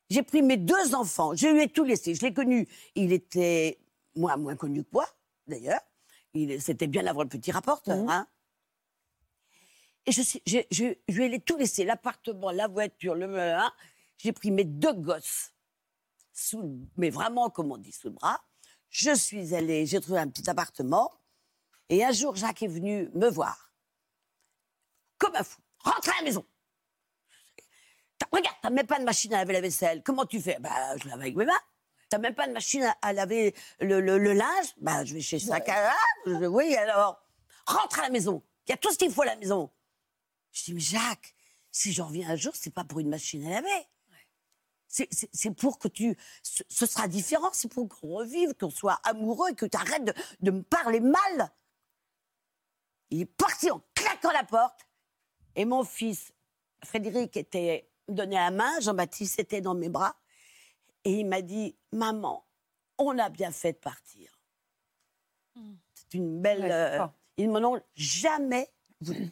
J'ai 0.09 0.23
pris 0.23 0.41
mes 0.41 0.55
deux 0.57 0.95
enfants. 0.95 1.35
Je 1.35 1.47
lui 1.47 1.63
ai 1.63 1.67
tout 1.67 1.83
laissé. 1.83 2.15
Je 2.15 2.21
l'ai 2.21 2.33
connu. 2.33 2.67
Il 2.95 3.11
était 3.11 3.79
moins, 4.15 4.37
moins 4.37 4.55
connu 4.55 4.83
que 4.83 4.89
moi, 4.93 5.07
d'ailleurs. 5.45 5.81
Il- 6.33 6.61
C'était 6.61 6.87
bien 6.87 7.05
avant 7.05 7.23
le 7.23 7.29
petit 7.29 7.51
rapporteur. 7.51 7.97
Mhm. 7.97 8.09
hein. 8.09 8.27
Et 10.05 10.11
je, 10.13 10.21
j'ai- 10.45 10.67
je, 10.71 10.85
je 11.09 11.21
lui 11.21 11.33
ai 11.35 11.39
tout 11.41 11.57
laissé. 11.57 11.83
L'appartement, 11.83 12.51
la 12.51 12.67
voiture, 12.67 13.15
le... 13.15 13.37
hein. 13.39 13.73
J'ai 14.17 14.31
pris 14.31 14.51
mes 14.51 14.63
deux 14.63 14.93
gosses, 14.93 15.51
sous, 16.31 16.79
mais 16.95 17.09
vraiment, 17.09 17.49
comme 17.49 17.71
on 17.73 17.77
dit, 17.77 17.91
sous 17.91 18.07
le 18.07 18.13
bras. 18.13 18.39
Je 18.89 19.13
suis 19.13 19.53
allée, 19.53 19.85
j'ai 19.85 19.99
trouvé 19.99 20.19
un 20.19 20.29
petit 20.29 20.49
appartement. 20.49 21.11
Et 21.89 22.03
un 22.03 22.11
jour, 22.11 22.35
Jacques 22.35 22.63
est 22.63 22.67
venu 22.67 23.09
me 23.13 23.29
voir. 23.29 23.71
Comme 25.17 25.35
un 25.35 25.43
fou. 25.43 25.61
Rentre 25.79 26.09
à 26.09 26.17
la 26.19 26.23
maison. 26.23 26.45
Regarde, 28.31 28.55
t'as 28.61 28.69
même 28.69 28.87
pas 28.87 28.99
de 28.99 29.03
machine 29.03 29.33
à 29.33 29.37
laver 29.37 29.53
la 29.53 29.61
vaisselle. 29.61 30.03
Comment 30.03 30.25
tu 30.25 30.41
fais? 30.41 30.57
Bah, 30.59 30.97
je 30.97 31.07
lave 31.07 31.19
avec 31.19 31.35
mes 31.35 31.45
mains. 31.45 31.53
T'as 32.09 32.17
même 32.17 32.35
pas 32.35 32.47
de 32.47 32.53
machine 32.53 32.91
à, 33.01 33.13
laver 33.13 33.55
le, 33.79 33.99
linge? 34.33 34.67
Bah, 34.77 35.05
je 35.05 35.13
vais 35.13 35.21
chez 35.21 35.37
linge. 35.39 35.61
Oui, 36.25 36.75
alors. 36.75 37.21
Rentre 37.65 37.99
à 37.99 38.03
la 38.03 38.09
maison. 38.09 38.43
Il 38.67 38.71
y 38.71 38.73
a 38.73 38.77
tout 38.77 38.91
ce 38.91 38.97
qu'il 38.97 39.11
faut 39.11 39.21
à 39.21 39.25
la 39.25 39.35
maison. 39.35 39.71
Je 40.51 40.65
dis, 40.65 40.73
mais 40.73 40.79
Jacques, 40.79 41.35
si 41.71 41.93
j'en 41.93 42.07
reviens 42.07 42.29
un 42.29 42.35
jour, 42.35 42.53
c'est 42.55 42.73
pas 42.73 42.83
pour 42.83 42.99
une 42.99 43.09
machine 43.09 43.45
à 43.47 43.61
laver. 43.61 43.87
C'est- 44.87 45.51
pour 45.51 45.77
que 45.77 45.87
tu. 45.87 46.17
Ce, 46.41 46.63
ce 46.69 46.85
sera 46.85 47.07
différent, 47.07 47.49
c'est 47.53 47.67
pour 47.67 47.87
qu'on 47.89 48.15
revive, 48.15 48.53
qu'on 48.53 48.69
soit 48.69 48.99
amoureux 49.03 49.51
et 49.51 49.55
que 49.55 49.65
tu 49.65 49.77
arrêtes 49.77 50.05
de, 50.05 50.13
de 50.41 50.51
me 50.51 50.63
parler 50.63 50.99
mal. 50.99 51.51
Il 53.09 53.21
est 53.21 53.25
parti 53.25 53.71
en 53.71 53.81
claquant 53.93 54.31
la 54.31 54.43
porte. 54.43 54.87
Et 55.55 55.65
mon 55.65 55.83
fils, 55.83 56.33
Frédéric, 56.83 57.37
était 57.37 57.89
donné 58.07 58.35
la 58.35 58.51
main, 58.51 58.79
Jean-Baptiste 58.81 59.39
était 59.39 59.61
dans 59.61 59.75
mes 59.75 59.89
bras. 59.89 60.15
Et 61.03 61.11
il 61.19 61.25
m'a 61.25 61.41
dit 61.41 61.75
Maman, 61.91 62.45
on 62.97 63.17
a 63.17 63.29
bien 63.29 63.51
fait 63.51 63.73
de 63.73 63.77
partir. 63.77 64.39
C'est 65.93 66.13
une 66.13 66.41
belle. 66.41 66.61
Ouais, 66.61 66.71
euh, 66.71 67.07
ils 67.37 67.49
m'en 67.49 67.75
ont 67.75 67.81
jamais 67.95 68.67
voulu. 69.01 69.31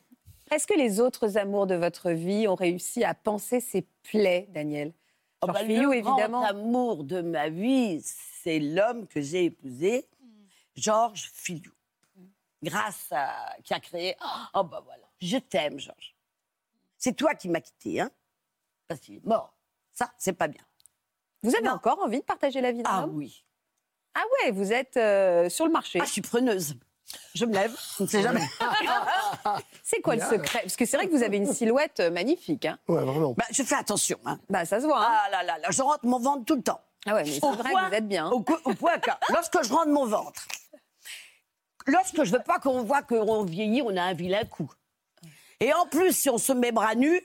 Est-ce 0.52 0.68
que 0.68 0.78
les 0.78 1.00
autres 1.00 1.38
amours 1.38 1.68
de 1.68 1.76
votre 1.76 2.12
vie 2.12 2.48
ont 2.48 2.56
réussi 2.56 3.04
à 3.04 3.14
penser 3.14 3.60
ces 3.60 3.88
plaies, 4.04 4.48
Daniel? 4.52 4.94
Oh, 5.42 5.48
bah, 5.48 5.64
le 5.64 5.72
évidemment. 5.72 6.42
grand 6.42 6.44
amour 6.44 7.04
de 7.04 7.22
ma 7.22 7.50
vie, 7.50 8.02
c'est 8.04 8.60
l'homme 8.60 9.08
que 9.08 9.20
j'ai 9.20 9.46
épousé, 9.46 10.08
Georges 10.76 11.32
Filiou. 11.34 11.72
Grâce 12.64 13.08
à. 13.12 13.56
qui 13.64 13.74
a 13.74 13.80
créé. 13.80 14.16
Oh, 14.54 14.64
bah 14.64 14.82
voilà. 14.84 15.04
Je 15.22 15.38
t'aime, 15.38 15.80
Georges. 15.80 16.16
C'est 16.98 17.14
toi 17.14 17.36
qui 17.36 17.50
m'as 17.50 17.60
quitté, 17.62 18.00
hein 18.02 18.10
Parce 18.88 19.00
qu'il 19.02 19.16
est 19.18 19.26
mort. 19.26 19.54
Ça, 19.92 20.12
c'est 20.18 20.34
pas 20.34 20.48
bien. 20.48 20.62
Vous 21.44 21.56
avez 21.56 21.70
encore 21.70 22.00
envie 22.02 22.20
de 22.20 22.26
partager 22.26 22.62
la 22.62 22.72
vie 22.72 22.82
d'un 22.84 22.90
Ah 22.90 23.04
homme? 23.04 23.16
oui. 23.18 23.44
Ah 24.16 24.22
ouais, 24.46 24.52
vous 24.52 24.72
êtes 24.72 24.96
euh, 24.98 25.50
sur 25.50 25.66
le 25.66 25.72
marché. 25.72 26.00
Ah, 26.02 26.06
je 26.06 26.12
suis 26.12 26.22
preneuse. 26.22 26.76
Je 27.36 27.46
me 27.46 27.54
lève, 27.54 27.76
on 28.00 28.04
ne 28.04 28.08
sait 28.08 28.22
jamais. 28.24 28.42
C'est 29.84 30.02
quoi 30.02 30.16
le 30.16 30.22
secret? 30.22 30.62
Parce 30.62 30.76
que 30.76 30.86
c'est 30.86 30.98
vrai 30.98 31.08
que 31.08 31.12
vous 31.16 31.22
avez 31.24 31.38
une 31.38 31.52
silhouette 31.54 32.00
euh, 32.00 32.10
magnifique. 32.10 32.66
Hein. 32.66 32.80
Ouais, 32.88 33.04
vraiment. 33.04 33.34
Bah, 33.34 33.44
je 33.52 33.62
fais 33.64 33.76
attention. 33.76 34.18
Hein. 34.26 34.40
Bah, 34.50 34.66
ça 34.66 34.80
se 34.80 34.86
voit. 34.86 35.00
hein. 35.06 35.12
Ah 35.26 35.30
là 35.30 35.44
là 35.44 35.58
là, 35.60 35.68
je 35.70 35.82
rentre 35.82 36.06
mon 36.06 36.20
ventre 36.20 36.46
tout 36.46 36.56
le 36.56 36.64
temps. 36.64 36.82
Ah 37.06 37.16
ouais, 37.16 37.24
mais 37.26 37.32
c'est 37.34 37.40
vrai 37.42 37.72
point- 37.72 37.84
que 37.86 37.90
vous 37.90 37.96
êtes 37.96 38.08
bien. 38.08 38.28
hein. 38.28 38.32
Au, 38.32 38.38
au 38.40 38.74
point 38.76 38.98
que, 39.00 39.12
lorsque 39.30 39.62
je 39.64 39.74
rentre 39.74 39.90
mon 39.90 40.06
ventre, 40.06 40.48
lorsque 41.88 42.24
je 42.24 42.32
veux 42.32 42.44
pas 42.44 42.60
qu'on 42.60 42.84
voit 42.84 43.02
qu'on 43.02 43.44
vieillit, 43.44 43.82
on 43.82 43.96
a 43.98 44.02
un 44.04 44.14
vilain 44.14 44.44
coup. 44.46 44.72
Et 45.60 45.74
en 45.74 45.86
plus, 45.86 46.16
si 46.16 46.30
on 46.30 46.38
se 46.38 46.52
met 46.54 46.72
bras 46.72 46.96
nus, 46.96 47.22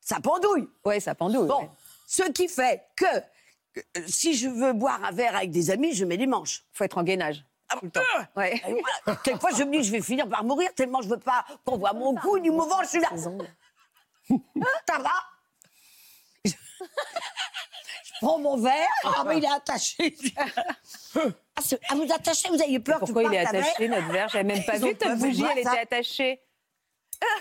ça 0.00 0.20
pendouille. 0.20 0.68
Ouais, 0.84 1.00
ça 1.00 1.14
pendouille. 1.14 1.48
Bon, 1.48 1.62
ouais. 1.62 1.70
ce 2.06 2.22
qui 2.30 2.48
fait 2.48 2.82
que, 2.96 3.04
euh, 3.06 4.02
si 4.06 4.34
je 4.34 4.48
veux 4.48 4.72
boire 4.72 5.04
un 5.04 5.10
verre 5.12 5.36
avec 5.36 5.50
des 5.50 5.70
amis, 5.70 5.92
je 5.94 6.04
mets 6.04 6.16
des 6.16 6.26
manches. 6.26 6.62
Faut 6.72 6.84
être 6.84 6.96
en 6.98 7.02
gainage. 7.02 7.44
Ah, 7.68 7.76
Tout 7.78 7.86
le 7.86 7.90
temps. 7.90 8.00
euh, 8.18 8.22
Ouais. 8.40 8.54
et 8.68 8.80
voilà. 9.04 9.18
Quelquefois, 9.24 9.50
je 9.50 9.64
me 9.64 9.72
dis 9.72 9.78
que 9.78 9.84
je 9.84 9.90
vais 9.92 10.00
finir 10.00 10.28
par 10.28 10.44
mourir 10.44 10.72
tellement 10.74 11.02
je 11.02 11.08
veux 11.08 11.18
pas 11.18 11.44
qu'on 11.64 11.76
voit 11.76 11.92
mon 11.92 12.14
cou 12.14 12.38
ni 12.38 12.48
mon 12.50 12.64
ventre. 12.66 12.84
Je 12.84 12.88
suis 12.90 13.00
là. 13.00 13.08
Ongles. 13.12 13.48
Ça 14.88 14.98
va? 14.98 15.10
prends 18.20 18.38
mon 18.38 18.56
verre. 18.56 18.86
Ah, 19.04 19.24
mais 19.26 19.38
il 19.38 19.44
est 19.44 19.48
attaché. 19.52 20.16
ah, 21.16 21.60
c'est- 21.62 21.80
ah, 21.88 21.94
vous 21.94 22.12
attachez, 22.12 22.48
vous 22.48 22.62
avez 22.62 22.78
peur 22.80 22.96
que 23.00 23.04
Pourquoi 23.06 23.24
il 23.24 23.34
est 23.34 23.38
attaché, 23.46 23.88
notre 23.88 24.08
verre 24.08 24.28
J'avais 24.28 24.44
même 24.44 24.64
pas 24.64 24.76
Ils 24.76 24.84
ont 24.84 24.88
vu. 24.88 24.96
vu 25.00 25.16
bougie, 25.28 25.40
moi, 25.42 25.50
elle 25.56 25.64
ça. 25.64 25.72
était 25.72 25.80
attachée. 25.82 26.40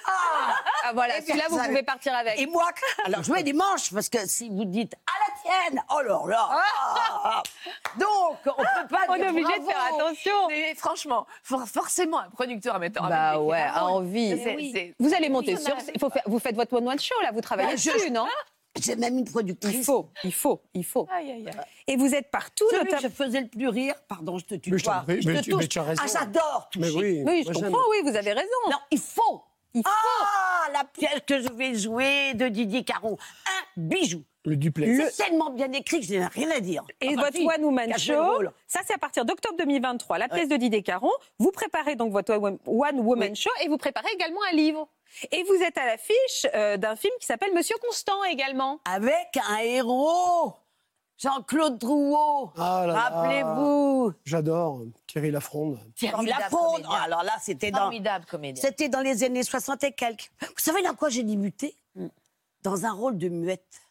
Ah, 0.08 0.94
voilà, 0.94 1.16
Eh 1.18 1.22
bien, 1.22 1.28
celui-là, 1.36 1.46
vous 1.50 1.58
ça- 1.58 1.66
pouvez 1.68 1.84
partir 1.84 2.16
avec. 2.16 2.40
Et 2.40 2.46
moi, 2.46 2.70
alors 3.04 3.24
je 3.24 3.32
mets 3.34 3.44
des 3.44 3.52
manches 3.54 3.92
parce 3.94 4.08
que 4.08 4.26
si 4.28 4.50
vous 4.50 4.64
dites 4.66 4.94
à 4.94 5.12
la 5.20 5.70
tienne, 5.70 5.84
oh 5.94 6.02
là 6.02 6.22
là. 6.28 6.50
ah. 6.52 7.44
Donc, 8.00 8.38
on 8.46 8.52
peut 8.52 8.88
pas 8.90 9.02
On 9.10 9.16
dire 9.16 9.26
est 9.26 9.30
obligé 9.30 9.44
de 9.60 9.66
bravo. 9.66 9.70
faire 9.70 9.84
attention. 9.96 10.48
Mais 10.48 10.76
franchement, 10.76 11.28
for- 11.44 11.68
forcément, 11.68 12.20
un 12.20 12.30
producteur, 12.30 12.76
un 12.76 12.80
metteur 12.80 13.04
en 13.04 13.10
Bah 13.10 13.40
ouais, 13.40 13.66
marrant. 13.66 13.96
envie. 13.96 14.42
C'est- 14.42 14.72
c'est- 14.72 14.94
Vous 15.00 15.14
allez 15.14 15.28
monter 15.30 15.56
Oui, 15.56 15.62
sur. 15.62 15.76
on 15.76 15.80
a- 15.80 15.92
il 15.94 16.00
faut 16.00 16.10
faire- 16.10 16.24
vous 16.26 16.40
faites 16.40 16.56
votre 16.56 16.72
one-one 16.74 17.00
show, 17.00 17.16
là, 17.22 17.32
vous 17.34 17.42
travaillez 17.42 17.72
Bah, 17.72 17.76
je- 17.76 17.92
dessus, 17.92 18.12
non? 18.12 18.28
J'ai 18.82 18.96
même 18.96 19.18
une 19.18 19.26
productrice. 19.26 19.74
Il 19.76 19.84
faut, 19.84 20.10
il 20.24 20.34
faut, 20.34 20.62
il 20.74 20.84
faut. 20.84 21.08
Aïe, 21.12 21.32
aïe, 21.32 21.48
aïe. 21.48 21.56
Et 21.88 21.96
vous 21.96 22.14
êtes 22.14 22.30
partout, 22.30 22.66
Celui 22.70 22.90
que 22.90 23.00
je 23.02 23.08
faisais 23.08 23.42
le 23.42 23.48
plus 23.48 23.70
rire, 23.70 23.96
pardon, 24.08 24.38
je 24.38 24.46
te 24.46 24.56
tutoie. 24.56 25.04
Mais 25.08 25.16
je 25.16 25.20
prie, 25.20 25.22
je 25.22 25.28
mais 25.30 25.40
te 25.40 25.44
tu- 25.46 25.56
mais 25.56 25.68
tu 25.68 25.80
as 25.80 25.84
raison. 25.84 26.02
Ah, 26.04 26.08
j'adore 26.12 26.68
toucher. 26.72 26.92
Mais 26.94 27.02
oui. 27.02 27.24
Oui, 27.26 27.44
je 27.48 27.54
comprends, 27.54 27.80
oui, 27.92 27.98
vous 28.04 28.16
avez 28.16 28.34
raison. 28.34 28.50
Non, 28.70 28.78
il 28.92 29.00
faut. 29.00 29.44
Il 29.74 29.82
faut. 29.84 29.90
Ah, 29.90 30.72
la 30.74 30.84
pièce 30.84 31.22
que 31.28 31.42
je 31.42 31.50
vais 31.54 31.76
jouer 31.76 32.34
de 32.34 32.48
Didier 32.48 32.84
Caron. 32.84 33.18
Un 33.48 33.82
bijou. 33.82 34.24
Le 34.46 34.56
duplex. 34.56 35.16
C'est 35.16 35.26
tellement 35.26 35.50
bien 35.50 35.72
écrit 35.72 36.00
que 36.00 36.06
je 36.06 36.14
n'ai 36.14 36.26
rien 36.26 36.52
à 36.52 36.60
dire. 36.60 36.84
Et 37.02 37.10
Enfin, 37.10 37.22
votre 37.22 37.38
si, 37.38 37.48
One 37.48 37.64
Woman 37.64 37.92
le 37.92 37.98
Show, 37.98 38.44
ça 38.68 38.82
c'est 38.86 38.94
à 38.94 38.98
partir 38.98 39.26
d'octobre 39.26 39.56
2023, 39.58 40.18
la 40.18 40.30
pièce 40.30 40.48
de 40.48 40.56
Didier 40.56 40.84
Caron. 40.84 41.12
Vous 41.40 41.52
préparez 41.52 41.96
donc 41.96 42.12
votre 42.12 42.34
One 42.34 43.00
Woman 43.00 43.36
Show 43.36 43.50
et 43.64 43.68
vous 43.68 43.78
préparez 43.78 44.10
également 44.14 44.42
un 44.52 44.56
livre. 44.56 44.88
Et 45.32 45.44
vous 45.44 45.56
êtes 45.64 45.78
à 45.78 45.86
l'affiche 45.86 46.48
euh, 46.54 46.78
d'un 46.78 46.96
film 46.96 47.14
qui 47.20 47.26
s'appelle 47.26 47.54
Monsieur 47.54 47.76
Constant 47.82 48.24
également. 48.26 48.80
Avec 48.86 49.38
un 49.50 49.58
héros. 49.60 50.54
Jean-Claude 51.18 51.78
Drouot. 51.78 52.52
Ah. 52.58 52.86
Rappelez-vous. 52.88 54.14
J'adore 54.26 54.82
Thierry 55.08 55.32
Lafronde. 55.32 55.80
Thierry 55.96 56.26
Lafronde. 56.26 56.86
Oh, 56.90 56.94
alors 57.04 57.24
là, 57.24 57.34
c'était 57.42 57.72
dans, 57.72 57.80
Formidable 57.80 58.26
comédien. 58.26 58.62
c'était 58.62 58.90
dans 58.90 59.00
les 59.02 59.24
années 59.24 59.44
60 59.44 59.84
et 59.86 59.92
quelques. 59.94 60.30
Vous 60.42 60.48
savez 60.58 60.82
dans 60.82 60.94
quoi 60.94 61.10
j'ai 61.10 61.24
débuté? 61.24 61.78
Mm. 61.96 62.08
Dans 62.64 62.86
un 62.86 62.92
rôle 62.92 63.18
de 63.18 63.30
muette. 63.30 63.85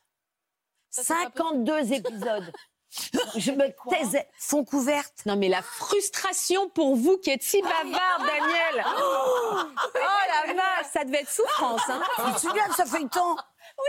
Ça, 0.94 1.02
c'est 1.02 1.14
pas 1.14 1.44
52 1.44 1.92
épisodes. 1.92 2.52
Je 3.36 3.50
me 3.50 3.66
taisais. 3.90 4.28
Fond 4.38 4.64
couverte. 4.64 5.26
Non 5.26 5.34
mais 5.34 5.48
la 5.48 5.60
frustration 5.60 6.68
pour 6.68 6.94
vous 6.94 7.18
qui 7.18 7.30
êtes 7.30 7.42
si 7.42 7.60
bavarde, 7.60 8.20
Daniel. 8.20 8.86
Oh, 8.96 9.56
la 9.96 10.54
vache, 10.54 10.86
ça 10.92 11.02
devait 11.02 11.22
être 11.22 11.30
souffrance. 11.30 11.82
Hein. 11.88 12.00
Tu 12.26 12.32
te 12.34 12.38
souviens 12.38 12.68
de 12.68 12.74
ce 12.74 12.84
feuilleton 12.84 13.34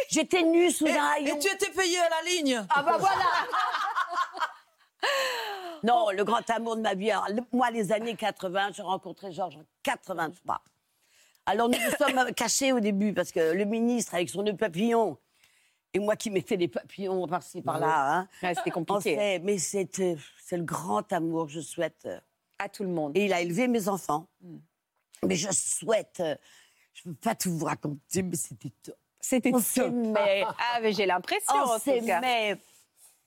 J'étais 0.09 0.41
nue 0.41 0.71
sous 0.71 0.87
un 0.87 1.13
Et 1.17 1.37
tu 1.37 1.47
étais 1.47 1.69
payé 1.69 1.99
à 1.99 2.09
la 2.09 2.21
ligne. 2.23 2.65
Ah 2.71 2.81
bah 2.81 2.97
voilà 2.97 3.25
Non, 5.83 6.09
le 6.09 6.23
grand 6.23 6.49
amour 6.49 6.75
de 6.75 6.81
ma 6.81 6.95
vie. 6.95 7.11
Alors, 7.11 7.45
moi, 7.51 7.69
les 7.69 7.91
années 7.91 8.15
80, 8.15 8.71
j'ai 8.73 8.81
rencontré 8.81 9.31
Georges 9.31 9.57
en 9.57 9.65
83. 9.83 10.59
Alors, 11.45 11.69
nous 11.69 11.77
nous 11.77 11.91
sommes 12.03 12.33
cachés 12.35 12.71
au 12.71 12.79
début 12.79 13.13
parce 13.13 13.31
que 13.31 13.53
le 13.53 13.65
ministre, 13.65 14.15
avec 14.15 14.31
son 14.31 14.41
nœud 14.41 14.57
papillon, 14.57 15.19
et 15.95 15.99
moi 15.99 16.15
qui 16.15 16.29
mettais 16.29 16.57
des 16.57 16.67
papillons 16.67 17.25
par-ci, 17.27 17.61
par-là. 17.61 18.17
hein, 18.17 18.27
Ouais, 18.43 18.53
c'était 18.53 18.71
compliqué. 18.71 19.39
mais 19.39 19.57
c'est 19.57 19.99
euh, 19.99 20.15
c'est 20.43 20.57
le 20.57 20.63
grand 20.63 21.11
amour 21.13 21.45
que 21.47 21.53
je 21.53 21.61
souhaite. 21.61 22.03
euh, 22.05 22.19
À 22.59 22.69
tout 22.69 22.83
le 22.83 22.89
monde. 22.89 23.15
Et 23.17 23.25
il 23.25 23.33
a 23.33 23.41
élevé 23.41 23.67
mes 23.67 23.87
enfants. 23.87 24.27
Hmm. 24.41 24.57
Mais 25.25 25.35
je 25.35 25.49
souhaite. 25.51 26.19
euh, 26.19 26.35
je 26.93 27.09
ne 27.09 27.13
peux 27.13 27.19
pas 27.19 27.35
tout 27.35 27.51
vous 27.57 27.65
raconter, 27.65 28.21
mais 28.23 28.35
c'était 28.35 28.71
top. 28.83 28.95
C'était 29.19 29.49
On 29.49 29.53
top. 29.57 29.63
s'aimait. 29.63 30.43
Ah, 30.45 30.79
mais 30.81 30.93
j'ai 30.93 31.05
l'impression, 31.05 31.53
On 31.55 31.79
s'aimait. 31.79 32.57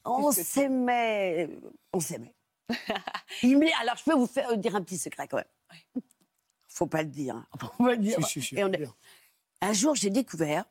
On 0.04 0.30
s'aimait. 0.30 1.14
On 1.92 2.00
s'aimait. 2.00 2.34
Alors, 3.80 3.96
je 3.96 4.04
peux 4.04 4.14
vous 4.14 4.26
faire 4.26 4.56
dire 4.58 4.76
un 4.76 4.82
petit 4.82 4.98
secret 4.98 5.26
quand 5.26 5.38
même. 5.38 6.02
Faut 6.68 6.86
pas 6.86 7.02
le 7.02 7.08
dire. 7.08 7.34
hein. 7.36 7.46
Faut 7.58 7.82
pas 7.84 7.90
le 7.92 7.96
dire. 7.98 8.16
Si, 8.26 8.40
si, 8.40 8.42
si, 8.48 8.56
Et 8.56 8.64
on 8.64 8.68
est- 8.72 8.76
bien. 8.78 8.94
Un 9.60 9.72
jour, 9.72 9.94
j'ai 9.96 10.10
découvert. 10.10 10.64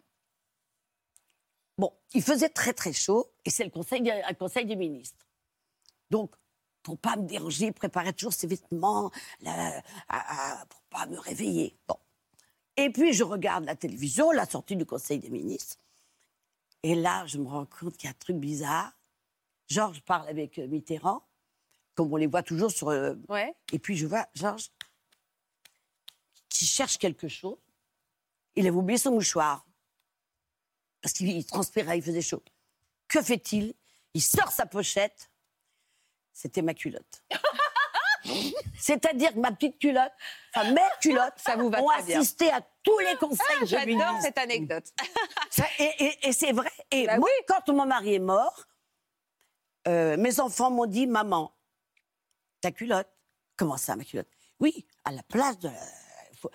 Bon, 1.77 1.93
il 2.13 2.23
faisait 2.23 2.49
très 2.49 2.73
très 2.73 2.93
chaud 2.93 3.31
et 3.45 3.49
c'est 3.49 3.63
le 3.63 3.69
conseil, 3.69 4.03
conseil 4.39 4.65
des 4.65 4.75
ministres. 4.75 5.25
Donc, 6.09 6.33
pour 6.81 6.97
pas 6.97 7.15
me 7.17 7.27
déranger, 7.27 7.67
il 7.67 7.73
préparait 7.73 8.13
toujours 8.13 8.33
ses 8.33 8.47
vêtements 8.47 9.11
là, 9.41 9.83
à- 10.07 10.61
à- 10.61 10.65
pour 10.65 10.81
pas 10.89 11.05
me 11.05 11.19
réveiller. 11.19 11.77
Bon. 11.87 11.97
Et 12.77 12.89
puis, 12.91 13.13
je 13.13 13.23
regarde 13.23 13.65
la 13.65 13.75
télévision, 13.75 14.31
la 14.31 14.45
sortie 14.45 14.75
du 14.75 14.85
conseil 14.85 15.19
des 15.19 15.29
ministres. 15.29 15.77
Et 16.83 16.95
là, 16.95 17.25
je 17.25 17.37
me 17.39 17.47
rends 17.47 17.65
compte 17.65 17.97
qu'il 17.97 18.05
y 18.05 18.07
a 18.07 18.11
un 18.11 18.19
truc 18.19 18.37
bizarre. 18.37 18.93
Georges 19.67 20.01
parle 20.03 20.29
avec 20.29 20.59
euh, 20.59 20.67
Mitterrand, 20.67 21.23
comme 21.95 22.13
on 22.13 22.15
les 22.15 22.27
voit 22.27 22.43
toujours 22.43 22.71
sur. 22.71 22.89
euh, 22.89 23.15
Ouais. 23.27 23.53
Et 23.73 23.79
puis, 23.79 23.97
je 23.97 24.05
vois 24.07 24.27
Georges 24.33 24.69
qui 26.49 26.65
cherche 26.65 26.97
quelque 26.97 27.27
chose. 27.27 27.57
Il 28.55 28.65
avait 28.67 28.75
oublié 28.77 28.97
son 28.97 29.11
mouchoir. 29.11 29.65
Parce 31.01 31.13
qu'il 31.13 31.29
il 31.29 31.45
transpirait, 31.45 31.97
il 31.97 32.03
faisait 32.03 32.21
chaud. 32.21 32.43
Que 33.07 33.21
fait-il? 33.21 33.73
Il 34.13 34.21
sort 34.21 34.51
sa 34.51 34.65
pochette. 34.65 35.29
C'était 36.33 36.61
ma 36.61 36.73
culotte. 36.73 37.23
C'est-à-dire 38.79 39.33
que 39.33 39.39
ma 39.39 39.51
petite 39.51 39.79
culotte, 39.79 40.11
enfin 40.53 40.71
mes 40.71 40.81
culottes, 41.01 41.33
Ça 41.37 41.55
vous 41.55 41.69
va 41.69 41.81
ont 41.81 41.87
bien. 42.03 42.19
assisté 42.19 42.49
à 42.51 42.61
tous 42.83 42.97
les 42.99 43.15
conseils 43.17 43.39
Ah, 43.61 43.65
J'adore 43.65 44.21
cette 44.21 44.37
anecdote. 44.37 44.85
Ça- 45.49 45.65
et 45.79 45.91
et- 45.99 46.27
et 46.27 46.33
c'est 46.33 46.51
vrai. 46.51 46.71
Et 46.91 47.05
Bah 47.05 47.17
moi, 47.19 47.29
quand 47.47 47.67
mon 47.69 47.85
mari 47.85 48.15
est 48.15 48.19
mort, 48.19 48.65
euh, 49.87 50.17
mes 50.17 50.39
enfants 50.39 50.69
m'ont 50.71 50.85
dit 50.85 51.07
Maman, 51.07 51.55
ta 52.61 52.71
culotte. 52.71 53.09
Comment 53.55 53.77
ça, 53.77 53.95
ma 53.95 54.03
culotte? 54.03 54.27
Oui, 54.59 54.85
à 55.05 55.11
la 55.11 55.23
place 55.23 55.57
de. 55.59 55.69
faut- 56.41 56.51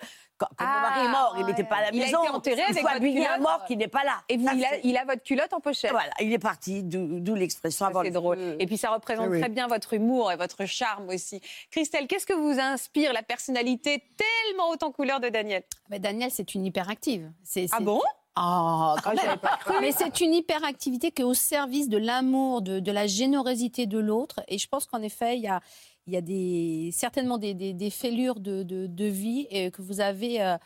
Quand, 0.57 0.65
mon 0.65 0.71
Ah, 0.71 0.81
mari 0.81 1.05
est 1.05 1.09
mort, 1.09 1.35
il 1.39 1.45
n'était 1.45 1.63
pas 1.63 1.75
à 1.77 1.81
la 1.81 1.89
Il 1.93 2.01
a 2.01 2.05
maison. 2.05 2.23
été 2.23 2.31
enterré 2.33 2.61
il 2.69 2.71
avec 2.71 2.83
votre 2.83 2.95
un 2.95 2.99
culotte. 2.99 3.39
mort 3.41 3.65
qui 3.65 3.77
n'est 3.77 3.87
pas 3.87 4.03
là. 4.03 4.21
Et 4.29 4.37
vous, 4.37 4.45
Ça, 4.47 4.53
il, 4.53 4.65
a, 4.65 4.69
c'est- 4.69 4.81
il 4.83 4.97
a 4.97 5.05
votre 5.05 5.23
culotte 5.23 5.53
en 5.53 5.59
pochette. 5.59 5.91
Voilà, 5.91 6.11
il 6.19 6.31
est 6.33 6.39
parti, 6.39 6.83
d'où 6.83 7.35
l'expression 7.35 7.85
avant 7.85 8.01
C'est 8.01 8.07
le 8.09 8.13
drôle. 8.13 8.55
Et 8.59 8.65
puis 8.65 8.77
ça 8.77 8.89
représente 8.91 9.25
Ah 9.27 9.31
oui. 9.31 9.39
très 9.39 9.49
bien 9.49 9.67
votre 9.67 9.93
humour 9.93 10.31
et 10.31 10.35
votre 10.35 10.65
charme 10.65 11.09
aussi. 11.09 11.41
Christelle, 11.71 12.07
qu'est-ce 12.07 12.25
que 12.25 12.33
vous 12.33 12.59
inspire 12.59 13.13
la 13.13 13.23
personnalité 13.23 14.03
tellement 14.17 14.69
haute 14.69 14.83
en 14.83 14.91
couleur 14.91 15.19
de 15.19 15.29
Daniel? 15.29 15.63
Mais 15.89 15.99
Daniel, 15.99 16.31
c'est 16.31 16.53
une 16.55 16.65
hyperactive. 16.65 17.31
C'est- 17.43 17.67
Ah 17.71 17.79
bon? 17.79 18.01
Ah, 18.35 18.95
quand 19.03 19.11
Ah, 19.11 19.13
même. 19.13 19.23
j'avais 19.25 19.37
pas 19.37 19.57
cru. 19.57 19.73
Mais 19.81 19.91
c'est 19.91 20.19
une 20.21 20.33
hyperactivité 20.33 21.11
qui 21.11 21.21
est 21.21 21.25
au 21.25 21.35
service 21.35 21.87
de 21.87 21.97
l'amour, 21.99 22.63
de, 22.63 22.79
de 22.79 22.91
la 22.91 23.05
générosité 23.05 23.85
de 23.85 23.99
l'autre. 23.99 24.41
Et 24.47 24.57
je 24.57 24.67
pense 24.67 24.87
qu'en 24.87 25.03
effet, 25.03 25.37
il 25.37 25.43
y 25.43 25.47
a, 25.47 25.61
il 26.07 26.13
y 26.13 26.17
a 26.17 26.21
des, 26.21 26.89
certainement 26.91 27.37
des, 27.37 27.53
des- 27.53 27.73
des 27.73 27.89
fêlures 27.89 28.39
de, 28.39 28.63
de- 28.63 28.87
de 28.87 29.05
vie 29.05 29.47
et 29.49 29.71
que 29.71 29.81
vous 29.81 30.01
avez, 30.01 30.41
euh, 30.41 30.57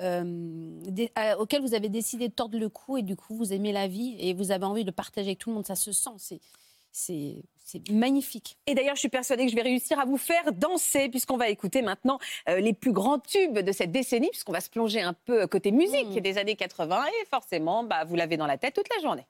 euh, 0.00 0.22
des- 0.88 1.10
à- 1.14 1.38
auxquelles 1.38 1.62
vous 1.62 1.74
avez 1.74 1.88
décidé 1.88 2.28
de 2.28 2.34
tordre 2.34 2.58
le 2.58 2.68
cou 2.68 2.96
et 2.98 3.02
du 3.02 3.16
coup, 3.16 3.34
vous 3.34 3.52
aimez 3.52 3.72
la 3.72 3.88
vie 3.88 4.16
et 4.18 4.34
vous 4.34 4.50
avez 4.52 4.64
envie 4.66 4.84
de 4.84 4.90
partager 4.90 5.28
avec 5.28 5.38
tout 5.38 5.50
le 5.50 5.54
monde. 5.56 5.66
Ça 5.66 5.74
se 5.76 5.92
sent. 5.92 6.10
C'est, 6.94 7.42
magnifique. 7.90 8.58
Et 8.66 8.74
d'ailleurs, 8.74 8.96
je 8.96 9.00
suis 9.00 9.08
persuadée 9.08 9.44
que 9.46 9.50
je 9.50 9.56
vais 9.56 9.62
réussir 9.62 9.98
à 9.98 10.04
vous 10.04 10.18
faire 10.18 10.52
danser, 10.52 11.08
puisqu'on 11.08 11.38
va 11.38 11.48
écouter 11.48 11.80
maintenant 11.80 12.18
euh, 12.50 12.60
les 12.60 12.74
plus 12.74 12.92
grands 12.92 13.18
tubes 13.18 13.58
de 13.60 13.72
cette 13.72 13.92
décennie, 13.92 14.28
puisqu'on 14.28 14.52
va 14.52 14.60
se 14.60 14.68
plonger 14.68 15.00
un 15.00 15.14
peu 15.14 15.46
côté 15.46 15.72
musique 15.72 16.08
Mm. 16.08 16.20
des 16.20 16.36
années 16.36 16.56
80. 16.56 17.02
Et 17.06 17.26
forcément, 17.30 17.82
bah, 17.82 18.04
vous 18.04 18.14
l'avez 18.14 18.36
dans 18.36 18.46
la 18.46 18.58
tête 18.58 18.74
toute 18.74 18.88
la 18.94 19.00
journée. 19.02 19.24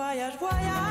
Voyage, 0.00 0.38
voyage. 0.38 0.89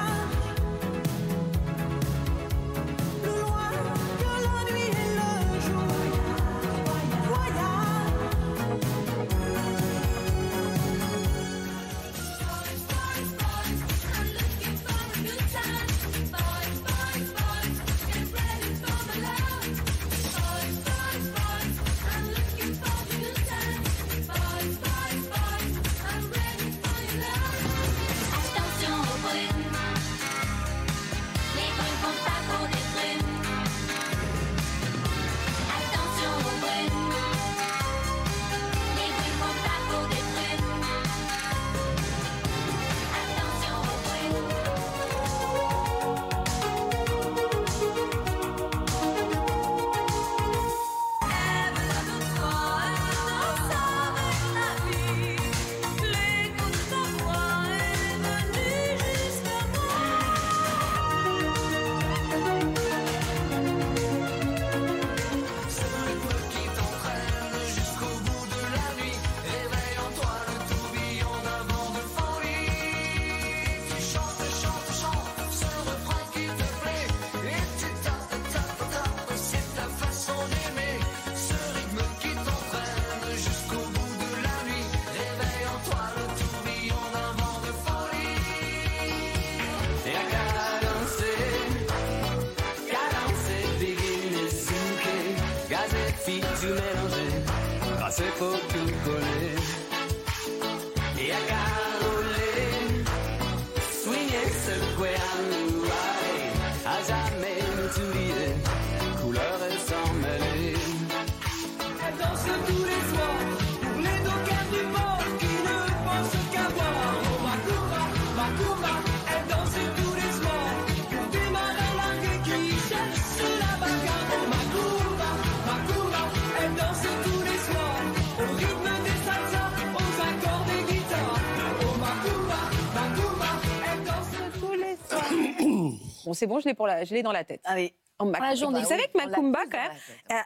C'est 136.39 136.47
bon, 136.47 136.59
je 136.59 136.65
l'ai 136.67 136.73
pour 136.73 136.87
la- 136.87 137.03
je 137.05 137.13
l'ai 137.13 137.21
dans 137.23 137.31
la 137.31 137.43
tête. 137.43 137.61
Ah 137.65 137.75
oui. 137.75 137.93
La 138.37 138.53
journée. 138.53 138.81
Vous 138.81 138.87
savez 138.89 139.03
que 139.13 139.17
Macumba, 139.17 139.59
quand 139.71 139.77
même, 139.77 139.91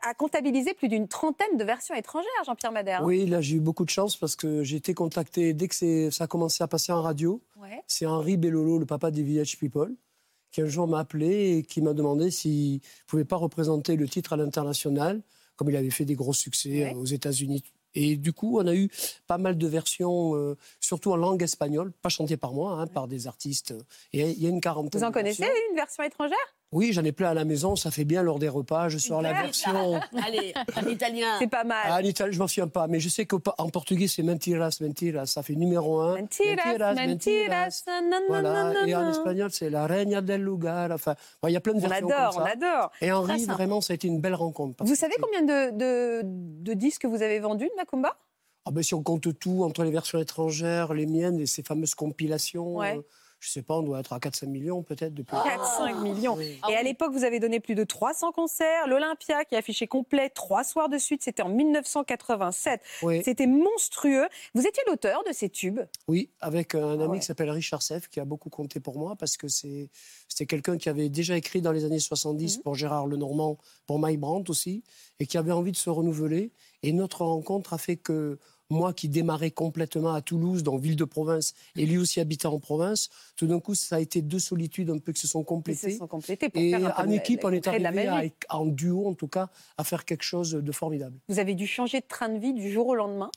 a, 0.03 0.13
comptabilisé 0.13 0.75
plus 0.75 0.89
d'une 0.89 1.07
trentaine 1.07 1.57
de 1.57 1.63
versions 1.63 1.95
étrangères, 1.95 2.29
Jean-Pierre 2.45 2.71
Madère. 2.71 3.03
Oui, 3.03 3.25
là 3.25 3.41
j'ai 3.41 3.55
eu 3.55 3.59
beaucoup 3.59 3.83
de 3.83 3.89
chance 3.89 4.15
parce 4.15 4.35
que 4.35 4.61
j'ai 4.63 4.75
été 4.75 4.93
contacté 4.93 5.53
dès 5.55 5.67
que 5.67 5.73
c'est- 5.73 6.11
ça 6.11 6.25
a 6.25 6.27
commencé 6.27 6.63
à 6.63 6.67
passer 6.67 6.91
en 6.91 7.01
radio. 7.01 7.41
Ouais. 7.59 7.81
C'est 7.87 8.05
Henri 8.05 8.37
Bellolo, 8.37 8.77
le 8.77 8.85
papa 8.85 9.09
des 9.09 9.23
Village 9.23 9.57
People, 9.57 9.95
qui 10.51 10.61
un 10.61 10.67
jour 10.67 10.87
m'a 10.87 10.99
appelé 10.99 11.57
et 11.57 11.63
qui 11.63 11.81
m'a 11.81 11.93
demandé 11.93 12.29
s'il 12.29 12.75
ne 12.75 12.79
pouvait 13.07 13.25
pas 13.25 13.37
représenter 13.37 13.95
le 13.95 14.07
titre 14.07 14.33
à 14.33 14.37
l'international, 14.37 15.23
comme 15.55 15.71
il 15.71 15.75
avait 15.75 15.89
fait 15.89 16.05
des 16.05 16.13
gros 16.15 16.33
succès 16.33 16.69
Ouais. 16.83 16.93
aux 16.93 17.05
États-Unis. 17.05 17.63
Et 17.95 18.15
du 18.15 18.33
coup, 18.33 18.59
on 18.59 18.67
a 18.67 18.75
eu 18.75 18.89
pas 19.27 19.37
mal 19.37 19.57
de 19.57 19.67
versions, 19.67 20.35
euh, 20.35 20.57
surtout 20.79 21.11
en 21.11 21.15
langue 21.15 21.43
espagnole, 21.43 21.91
pas 22.01 22.09
chantées 22.09 22.37
par 22.37 22.53
moi, 22.53 22.73
hein, 22.73 22.87
par 22.87 23.07
des 23.07 23.27
artistes. 23.27 23.73
Et 24.13 24.29
il 24.31 24.41
y 24.41 24.45
a 24.45 24.49
une 24.49 24.61
quarantaine. 24.61 24.99
Vous 24.99 25.07
en 25.07 25.11
connaissez 25.11 25.43
versions. 25.43 25.61
une 25.69 25.75
version 25.75 26.03
étrangère? 26.03 26.55
Oui, 26.73 26.91
j'en 26.91 27.03
ai 27.03 27.11
plein 27.11 27.29
à 27.29 27.33
la 27.33 27.45
maison, 27.45 27.75
ça 27.75 27.91
fait 27.91 28.03
bien 28.03 28.23
lors 28.23 28.39
des 28.39 28.49
repas. 28.49 28.89
Je 28.89 28.97
sors 28.97 29.21
la 29.21 29.33
version. 29.33 29.99
Allez, 30.25 30.53
en 30.75 30.87
italien. 30.87 31.35
C'est 31.39 31.47
pas 31.47 31.63
mal. 31.63 31.77
Ah, 31.85 31.95
en 31.97 32.03
italien, 32.03 32.31
je 32.31 32.39
m'en 32.39 32.47
souviens 32.47 32.67
pas, 32.67 32.87
mais 32.87 32.99
je 32.99 33.09
sais 33.09 33.25
qu'en 33.25 33.69
portugais, 33.69 34.07
c'est 34.07 34.23
mentiras, 34.23 34.75
mentiras. 34.81 35.25
Ça 35.27 35.43
fait 35.43 35.55
numéro 35.55 35.99
un. 36.01 36.15
Mentiras, 36.19 36.93
mentiras, 36.95 37.83
nanana, 37.87 38.19
Voilà. 38.27 38.73
Et 38.87 38.95
en 38.95 39.09
espagnol, 39.09 39.49
c'est 39.51 39.69
la 39.69 39.87
reina 39.87 40.21
del 40.21 40.43
lugar. 40.43 40.89
Enfin, 40.91 41.15
bon, 41.41 41.47
il 41.49 41.53
y 41.53 41.57
a 41.57 41.61
plein 41.61 41.73
de 41.73 41.77
On 41.83 41.87
versions 41.87 42.07
adore, 42.09 42.33
comme 42.33 42.41
on 42.43 42.45
ça. 42.45 42.51
adore. 42.51 42.91
Et 43.01 43.11
Henri, 43.11 43.39
sympa. 43.41 43.53
vraiment, 43.53 43.79
ça 43.81 43.93
a 43.93 43.95
été 43.95 44.07
une 44.07 44.19
belle 44.19 44.35
rencontre. 44.35 44.83
Vous 44.83 44.95
savez 44.95 45.15
combien 45.21 45.41
de, 45.43 45.77
de, 45.77 46.21
de 46.23 46.73
disques 46.73 47.05
vous 47.05 47.21
avez 47.21 47.39
vendus 47.39 47.65
de 47.65 47.75
Macumba? 47.77 48.15
Ah 48.65 48.71
ben, 48.71 48.81
si 48.81 48.93
on 48.93 49.03
compte 49.03 49.27
tout, 49.39 49.63
entre 49.63 49.83
les 49.83 49.91
versions 49.91 50.19
étrangères, 50.19 50.93
les 50.93 51.05
miennes 51.05 51.39
et 51.39 51.45
ces 51.45 51.63
fameuses 51.63 51.95
compilations, 51.95 52.75
Ouais. 52.77 52.97
euh, 52.97 53.01
je 53.43 53.49
sais 53.49 53.61
pas, 53.61 53.77
on 53.77 53.81
doit 53.83 53.99
être 53.99 54.13
à 54.13 54.19
4-5 54.19 54.45
millions 54.47 54.83
peut-être 54.83 55.13
depuis. 55.13 55.35
4-5 55.35 56.01
millions. 56.01 56.35
Oui. 56.35 56.59
Et 56.69 56.75
à 56.75 56.81
l'époque, 56.81 57.11
vous 57.11 57.25
avez 57.25 57.41
donné 57.41 57.59
plus 57.59 57.75
de 57.75 57.83
300 57.83 58.31
concerts. 58.31 58.87
L'Olympia, 58.87 59.43
qui 59.43 59.55
affichait 59.57 59.85
complet 59.87 60.29
trois 60.29 60.63
soirs 60.63 60.87
de 60.87 60.97
suite, 60.97 61.23
c'était 61.23 61.43
en 61.43 61.49
1987. 61.49 62.81
Oui. 63.01 63.21
C'était 63.23 63.47
monstrueux. 63.47 64.27
Vous 64.53 64.65
étiez 64.65 64.81
l'auteur 64.87 65.23
de 65.27 65.33
ces 65.33 65.49
tubes. 65.49 65.81
Oui, 66.07 66.29
avec 66.39 66.73
un 66.75 66.99
ami 67.01 67.07
ouais. 67.07 67.19
qui 67.19 67.25
s'appelle 67.25 67.49
Richard 67.49 67.81
Seff, 67.81 68.07
qui 68.07 68.19
a 68.21 68.25
beaucoup 68.25 68.49
compté 68.49 68.79
pour 68.79 68.97
moi, 68.97 69.15
parce 69.17 69.35
que 69.35 69.47
c'était 69.49 70.45
quelqu'un 70.47 70.77
qui 70.77 70.87
avait 70.87 71.09
déjà 71.09 71.35
écrit 71.35 71.61
dans 71.61 71.71
les 71.73 71.83
années 71.83 71.99
70 71.99 72.57
Mhm. 72.57 72.63
pour 72.63 72.75
Gérard 72.75 73.07
Lenormand, 73.07 73.57
pour 73.85 73.99
Mike 73.99 74.19
Brandt 74.21 74.49
aussi, 74.49 74.83
et 75.19 75.25
qui 75.27 75.37
avait 75.37 75.51
envie 75.51 75.71
de 75.73 75.77
se 75.77 75.89
renouveler. 75.89 76.51
Et 76.81 76.93
notre 76.93 77.23
rencontre 77.25 77.73
a 77.73 77.77
fait 77.77 77.97
que 77.97 78.39
moi, 78.73 78.93
qui 78.93 79.07
démarrais 79.07 79.51
complètement 79.51 80.13
à 80.13 80.21
Toulouse, 80.21 80.63
dans 80.63 80.75
ville 80.77 80.95
de 80.95 81.05
province, 81.05 81.53
et 81.77 81.85
lui 81.85 81.97
aussi 81.97 82.19
habitant 82.19 82.53
en 82.53 82.59
province, 82.59 83.09
tout 83.37 83.47
d'un 83.47 83.59
coup, 83.59 83.75
ça 83.75 83.95
a 83.97 83.99
été 83.99 84.21
deux 84.21 84.39
solitudes 84.39 84.89
un 84.89 84.97
peu 84.97 85.13
qui 85.13 85.21
se 85.21 85.27
sont 85.27 85.41
se 85.41 85.45
complétées. 85.45 85.91
sont 85.97 86.07
complétés 86.07 86.49
pour 86.49 86.61
Et 86.61 86.71
faire 86.71 86.85
un 86.99 87.03
peu 87.03 87.09
en 87.09 87.11
équipe, 87.11 87.45
on 87.45 87.51
est 87.51 87.65
arrivé, 87.67 88.07
à- 88.49 88.57
en 88.57 88.65
duo 88.65 89.07
en 89.07 89.13
tout 89.13 89.27
cas, 89.27 89.49
à 89.77 89.83
faire 89.83 90.03
quelque 90.05 90.23
chose 90.23 90.51
de 90.51 90.71
formidable. 90.71 91.17
Vous 91.29 91.39
avez 91.39 91.53
dû 91.55 91.67
changer 91.67 91.99
de 92.01 92.05
train 92.07 92.29
de 92.29 92.39
vie 92.39 92.53
du 92.53 92.71
jour 92.71 92.87
au 92.87 92.95
lendemain. 92.95 93.29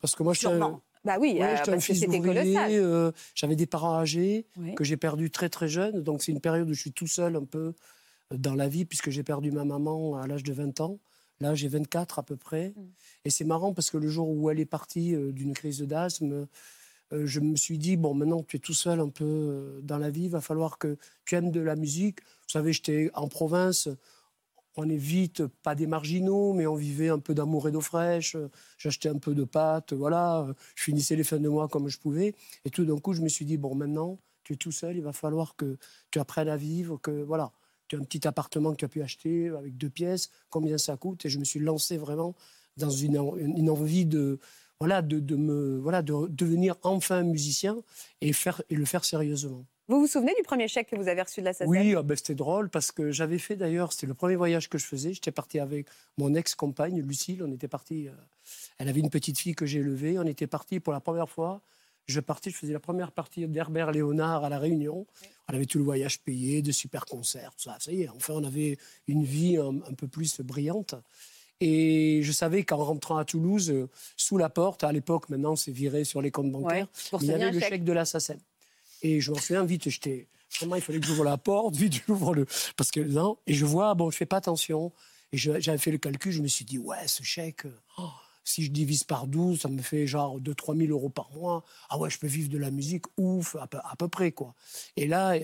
Parce 0.00 0.14
que 0.14 0.22
moi, 0.22 0.34
je 0.34 0.38
suis 0.38 0.46
un- 0.46 0.50
Sûrement. 0.50 0.80
Bah 1.04 1.18
oui, 1.20 1.34
Ouais, 1.38 1.42
euh, 1.44 1.56
j'étais 1.56 1.70
un 1.72 1.78
fils 1.78 2.04
colossal. 2.04 2.70
euh, 2.72 3.12
j'avais 3.36 3.54
des 3.54 3.66
parents 3.66 3.94
âgés 3.94 4.44
Oui. 4.58 4.74
que 4.74 4.82
j'ai 4.82 4.96
perdus 4.96 5.30
très 5.30 5.48
très 5.48 5.68
jeunes. 5.68 6.02
Donc 6.02 6.20
c'est 6.22 6.32
une 6.32 6.40
période 6.40 6.68
où 6.68 6.74
je 6.74 6.80
suis 6.80 6.90
tout 6.92 7.06
seul 7.06 7.36
un 7.36 7.44
peu 7.44 7.74
euh, 8.32 8.36
dans 8.36 8.56
la 8.56 8.66
vie 8.66 8.84
puisque 8.84 9.10
j'ai 9.10 9.22
perdu 9.22 9.52
ma 9.52 9.64
maman 9.64 10.16
à 10.16 10.26
l'âge 10.26 10.42
de 10.42 10.52
20 10.52 10.80
ans. 10.80 10.98
Là, 11.40 11.54
j'ai 11.54 11.68
24 11.68 12.18
à 12.18 12.22
peu 12.22 12.36
près. 12.36 12.72
Mm. 12.76 12.82
Et 13.24 13.30
c'est 13.30 13.44
marrant 13.44 13.72
parce 13.72 13.90
que 13.90 13.98
le 13.98 14.08
jour 14.08 14.28
où 14.28 14.50
elle 14.50 14.60
est 14.60 14.64
partie 14.66 15.14
euh, 15.14 15.32
d'une 15.32 15.54
crise 15.54 15.82
d'asthme, 15.82 16.46
euh, 17.12 17.26
je 17.26 17.40
me 17.40 17.56
suis 17.56 17.78
dit, 17.78 17.96
bon, 17.96 18.14
maintenant 18.14 18.42
tu 18.42 18.56
es 18.56 18.58
tout 18.58 18.74
seul 18.74 19.00
un 19.00 19.08
peu 19.08 19.24
euh, 19.24 19.80
dans 19.82 19.98
la 19.98 20.10
vie, 20.10 20.24
il 20.24 20.30
va 20.30 20.40
falloir 20.40 20.78
que 20.78 20.96
tu 21.24 21.34
aimes 21.34 21.50
de 21.50 21.60
la 21.60 21.76
musique. 21.76 22.20
Vous 22.20 22.50
savez, 22.52 22.72
j'étais 22.72 23.10
en 23.14 23.28
province, 23.28 23.88
on 24.76 24.88
est 24.88 24.96
vite, 24.96 25.46
pas 25.62 25.74
des 25.74 25.86
marginaux, 25.86 26.52
mais 26.52 26.66
on 26.66 26.74
vivait 26.74 27.08
un 27.08 27.18
peu 27.18 27.34
d'amour 27.34 27.68
et 27.68 27.72
d'eau 27.72 27.80
fraîche. 27.80 28.36
J'achetais 28.78 29.08
un 29.08 29.18
peu 29.18 29.34
de 29.34 29.44
pâtes, 29.44 29.92
voilà. 29.92 30.46
Je 30.74 30.82
finissais 30.82 31.16
les 31.16 31.24
fins 31.24 31.38
de 31.38 31.48
mois 31.48 31.68
comme 31.68 31.88
je 31.88 31.98
pouvais. 31.98 32.34
Et 32.64 32.70
tout 32.70 32.84
d'un 32.84 32.98
coup, 32.98 33.12
je 33.12 33.22
me 33.22 33.28
suis 33.28 33.44
dit, 33.44 33.56
bon, 33.56 33.74
maintenant, 33.74 34.18
tu 34.44 34.52
es 34.52 34.56
tout 34.56 34.72
seul, 34.72 34.96
il 34.96 35.02
va 35.02 35.12
falloir 35.12 35.56
que 35.56 35.78
tu 36.10 36.18
apprennes 36.18 36.48
à 36.48 36.56
vivre, 36.56 36.98
que 37.00 37.10
voilà. 37.22 37.52
Tu 37.88 37.96
as 37.96 37.98
un 37.98 38.02
petit 38.04 38.26
appartement 38.26 38.72
que 38.72 38.76
tu 38.76 38.84
as 38.84 38.88
pu 38.88 39.02
acheter 39.02 39.48
avec 39.48 39.76
deux 39.76 39.90
pièces, 39.90 40.30
combien 40.50 40.78
ça 40.78 40.96
coûte? 40.96 41.24
Et 41.24 41.28
je 41.28 41.38
me 41.38 41.44
suis 41.44 41.60
lancé 41.60 41.96
vraiment 41.98 42.34
dans 42.76 42.90
une, 42.90 43.18
en- 43.18 43.36
une 43.36 43.70
envie 43.70 44.04
de, 44.06 44.38
voilà, 44.80 45.02
de, 45.02 45.20
de 45.20 45.36
me, 45.36 45.78
voilà, 45.78 46.02
de 46.02 46.26
devenir 46.28 46.74
enfin 46.82 47.22
musicien 47.22 47.76
et, 48.20 48.32
faire, 48.32 48.60
et 48.70 48.74
le 48.74 48.84
faire 48.84 49.04
sérieusement. 49.04 49.64
Vous 49.88 50.00
vous 50.00 50.08
souvenez 50.08 50.34
du 50.36 50.42
premier 50.42 50.66
chèque 50.66 50.88
que 50.90 50.96
vous 50.96 51.06
avez 51.06 51.22
reçu 51.22 51.38
de 51.40 51.44
la 51.44 51.52
SACEM 51.52 51.68
Oui, 51.68 51.94
ah 51.94 52.02
ben, 52.02 52.16
c'était 52.16 52.34
drôle 52.34 52.68
parce 52.70 52.90
que 52.90 53.12
j'avais 53.12 53.38
fait 53.38 53.54
d'ailleurs, 53.54 53.92
c'était 53.92 54.08
le 54.08 54.14
premier 54.14 54.34
voyage 54.34 54.68
que 54.68 54.78
je 54.78 54.84
faisais. 54.84 55.14
J'étais 55.14 55.30
parti 55.30 55.60
avec 55.60 55.86
mon 56.18 56.34
ex-compagne, 56.34 57.00
Lucille. 57.02 57.40
On 57.44 57.52
était 57.52 57.68
parti. 57.68 58.08
elle 58.78 58.88
avait 58.88 58.98
une 58.98 59.10
petite 59.10 59.38
fille 59.38 59.54
que 59.54 59.64
j'ai 59.64 59.78
élevée. 59.78 60.18
On 60.18 60.24
était 60.26 60.48
parti 60.48 60.80
pour 60.80 60.92
la 60.92 60.98
première 60.98 61.28
fois. 61.28 61.60
Je 62.06 62.20
partais, 62.20 62.50
je 62.50 62.56
faisais 62.56 62.72
la 62.72 62.80
première 62.80 63.10
partie 63.12 63.46
d'Herbert 63.48 63.90
Léonard 63.90 64.44
à 64.44 64.48
La 64.48 64.58
Réunion. 64.58 65.06
On 65.48 65.54
avait 65.54 65.66
tout 65.66 65.78
le 65.78 65.84
voyage 65.84 66.20
payé, 66.20 66.62
de 66.62 66.70
super 66.72 67.04
concerts, 67.04 67.52
tout 67.56 67.64
ça. 67.64 67.76
Ça 67.80 67.90
y 67.92 68.02
est, 68.02 68.08
enfin, 68.08 68.34
on 68.36 68.44
avait 68.44 68.78
une 69.08 69.24
vie 69.24 69.56
un, 69.56 69.76
un 69.88 69.94
peu 69.94 70.06
plus 70.06 70.40
brillante. 70.40 70.94
Et 71.60 72.20
je 72.22 72.32
savais 72.32 72.64
qu'en 72.64 72.76
rentrant 72.84 73.16
à 73.16 73.24
Toulouse, 73.24 73.70
euh, 73.70 73.88
sous 74.16 74.36
la 74.36 74.50
porte, 74.50 74.84
à 74.84 74.92
l'époque, 74.92 75.28
maintenant 75.30 75.56
c'est 75.56 75.72
viré 75.72 76.04
sur 76.04 76.20
les 76.20 76.30
comptes 76.30 76.52
bancaires, 76.52 76.86
Ouais, 77.12 77.18
il 77.22 77.26
y 77.28 77.32
avait 77.32 77.50
le 77.50 77.58
chèque. 77.58 77.68
chèque 77.70 77.84
de 77.84 77.92
la 77.92 78.04
SACEM. 78.04 78.38
Et 79.02 79.20
je 79.20 79.30
m'en 79.32 79.38
souviens 79.38 79.64
vite, 79.64 79.88
j'étais. 79.88 80.26
Vraiment, 80.58 80.76
il 80.76 80.82
fallait 80.82 81.00
que 81.00 81.06
j'ouvre 81.06 81.24
la 81.24 81.38
porte, 81.38 81.74
vite, 81.76 82.02
j'ouvre 82.06 82.34
le. 82.34 82.46
Parce 82.76 82.90
que 82.90 83.00
non. 83.00 83.38
Et 83.46 83.54
je 83.54 83.64
vois, 83.64 83.94
bon, 83.94 84.10
je 84.10 84.16
fais 84.16 84.26
pas 84.26 84.36
attention. 84.36 84.92
Et 85.32 85.38
j'avais 85.38 85.78
fait 85.78 85.90
le 85.90 85.98
calcul, 85.98 86.30
je 86.30 86.40
me 86.42 86.46
suis 86.46 86.64
dit, 86.64 86.78
ouais, 86.78 87.08
ce 87.08 87.22
chèque, 87.22 87.62
oh, 87.98 88.10
si 88.48 88.64
je 88.64 88.70
divise 88.70 89.04
par 89.04 89.26
12, 89.26 89.60
ça 89.60 89.68
me 89.68 89.82
fait 89.82 90.06
genre 90.06 90.40
2-3 90.40 90.76
000 90.78 90.90
euros 90.90 91.08
par 91.08 91.30
mois. 91.32 91.64
Ah 91.90 91.98
ouais, 91.98 92.08
je 92.08 92.18
peux 92.18 92.26
vivre 92.26 92.48
de 92.48 92.58
la 92.58 92.70
musique, 92.70 93.04
ouf, 93.16 93.56
à 93.56 93.66
peu, 93.66 93.78
à 93.78 93.96
peu 93.96 94.08
près, 94.08 94.32
quoi. 94.32 94.54
Et 94.96 95.06
là, 95.06 95.36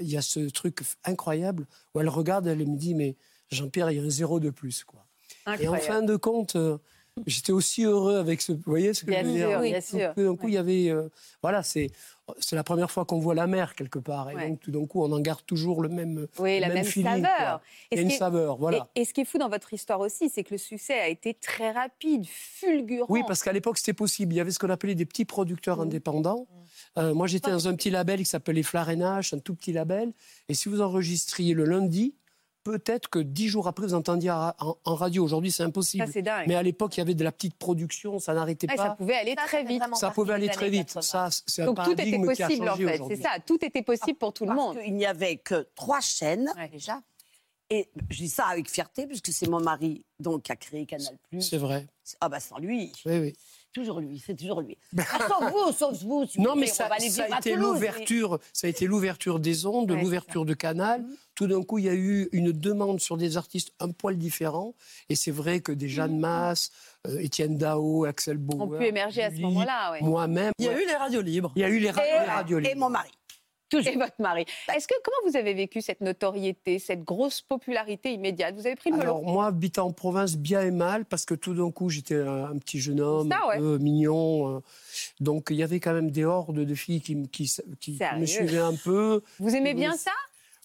il 0.00 0.08
y 0.08 0.16
a 0.16 0.22
ce 0.22 0.40
truc 0.50 0.82
incroyable 1.04 1.66
où 1.94 2.00
elle 2.00 2.08
regarde, 2.08 2.46
elle 2.46 2.66
me 2.66 2.76
dit, 2.76 2.94
mais 2.94 3.16
Jean-Pierre, 3.50 3.90
il 3.90 3.98
y 3.98 4.00
a 4.00 4.02
un 4.02 4.10
zéro 4.10 4.40
de 4.40 4.50
plus, 4.50 4.84
quoi. 4.84 5.06
Et 5.58 5.68
en 5.68 5.76
fin 5.76 6.02
de 6.02 6.16
compte, 6.16 6.56
euh, 6.56 6.78
j'étais 7.26 7.52
aussi 7.52 7.84
heureux 7.84 8.16
avec 8.18 8.40
ce. 8.42 8.52
Vous 8.52 8.62
voyez 8.66 8.94
ce 8.94 9.04
que 9.04 9.10
Bien 9.10 9.22
je 9.22 9.26
veux 9.28 9.32
dire 9.34 9.48
sûr, 9.50 9.60
bien 9.60 9.80
Tout- 9.80 9.86
sûr. 9.98 10.14
Tout 10.14 10.22
d'un 10.24 10.36
coup, 10.36 10.48
il 10.48 10.54
y 10.54 10.58
avait. 10.58 10.88
euh, 10.90 11.08
voilà, 11.42 11.62
c'est. 11.62 11.90
C'est 12.38 12.54
la 12.54 12.62
première 12.62 12.92
fois 12.92 13.04
qu'on 13.04 13.18
voit 13.18 13.34
la 13.34 13.48
mer 13.48 13.74
quelque 13.74 13.98
part. 13.98 14.30
Et 14.30 14.36
Ouais. 14.36 14.48
donc, 14.50 14.60
tout 14.60 14.70
d'un 14.70 14.86
coup, 14.86 15.02
on 15.02 15.10
en 15.10 15.18
garde 15.18 15.44
toujours 15.46 15.82
le 15.82 15.88
même. 15.88 16.28
Oui, 16.38 16.54
le 16.56 16.60
la 16.60 16.68
même 16.68 16.84
feeling, 16.84 17.24
saveur. 17.24 17.60
Il 17.90 17.94
y 17.94 17.96
ce 17.96 17.98
a 17.98 18.02
une 18.02 18.08
qui 18.08 18.14
est- 18.14 18.18
saveur, 18.18 18.56
voilà. 18.56 18.88
Et, 18.94 19.00
et 19.00 19.04
ce 19.04 19.12
qui 19.12 19.22
est 19.22 19.24
fou 19.24 19.36
dans 19.38 19.48
votre 19.48 19.74
histoire 19.74 19.98
aussi, 19.98 20.28
c'est 20.28 20.44
que 20.44 20.54
le 20.54 20.58
succès 20.58 20.94
a 20.94 21.08
été 21.08 21.34
très 21.34 21.72
rapide, 21.72 22.24
fulgurant. 22.28 23.06
Oui, 23.08 23.22
parce 23.26 23.42
qu'à 23.42 23.52
l'époque, 23.52 23.78
c'était 23.78 23.94
possible. 23.94 24.32
Il 24.32 24.36
y 24.36 24.40
avait 24.40 24.52
ce 24.52 24.60
qu'on 24.60 24.70
appelait 24.70 24.94
des 24.94 25.06
petits 25.06 25.24
producteurs 25.24 25.78
Mmh. 25.78 25.82
indépendants. 25.82 26.46
Euh, 26.98 27.14
moi, 27.14 27.26
j'étais 27.26 27.50
dans 27.50 27.66
un 27.66 27.74
petit 27.74 27.90
label 27.90 28.20
qui 28.20 28.26
s'appelait 28.26 28.62
Flarenache, 28.62 29.34
un 29.34 29.38
tout 29.40 29.56
petit 29.56 29.72
label. 29.72 30.12
Et 30.48 30.54
si 30.54 30.68
vous 30.68 30.80
enregistriez 30.80 31.54
le 31.54 31.64
lundi, 31.64 32.14
peut-être 32.64 33.08
que 33.08 33.18
dix 33.18 33.48
jours 33.48 33.68
après, 33.68 33.86
vous 33.86 33.94
entendiez 33.94 34.30
en, 34.30 34.74
radio. 34.84 35.24
Aujourd'hui, 35.24 35.50
c'est 35.50 35.62
impossible. 35.62 36.06
Ça, 36.06 36.12
c'est 36.12 36.22
dingue. 36.22 36.46
Mais 36.46 36.54
à 36.54 36.62
l'époque, 36.62 36.96
il 36.96 37.00
y 37.00 37.02
avait 37.02 37.14
de 37.14 37.24
la 37.24 37.32
petite 37.32 37.54
production, 37.54 38.18
ça 38.18 38.34
n'arrêtait 38.34 38.68
Ouais, 38.68 38.76
pas. 38.76 38.88
ça 38.88 38.90
pouvait 38.90 39.16
aller 39.16 39.34
Ça, 39.36 39.46
très 39.46 39.64
vite. 39.64 39.82
Ça 39.94 40.10
pouvait 40.10 40.34
aller 40.34 40.48
très 40.48 40.70
vite. 40.70 40.88
80. 40.88 41.02
Ça, 41.02 41.28
c'est 41.46 41.62
un 41.62 41.66
Donc 41.66 41.82
tout 41.82 41.92
était 41.92 42.18
possible 42.18 42.68
en 42.68 42.76
fait, 42.76 42.84
aujourd'hui. 42.84 43.16
c'est 43.16 43.22
ça. 43.22 43.30
Tout 43.44 43.64
était 43.64 43.82
possible 43.82 44.18
pour 44.18 44.32
tout 44.32 44.46
le 44.46 44.54
monde. 44.54 44.78
Il 44.86 44.94
n'y 44.94 45.06
avait 45.06 45.36
que 45.36 45.66
trois 45.74 46.00
chaînes. 46.00 46.50
Déjà. 46.70 47.00
Et 47.72 47.88
je 48.10 48.16
dis 48.16 48.28
ça 48.28 48.46
avec 48.46 48.68
fierté, 48.68 49.06
puisque 49.06 49.32
c'est 49.32 49.48
mon 49.48 49.60
mari 49.60 50.04
donc, 50.18 50.42
qui 50.42 50.52
a 50.52 50.56
créé 50.56 50.86
Canal+. 50.86 51.16
C'est 51.38 51.56
vrai. 51.56 51.86
Ah 52.20 52.28
bah 52.28 52.40
sans 52.40 52.58
lui. 52.58 52.92
Oui, 53.06 53.18
oui. 53.18 53.36
Toujours 53.72 54.00
lui, 54.00 54.18
c'est 54.24 54.34
toujours 54.34 54.60
lui. 54.62 54.76
Ah, 54.98 55.04
sauf 55.28 55.52
vous, 55.52 55.72
sauf 55.72 56.02
vous. 56.02 56.26
si 56.26 56.38
vous 56.38 56.44
Non, 56.44 56.54
mais 56.56 56.62
voulez, 56.62 56.66
ça, 56.66 56.86
on 56.86 56.88
va 56.88 56.94
aller 56.96 57.08
ça 57.08 57.22
vivre 57.24 57.34
a 57.36 57.38
été 57.38 57.50
Toulouse, 57.52 57.66
mais- 57.68 57.72
l'ouverture. 57.74 58.38
Ça 58.52 58.66
a 58.66 58.70
été 58.70 58.86
l'ouverture 58.86 59.38
des 59.38 59.64
ondes, 59.66 59.90
Ouais, 59.92 60.00
l'ouverture 60.02 60.44
de 60.44 60.54
Canal. 60.54 61.04
Tout 61.36 61.46
d'un 61.46 61.62
coup, 61.62 61.78
il 61.78 61.84
y 61.84 61.88
a 61.88 61.94
eu 61.94 62.28
une 62.32 62.50
demande 62.52 63.00
sur 63.00 63.16
des 63.16 63.36
artistes 63.36 63.72
un 63.78 63.90
poil 63.92 64.16
différents. 64.18 64.74
Et 65.08 65.14
c'est 65.14 65.30
vrai 65.30 65.60
que 65.60 65.70
des 65.72 65.88
Jeanne 65.88 66.18
Masse, 66.18 66.70
euh, 67.06 67.18
Étienne 67.20 67.56
Dao, 67.56 68.04
Axel 68.04 68.36
Bauer, 68.38 68.60
On 68.60 68.68
peut 68.68 68.82
émerger 68.82 69.22
à 69.22 69.30
ce 69.30 69.40
moment-là. 69.40 69.92
ouais. 69.92 70.00
moi-même. 70.02 70.52
Il 70.58 70.64
y 70.64 70.68
a 70.68 70.72
ouais. 70.72 70.82
eu 70.82 70.86
les 70.86 70.94
radios 70.96 71.22
libres. 71.22 71.52
Il 71.54 71.62
y 71.62 71.64
a 71.64 71.68
eu 71.68 71.78
les, 71.78 71.90
ra- 71.90 72.04
Et- 72.04 72.10
les 72.10 72.26
radios 72.26 72.58
Et 72.58 72.62
libres. 72.62 72.80
mon 72.80 72.90
mari. 72.90 73.10
Et 73.72 73.96
votre 73.96 74.20
mari. 74.20 74.44
Est-ce 74.74 74.88
que 74.88 74.94
comment 75.04 75.30
vous 75.30 75.36
avez 75.36 75.54
vécu 75.54 75.80
cette 75.80 76.00
notoriété, 76.00 76.78
cette 76.78 77.04
grosse 77.04 77.40
popularité 77.40 78.12
immédiate? 78.12 78.54
Vous 78.56 78.66
avez 78.66 78.74
pris 78.76 78.90
le 78.90 78.96
melon 78.96 79.18
Alors 79.18 79.22
moi, 79.24 79.46
habitant 79.46 79.86
en 79.86 79.92
province, 79.92 80.36
bien 80.36 80.62
et 80.62 80.70
mal, 80.72 81.04
parce 81.04 81.24
que 81.24 81.34
tout 81.34 81.54
d'un 81.54 81.70
coup, 81.70 81.88
j'étais 81.88 82.16
un, 82.16 82.46
un 82.46 82.58
petit 82.58 82.80
jeune 82.80 83.00
homme, 83.00 83.30
Ça, 83.30 83.46
ouais. 83.48 83.54
un 83.56 83.58
peu 83.58 83.78
mignon. 83.78 84.56
euh, 84.56 84.60
donc 85.20 85.48
il 85.50 85.56
y 85.56 85.62
avait 85.62 85.78
quand 85.80 85.92
même 85.92 86.10
des 86.10 86.24
hordes 86.24 86.58
de 86.58 86.74
filles 86.74 87.00
qui, 87.00 87.14
me- 87.14 87.26
qui, 87.26 87.44
s- 87.44 87.62
qui 87.80 87.96
Sérieux? 87.96 88.20
me 88.20 88.26
suivaient 88.26 88.58
un 88.58 88.74
peu. 88.74 89.22
Vous 89.38 89.54
aimez 89.54 89.74
bien 89.74 89.96
ça? 89.96 90.10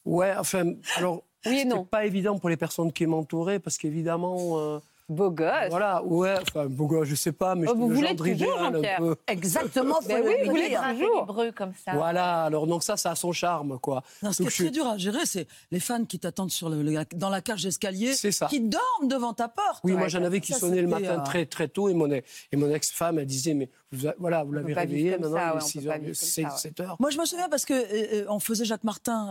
Ouais, 0.05 0.33
enfin, 0.37 0.73
alors 0.95 1.23
Oui 1.45 1.59
et 1.59 1.65
non. 1.65 1.85
pas 1.85 2.05
évident 2.05 2.37
pour 2.39 2.49
les 2.49 2.57
personnes 2.57 2.91
qui 2.91 3.05
m'entouraient, 3.05 3.59
parce 3.59 3.77
qu'évidemment, 3.77 4.59
euh, 4.59 4.79
Beau 5.07 5.29
gosse. 5.29 5.69
Voilà, 5.69 6.03
ouais, 6.03 6.33
enfin, 6.41 6.65
beau 6.65 6.87
gosse, 6.87 7.07
je 7.07 7.13
sais 7.15 7.31
pas, 7.31 7.53
mais 7.53 7.67
Oh, 7.69 7.73
je 7.75 7.79
vous 7.79 7.89
voulez 7.89 8.15
toujours, 8.15 8.59
un 8.59 8.71
peu. 8.71 9.15
Exactement, 9.27 10.01
faut 10.01 10.07
Ben 10.07 10.23
oui, 10.25 10.33
vous 10.45 10.49
voulez 10.49 10.75
toujours. 10.75 11.23
hébreu 11.23 11.51
comme 11.51 11.73
ça. 11.85 11.93
Voilà, 11.93 12.43
alors 12.45 12.65
donc 12.65 12.81
ça, 12.81 12.97
ça 12.97 13.11
a 13.11 13.15
son 13.15 13.31
charme, 13.31 13.77
quoi. 13.79 14.01
Non, 14.23 14.31
ce 14.31 14.41
qui 14.41 14.47
est 14.47 14.51
très 14.65 14.71
dur 14.71 14.87
à 14.87 14.97
gérer, 14.97 15.25
c'est 15.25 15.47
les 15.69 15.79
fans 15.79 16.05
qui 16.05 16.17
t'attendent 16.17 16.49
sur 16.49 16.69
le, 16.69 16.81
le- 16.81 17.05
dans 17.15 17.29
la 17.29 17.41
cage 17.41 17.61
d'escalier, 17.61 18.13
C'est 18.13 18.31
ça. 18.31 18.47
qui 18.47 18.59
dorment 18.61 19.07
devant 19.07 19.33
ta 19.33 19.47
porte. 19.47 19.81
Oui, 19.83 19.91
moi 19.93 20.07
j'en 20.07 20.23
avais 20.23 20.39
qui 20.41 20.53
Ça, 20.53 20.59
sonnaient 20.59 20.81
le 20.81 20.87
matin 20.87 21.19
euh, 21.19 21.23
très 21.23 21.45
très 21.45 21.67
tôt 21.67 21.87
et 21.87 21.93
mon, 21.93 22.09
et 22.11 22.23
mon 22.55 22.69
ex-femme 22.73 23.19
elle 23.19 23.25
disait 23.27 23.53
mais 23.53 23.69
vous, 23.91 24.07
voilà 24.17 24.43
vous 24.43 24.53
l'avez 24.53 24.73
réveillé 24.73 25.11
maintenant 25.19 25.37
ça, 25.37 25.43
il 25.43 25.47
ouais, 25.47 25.53
est 25.53 25.53
on 25.53 25.59
peut 25.59 25.65
6 25.65 25.85
pas 25.85 25.91
heures, 25.91 25.99
vivre 25.99 26.05
comme 26.07 26.13
7, 26.15 26.45
ça, 26.45 26.49
ouais. 26.53 26.57
7 26.59 26.79
heures. 26.79 26.95
Moi, 26.99 27.09
je 27.11 27.19
me 27.19 27.25
souviens 27.25 27.49
parce 27.49 27.65
que 27.65 27.73
euh, 27.73 28.23
euh, 28.23 28.25
on 28.29 28.39
faisait 28.39 28.65
Jacques 28.65 28.83
Martin, 28.83 29.29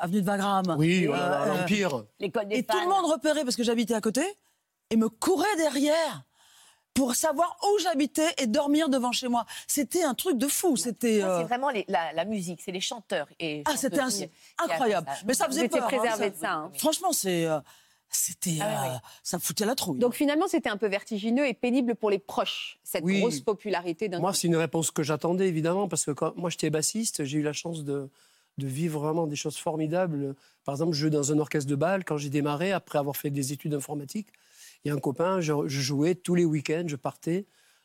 avenue 0.00 0.20
de 0.22 0.26
Wagram. 0.26 0.76
Oui, 0.78 1.08
l'Empire. 1.08 2.04
Et 2.20 2.30
tout 2.30 2.78
le 2.80 2.88
monde 2.88 3.10
repérait 3.10 3.42
parce 3.42 3.56
que 3.56 3.64
j'habitais 3.64 3.94
à 3.94 4.00
côté 4.00 4.22
et 4.90 4.96
me 4.96 5.08
courait 5.08 5.56
derrière 5.56 6.24
pour 6.94 7.14
savoir 7.14 7.58
où 7.62 7.78
j'habitais 7.82 8.32
et 8.38 8.46
dormir 8.46 8.88
devant 8.88 9.12
chez 9.12 9.28
moi. 9.28 9.44
C'était 9.66 10.02
un 10.02 10.14
truc 10.14 10.38
de 10.38 10.46
fou. 10.46 10.76
C'était. 10.76 11.20
Ça, 11.20 11.28
euh, 11.30 11.38
C'est 11.40 11.44
vraiment 11.48 11.70
les- 11.70 11.84
la, 11.88 12.12
la 12.14 12.24
musique, 12.24 12.62
c'est 12.64 12.72
les 12.72 12.80
chanteurs. 12.80 13.28
Et 13.38 13.62
Ah, 13.66 13.76
c'était 13.76 14.00
incroyable. 14.58 15.06
ça. 15.06 15.16
Mais 15.26 15.34
ça 15.34 15.46
Vous 15.46 15.52
faisait 15.52 15.66
étiez 15.66 15.80
peur. 15.80 15.88
hein, 15.92 15.98
préservé 15.98 16.24
ça- 16.24 16.30
de 16.30 16.36
ça. 16.36 16.52
hein. 16.54 16.70
Franchement, 16.78 17.12
c'est. 17.12 17.46
euh, 17.46 17.60
C'était. 18.08 18.58
Ah 18.62 18.82
oui, 18.84 18.88
euh. 18.94 18.98
Ça 19.24 19.36
me 19.36 19.42
foutait 19.42 19.66
la 19.66 19.74
trouille. 19.74 19.98
Donc 19.98 20.14
finalement, 20.14 20.46
c'était 20.46 20.68
un 20.70 20.76
peu 20.76 20.86
vertigineux 20.86 21.44
et 21.48 21.54
pénible 21.54 21.96
pour 21.96 22.08
les 22.08 22.20
proches, 22.20 22.78
cette 22.84 23.02
Oui. 23.04 23.18
grosse 23.20 23.40
popularité 23.40 24.08
d'un 24.08 24.20
Moi, 24.20 24.32
c'est 24.32 24.46
une 24.46 24.54
réponse 24.56 24.92
que 24.92 25.02
j'attendais, 25.02 25.48
évidemment, 25.48 25.88
parce 25.88 26.04
que 26.04 26.12
quand 26.12 26.34
moi, 26.36 26.48
j'étais 26.48 26.70
bassiste, 26.70 27.24
j'ai 27.24 27.38
eu 27.38 27.42
la 27.42 27.52
chance 27.52 27.82
de, 27.82 28.08
de 28.58 28.66
vivre 28.66 29.00
vraiment 29.00 29.26
des 29.26 29.34
choses 29.34 29.56
formidables. 29.56 30.36
Par 30.64 30.74
exemple, 30.76 30.92
je 30.94 31.00
jouais 31.00 31.10
dans 31.10 31.32
un 31.32 31.38
orchestre 31.40 31.68
de 31.68 31.74
bal 31.74 32.04
quand 32.04 32.16
j'ai 32.16 32.30
démarré, 32.30 32.70
après 32.70 32.96
avoir 33.00 33.16
fait 33.16 33.30
des 33.30 33.52
études 33.52 33.74
informatiques. 33.74 34.28
Il 34.86 34.90
y 34.90 34.92
a 34.92 34.94
un 34.94 35.00
copain, 35.00 35.40
je, 35.40 35.52
je 35.66 35.80
jouais 35.80 36.14
tous 36.14 36.36
les 36.36 36.44
week-ends, 36.44 36.84
je 36.86 36.94
partais 36.94 37.44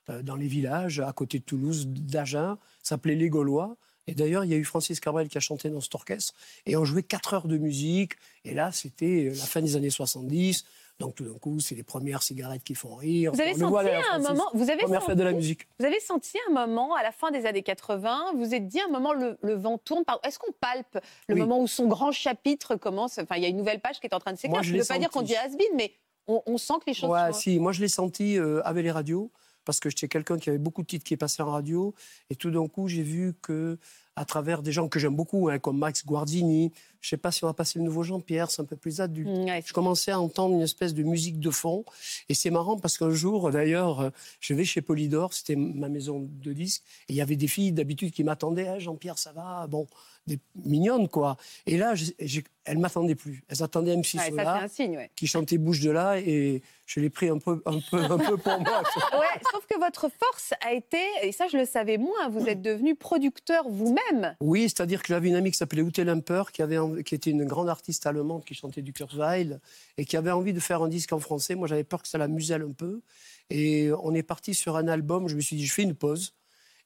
euh, 0.10 0.22
dans 0.22 0.36
les 0.36 0.46
villages 0.46 1.00
à 1.00 1.12
côté 1.14 1.40
de 1.40 1.44
Toulouse, 1.44 1.88
d'Agen, 1.88 2.60
ça 2.84 2.90
s'appelait 2.90 3.16
Les 3.16 3.28
Gaulois. 3.28 3.76
Et 4.06 4.14
d'ailleurs, 4.14 4.46
il 4.46 4.52
y 4.52 4.54
a 4.54 4.58
eu 4.58 4.64
Francis 4.64 5.00
Cabrel 5.00 5.28
qui 5.28 5.38
a 5.40 5.42
chanté 5.42 5.72
dans 5.72 5.82
cet 5.82 5.96
orchestre. 5.96 6.36
Et 6.68 6.76
on 6.78 6.86
jouait 6.86 7.02
4 7.02 7.34
heures 7.34 7.48
de 7.48 7.58
musique. 7.58 8.14
Et 8.46 8.54
là, 8.54 8.72
c'était 8.72 9.32
la 9.36 9.46
fin 9.46 9.62
des 9.64 9.76
années 9.76 9.90
70. 9.90 10.64
Donc 11.00 11.16
tout 11.16 11.24
d'un 11.24 11.34
coup, 11.40 11.60
c'est 11.60 11.74
les 11.74 11.82
premières 11.84 12.22
cigarettes 12.22 12.64
qui 12.64 12.76
font 12.76 12.94
rire. 12.94 13.32
Vous 13.32 13.42
avez 13.42 13.54
On 13.56 13.58
le 13.58 13.66
voit 13.68 13.84
senti 13.84 13.96
un 13.96 14.02
Francis. 14.04 14.30
moment, 14.30 14.46
vous 14.54 14.70
avez 14.70 14.80
fête 14.82 15.18
de 15.18 15.24
la 15.24 15.30
senti- 15.32 15.36
musique. 15.36 15.68
Vous 15.80 15.86
avez 15.88 16.00
senti 16.00 16.38
un 16.50 16.54
moment, 16.54 16.94
à 16.94 17.02
la 17.02 17.12
fin 17.12 17.32
des 17.32 17.48
années 17.48 17.64
80, 17.64 18.34
vous 18.36 18.54
êtes 18.54 18.68
dit 18.68 18.80
un 18.80 18.90
moment, 18.90 19.12
le, 19.14 19.40
le 19.42 19.54
vent 19.56 19.80
tourne. 19.80 20.04
Est-ce 20.24 20.38
qu'on 20.38 20.52
palpe 20.52 21.00
le 21.28 21.34
Oui. 21.36 21.42
moment 21.42 21.60
où 21.60 21.66
son 21.68 21.88
grand 21.88 22.12
chapitre 22.12 22.76
commence? 22.76 23.18
Enfin, 23.18 23.38
il 23.38 23.42
y 23.42 23.46
a 23.46 23.50
une 23.50 23.58
nouvelle 23.58 23.80
page 23.82 24.00
qui 24.00 24.06
est 24.06 24.14
en 24.14 24.20
train 24.20 24.34
de 24.34 24.38
s'écrire. 24.38 24.62
Je 24.62 24.74
ne 24.76 24.80
veut 24.80 24.86
pas 24.86 25.00
dire 25.00 25.10
qu'on 25.10 25.22
senti. 25.22 25.32
dit 25.32 25.38
has-been, 25.38 25.76
mais 25.76 25.92
on, 26.28 26.42
on 26.46 26.58
sent 26.58 26.74
que 26.82 26.86
les 26.88 26.94
choses 26.94 27.10
Ouais, 27.10 27.32
sont... 27.34 27.40
si, 27.40 27.60
moi 27.60 27.72
je 27.72 27.82
l'ai 27.82 27.88
senti 27.88 28.38
euh, 28.38 28.62
avec 28.64 28.84
les 28.84 28.92
radios, 28.92 29.32
parce 29.66 29.80
que 29.80 29.90
j'étais 29.90 30.08
quelqu'un 30.08 30.38
qui 30.40 30.50
avait 30.50 30.58
beaucoup 30.58 30.82
de 30.82 30.88
titres 30.88 31.04
qui 31.06 31.18
passaient 31.18 31.44
en 31.44 31.52
radio, 31.52 31.94
et 32.30 32.36
tout 32.36 32.50
d'un 32.52 32.68
coup 32.68 32.88
j'ai 32.88 33.04
vu 33.04 33.34
que 33.42 33.78
à 34.18 34.26
travers 34.26 34.62
des 34.62 34.74
gens 34.74 34.90
que 34.90 35.00
j'aime 35.00 35.16
beaucoup, 35.16 35.48
hein, 35.50 35.58
comme 35.58 35.78
Max 35.78 36.06
Guardini, 36.06 36.74
je 37.00 37.08
sais 37.10 37.18
pas 37.18 37.32
si 37.32 37.46
on 37.46 37.48
va 37.48 37.54
passer 37.54 37.80
le 37.80 37.86
nouveau 37.86 38.04
Jean-Pierre, 38.04 38.52
c'est 38.52 38.62
un 38.62 38.66
peu 38.66 38.76
plus 38.76 39.00
adulte. 39.00 39.30
Mm, 39.30 39.46
ouais, 39.46 39.64
Je 39.66 39.72
commençais 39.72 40.12
à 40.12 40.20
entendre 40.20 40.54
une 40.54 40.62
espèce 40.62 40.94
de 40.94 41.02
musique 41.04 41.40
de 41.40 41.50
fond, 41.50 41.86
et 42.28 42.34
c'est 42.34 42.50
marrant 42.50 42.78
parce 42.78 42.98
qu'un 42.98 43.12
jour, 43.12 43.50
d'ailleurs, 43.52 44.02
euh, 44.02 44.10
je 44.42 44.54
vais 44.54 44.66
chez 44.66 44.82
Polydor, 44.82 45.34
c'était 45.34 45.56
ma 45.56 45.88
maison 45.88 46.28
de 46.30 46.52
disques, 46.54 46.84
et 47.08 47.14
il 47.14 47.16
y 47.16 47.22
avait 47.22 47.38
des 47.38 47.48
filles 47.48 47.72
d'habitude 47.72 48.12
qui 48.12 48.24
m'attendaient, 48.26 48.68
Ah, 48.68 48.80
Jean-Pierre, 48.80 49.18
ça 49.18 49.32
va, 49.32 49.66
bon, 49.68 49.88
des 50.28 50.40
mignonnes 50.66 51.08
quoi. 51.08 51.38
Et 51.66 51.78
là, 51.78 51.96
j'ai- 51.96 52.16
j'ai- 52.20 52.44
elles 52.64 52.78
m'attendaient 52.78 53.16
plus, 53.16 53.44
elles 53.50 53.64
attendaient 53.64 53.94
MC 53.96 54.18
Ouais, 54.18 54.24
ça, 54.26 54.30
Solar, 54.30 54.58
c'est 54.60 54.64
un 54.64 54.68
signe, 54.68 54.98
ouais. 54.98 55.10
qui 55.16 55.26
chantait 55.26 55.58
Bouge 55.58 55.80
de 55.82 55.90
là, 55.90 56.20
et 56.20 56.62
je 56.86 57.00
l'ai 57.00 57.10
pris 57.10 57.28
un 57.30 57.40
peu, 57.40 57.62
un 57.66 57.80
peu, 57.90 57.98
un 57.98 58.18
peu 58.20 58.38
pour 58.38 58.60
moi. 58.60 58.84
Ouais, 59.14 59.42
sauf 59.52 59.66
que 59.68 59.80
votre 59.80 60.10
force 60.20 60.54
a 60.64 60.72
été, 60.74 61.00
et 61.24 61.32
ça 61.32 61.48
je 61.52 61.58
le 61.58 61.66
savais 61.66 61.98
moins, 61.98 62.30
vous 62.30 62.46
êtes 62.48 62.62
devenu 62.62 62.96
producteur 62.96 63.68
vous-même. 63.68 64.36
Oui, 64.42 64.64
c'est-à-dire 64.64 65.02
que 65.02 65.08
j'avais 65.08 65.30
une 65.30 65.36
amie 65.36 65.50
qui 65.52 65.58
s'appelait 65.58 65.82
Ute 65.82 65.98
Lemper, 65.98 66.44
qui, 66.54 66.62
avait, 66.62 66.78
qui 67.04 67.16
était 67.16 67.32
une 67.32 67.46
grande 67.46 67.70
artiste 67.70 68.06
allemande 68.06 68.46
qui 68.46 68.54
chantait 68.54 68.84
du 68.84 68.94
Kurzweil 68.94 69.58
et 69.98 70.06
qui 70.06 70.16
avait 70.16 70.32
envie 70.32 70.54
de 70.54 70.60
faire 70.60 70.84
un 70.84 70.88
disque 70.88 71.14
en 71.14 71.20
français. 71.20 71.56
Moi, 71.56 71.68
j'avais 71.68 71.84
peur 71.84 72.04
que 72.04 72.08
ça 72.08 72.20
la 72.20 72.28
muselle 72.28 72.62
un 72.62 72.74
peu. 72.74 73.02
Et 73.50 73.90
on 74.04 74.14
est 74.14 74.24
parti 74.24 74.54
sur 74.54 74.78
un 74.78 74.88
album. 74.88 75.28
Je 75.28 75.36
me 75.36 75.42
suis 75.42 75.56
dit, 75.56 75.66
je 75.66 75.74
fais 75.74 75.84
une 75.84 75.96
pause. 75.96 76.34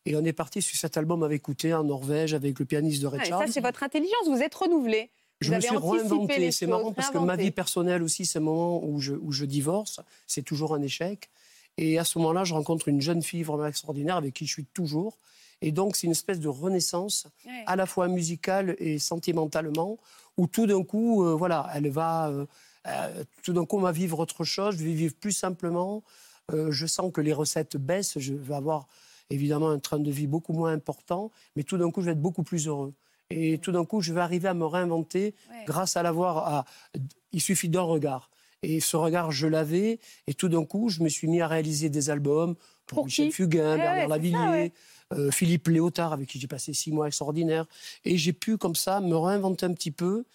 Et 0.06 0.16
on 0.16 0.24
est 0.24 0.34
parti 0.34 0.62
sur 0.62 0.78
cet 0.78 0.98
album 0.98 1.24
avec 1.24 1.48
Ute 1.48 1.66
en 1.66 1.84
Norvège, 1.84 2.34
avec 2.34 2.60
le 2.60 2.66
pianiste 2.66 3.02
de 3.02 3.08
Ray 3.08 3.26
Charles. 3.26 3.48
ça, 3.48 3.54
c'est 3.54 3.62
votre 3.62 3.82
intelligence, 3.84 4.28
vous 4.28 4.42
êtes 4.42 4.54
renouvelé. 4.54 5.10
Je 5.42 5.54
me 5.54 5.60
suis 5.60 5.76
réinventé. 5.76 6.52
C'est 6.52 6.68
marrant 6.68 6.94
parce 6.94 7.10
que 7.10 7.18
ma 7.18 7.36
vie 7.36 7.52
personnelle 7.52 8.04
aussi, 8.04 8.26
c'est 8.26 8.40
un 8.40 8.44
moment 8.44 8.84
où 8.86 9.00
je, 9.02 9.14
où 9.14 9.32
je 9.32 9.46
divorce. 9.46 10.00
C'est 10.28 10.44
toujours 10.44 10.74
un 10.76 10.82
échec. 10.82 11.30
Et 11.78 12.00
à 12.00 12.06
ce 12.06 12.18
moment-là, 12.20 12.46
je 12.46 12.54
rencontre 12.54 12.88
une 12.88 13.02
jeune 13.02 13.22
fille 13.22 13.44
vraiment 13.44 13.66
extraordinaire 13.68 14.16
avec 14.16 14.34
qui 14.34 14.46
je 14.46 14.54
suis 14.54 14.66
toujours. 14.66 15.18
Et 15.62 15.72
donc, 15.72 15.96
c'est 15.98 16.06
une 16.08 16.12
espèce 16.12 16.40
de 16.40 16.48
renaissance, 16.48 17.28
Ouais. 17.46 17.64
à 17.66 17.76
la 17.76 17.86
fois 17.86 18.08
musicale 18.08 18.76
et 18.80 18.98
sentimentalement, 19.00 19.98
où 20.38 20.48
tout 20.48 20.68
d'un 20.68 20.84
coup, 20.84 21.26
euh, 21.26 21.34
voilà, 21.34 21.68
elle 21.74 21.90
va. 21.90 22.30
euh, 22.30 22.46
euh, 22.88 23.24
tout 23.44 23.52
d'un 23.54 23.66
coup, 23.66 23.78
on 23.78 23.82
va 23.82 23.92
vivre 23.92 24.20
autre 24.20 24.44
chose, 24.44 24.78
je 24.78 24.84
vais 24.86 24.94
vivre 24.94 25.16
plus 25.16 25.32
simplement. 25.32 26.04
Je 26.54 26.86
sens 26.86 27.12
que 27.12 27.22
les 27.22 27.34
recettes 27.34 27.76
baissent, 27.76 28.20
je 28.20 28.34
vais 28.34 28.54
avoir 28.54 28.88
évidemment 29.30 29.70
un 29.70 29.80
train 29.80 30.00
de 30.00 30.12
vie 30.12 30.28
beaucoup 30.28 30.54
moins 30.54 30.72
important, 30.74 31.32
mais 31.56 31.64
tout 31.64 31.78
d'un 31.78 31.92
coup, 31.92 32.02
je 32.02 32.08
vais 32.08 32.12
être 32.14 32.22
beaucoup 32.22 32.44
plus 32.44 32.68
heureux. 32.68 32.94
Et 33.32 33.58
tout 33.58 33.72
d'un 33.72 33.86
coup, 33.86 34.02
je 34.02 34.14
vais 34.14 34.22
arriver 34.22 34.48
à 34.48 34.54
me 34.54 34.66
réinventer 34.66 35.34
Ouais. 35.50 35.66
grâce 35.66 35.98
à 35.98 36.04
l'avoir. 36.04 36.38
À... 36.38 36.66
Il 37.32 37.42
suffit 37.42 37.70
d'un 37.70 37.82
regard. 37.82 38.30
Et 38.62 38.80
ce 38.80 38.96
regard, 38.98 39.32
je 39.32 39.48
l'avais. 39.48 40.00
Et 40.28 40.34
tout 40.34 40.48
d'un 40.50 40.64
coup, 40.64 40.90
je 40.90 41.02
me 41.04 41.10
suis 41.10 41.28
mis 41.28 41.42
à 41.42 41.48
réaliser 41.48 41.90
des 41.90 42.10
albums 42.10 42.56
pour, 42.86 42.98
Pour 42.98 43.06
Michel 43.06 43.32
Fugain, 43.32 43.78
Bernard 43.78 43.94
ouais, 43.94 43.96
c'est 43.96 44.02
ça, 44.04 44.08
Lavillier, 44.10 44.38
ouais. 44.38 44.74
euh, 45.14 45.32
Philippe 45.32 45.68
Léotard, 45.68 46.14
avec 46.14 46.30
qui 46.30 46.40
j'ai 46.40 46.48
passé 46.48 46.74
six 46.74 46.92
mois 46.92 47.08
extraordinaires. 47.08 47.66
Et 48.06 48.18
j'ai 48.18 48.34
pu, 48.34 48.58
comme 48.58 48.76
ça, 48.76 49.02
me 49.02 49.16
réinventer 49.18 49.66
un 49.66 49.74
petit 49.74 49.92
peu 49.92 50.26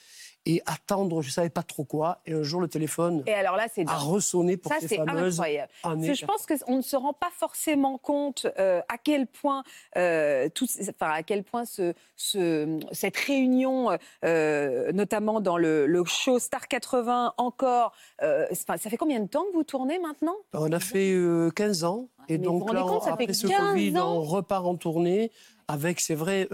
et 0.47 0.63
attendre, 0.65 1.21
je 1.23 1.29
ne 1.29 1.33
savais 1.33 1.51
pas 1.51 1.63
trop 1.63 1.85
quoi. 1.85 2.21
Et 2.27 2.33
un 2.33 2.43
jour, 2.43 2.61
le 2.61 2.69
téléphone 2.69 3.23
Et 3.27 3.35
alors 3.35 3.57
là, 3.57 3.67
c'est 3.73 3.87
a 3.89 3.95
ressonné 3.97 4.57
pour 4.57 4.73
Ça, 4.73 4.81
ces 4.81 4.89
c'est 4.89 4.97
fameuses 4.97 5.35
incroyable. 5.39 5.71
années. 5.85 6.07
Parce 6.07 6.07
que 6.09 6.15
je 6.15 6.27
pense 6.27 6.47
qu'on 6.65 6.77
ne 6.79 6.83
se 6.83 6.97
rend 6.97 7.13
pas 7.13 7.29
forcément 7.37 7.99
compte 7.99 8.47
euh, 8.59 8.81
à 8.89 8.97
quel 8.97 9.27
point, 9.27 9.63
euh, 9.97 10.49
tout- 10.49 10.67
enfin, 10.81 11.11
à 11.13 11.23
quel 11.23 11.45
point 11.45 11.65
ce, 11.67 11.93
ce- 12.17 12.81
cette 12.93 13.17
réunion, 13.19 13.97
euh, 14.25 14.93
notamment 14.93 15.41
dans 15.41 15.59
le, 15.59 15.87
le 15.87 16.05
show 16.07 16.39
Star 16.39 16.69
80, 16.69 17.35
encore, 17.37 17.93
enfin, 18.23 18.77
ça 18.79 18.89
fait 18.91 18.97
combien 18.97 19.21
de 19.21 19.29
temps 19.29 19.45
que 19.45 19.53
vous 19.53 19.65
tournez 19.65 19.99
maintenant? 19.99 20.37
On 20.55 20.73
a 20.73 20.81
fait 20.81 21.13
euh, 21.13 21.51
15 21.51 21.85
ans. 21.85 22.09
Et 22.29 22.37
vous 22.39 22.45
donc 22.45 22.63
vous 22.67 22.73
là, 22.73 22.81
rendez 22.83 22.93
compte, 22.95 23.03
on- 23.03 23.05
ça 23.11 23.17
fait 23.17 23.25
après 23.25 23.35
ce 23.35 23.47
15 23.47 23.71
Covid, 23.73 23.99
ans 23.99 24.15
on 24.17 24.23
repart 24.23 24.65
en 24.65 24.77
tournée 24.77 25.31
avec, 25.69 26.01
c'est 26.01 26.15
vrai, 26.15 26.49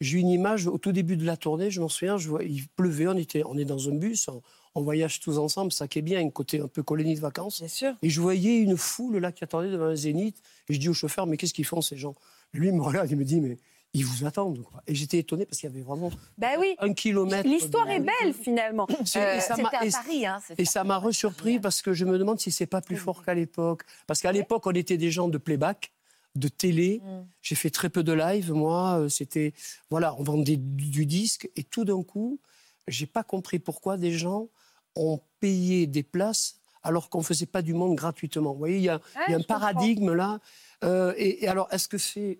j'ai 0.00 0.18
une 0.18 0.28
image 0.28 0.66
au 0.66 0.78
tout 0.78 0.92
début 0.92 1.16
de 1.16 1.24
la 1.26 1.36
tournée, 1.36 1.70
je 1.70 1.80
m'en 1.80 1.88
souviens, 1.88 2.16
je 2.18 2.28
vois, 2.28 2.42
il 2.44 2.66
pleuvait, 2.68 3.08
on, 3.08 3.16
était, 3.16 3.42
on 3.44 3.56
est 3.58 3.64
dans 3.64 3.88
un 3.88 3.94
bus, 3.94 4.28
on, 4.28 4.42
on 4.74 4.82
voyage 4.82 5.18
tous 5.20 5.38
ensemble, 5.38 5.72
ça 5.72 5.88
qui 5.88 5.98
est 5.98 6.02
bien, 6.02 6.20
un 6.24 6.30
côté 6.30 6.60
un 6.60 6.68
peu 6.68 6.82
colonie 6.84 7.14
de 7.16 7.20
vacances. 7.20 7.58
Bien 7.60 7.68
sûr. 7.68 7.94
Et 8.02 8.10
je 8.10 8.20
voyais 8.20 8.58
une 8.58 8.76
foule 8.76 9.16
là 9.18 9.32
qui 9.32 9.42
attendait 9.42 9.70
devant 9.70 9.86
un 9.86 9.96
zénith. 9.96 10.40
Et 10.68 10.74
je 10.74 10.78
dis 10.78 10.88
au 10.88 10.94
chauffeur, 10.94 11.26
mais 11.26 11.36
qu'est-ce 11.36 11.54
qu'ils 11.54 11.64
font 11.64 11.80
ces 11.80 11.96
gens? 11.96 12.14
Lui, 12.52 12.68
il 12.68 12.74
me 12.74 12.82
regarde, 12.82 13.10
il 13.10 13.16
me 13.16 13.24
dit, 13.24 13.40
mais 13.40 13.58
ils 13.94 14.04
vous 14.04 14.24
attendent. 14.24 14.62
Quoi. 14.62 14.82
Et 14.86 14.94
j'étais 14.94 15.18
étonné 15.18 15.46
parce 15.46 15.58
qu'il 15.58 15.68
y 15.68 15.72
avait 15.72 15.82
vraiment 15.82 16.10
Ben 16.36 16.50
oui. 16.60 16.76
un 16.78 16.92
kilomètre. 16.92 17.48
L'histoire 17.48 17.86
de- 17.86 17.92
est 17.92 18.00
belle 18.00 18.34
finalement. 18.34 18.86
Euh, 18.90 18.94
C'était 19.04 19.18
à 19.48 19.56
Paris, 19.90 20.26
hein. 20.26 20.38
et 20.58 20.64
ça 20.64 20.84
m'a 20.84 20.98
resurpris 20.98 21.58
parce 21.58 21.82
que 21.82 21.92
je 21.92 22.04
me 22.04 22.18
demande 22.18 22.38
si 22.38 22.52
c'est 22.52 22.66
pas 22.66 22.80
plus 22.82 22.96
fort 22.98 23.24
qu'à 23.24 23.34
l'époque. 23.34 23.82
Parce 24.06 24.20
qu'à 24.20 24.30
l'époque, 24.30 24.64
on 24.66 24.72
était 24.72 24.98
des 24.98 25.10
gens 25.10 25.28
de 25.28 25.38
playback, 25.38 25.90
de 26.38 26.48
télé. 26.48 27.00
Mm. 27.04 27.26
J'ai 27.42 27.54
fait 27.54 27.70
très 27.70 27.90
peu 27.90 28.02
de 28.02 28.12
live. 28.12 28.52
Moi, 28.52 29.00
euh, 29.00 29.08
c'était 29.08 29.52
voilà, 29.90 30.14
on 30.18 30.22
vendait 30.22 30.56
du, 30.56 30.86
du 30.90 31.06
disque 31.06 31.50
et 31.56 31.64
tout 31.64 31.84
d'un 31.84 32.02
coup, 32.02 32.40
j'ai 32.86 33.06
pas 33.06 33.22
compris 33.22 33.58
pourquoi 33.58 33.96
des 33.96 34.12
gens 34.12 34.48
ont 34.96 35.20
payé 35.40 35.86
des 35.86 36.02
places 36.02 36.56
alors 36.82 37.10
qu'on 37.10 37.22
faisait 37.22 37.46
pas 37.46 37.62
du 37.62 37.74
monde 37.74 37.96
gratuitement. 37.96 38.52
Vous 38.52 38.58
voyez, 38.58 38.76
il 38.76 38.82
y 38.82 38.88
a, 38.88 39.00
il 39.26 39.32
y 39.32 39.34
a 39.34 39.36
un 39.36 39.40
comprends. 39.40 39.58
paradigme 39.58 40.12
là. 40.14 40.38
Euh, 40.84 41.12
et, 41.16 41.44
et 41.44 41.48
alors, 41.48 41.68
est-ce 41.72 41.88
que 41.88 41.98
c'est 41.98 42.38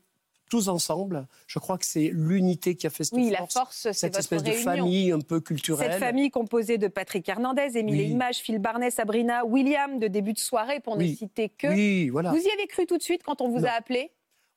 tous 0.49 0.68
ensemble 0.68 1.26
Je 1.46 1.59
crois 1.59 1.78
que 1.78 1.86
c'est 1.86 2.11
l'unité 2.12 2.74
qui 2.74 2.86
a 2.86 2.90
fait 2.90 3.05
cette 3.05 3.14
Oui, 3.14 3.32
force, 3.36 3.55
la 3.55 3.61
force, 3.61 3.76
c'est 3.76 3.92
cette 3.92 4.12
votre 4.14 4.20
espèce 4.20 4.42
de 4.42 4.53
famille 4.53 5.12
un 5.12 5.20
peu 5.20 5.40
culturelle. 5.40 5.92
Cette 5.92 6.01
famille 6.01 6.30
composée 6.30 6.78
de 6.78 6.88
Patrick 6.88 7.28
Hernandez, 7.28 7.76
Émile 7.76 7.96
Oui. 8.01 8.09
Image, 8.11 8.36
Phil 8.38 8.59
Barnet, 8.59 8.90
Sabrina, 8.90 9.44
William, 9.44 9.99
de 9.99 10.09
début 10.09 10.32
de 10.32 10.38
soirée, 10.38 10.80
pour 10.80 10.96
ne 10.96 11.07
citer 11.07 11.49
que. 11.49 11.68
Oui, 11.68 12.09
voilà. 12.09 12.30
Vous 12.32 12.38
y 12.40 12.51
avez 12.51 12.66
cru 12.66 12.86
tout 12.86 12.96
de 12.99 13.03
suite 13.03 13.22
quand 13.22 13.40
on 13.40 13.49
vous 13.49 13.61
Non. 13.61 13.68
a 13.68 13.72
appelé? 13.72 14.11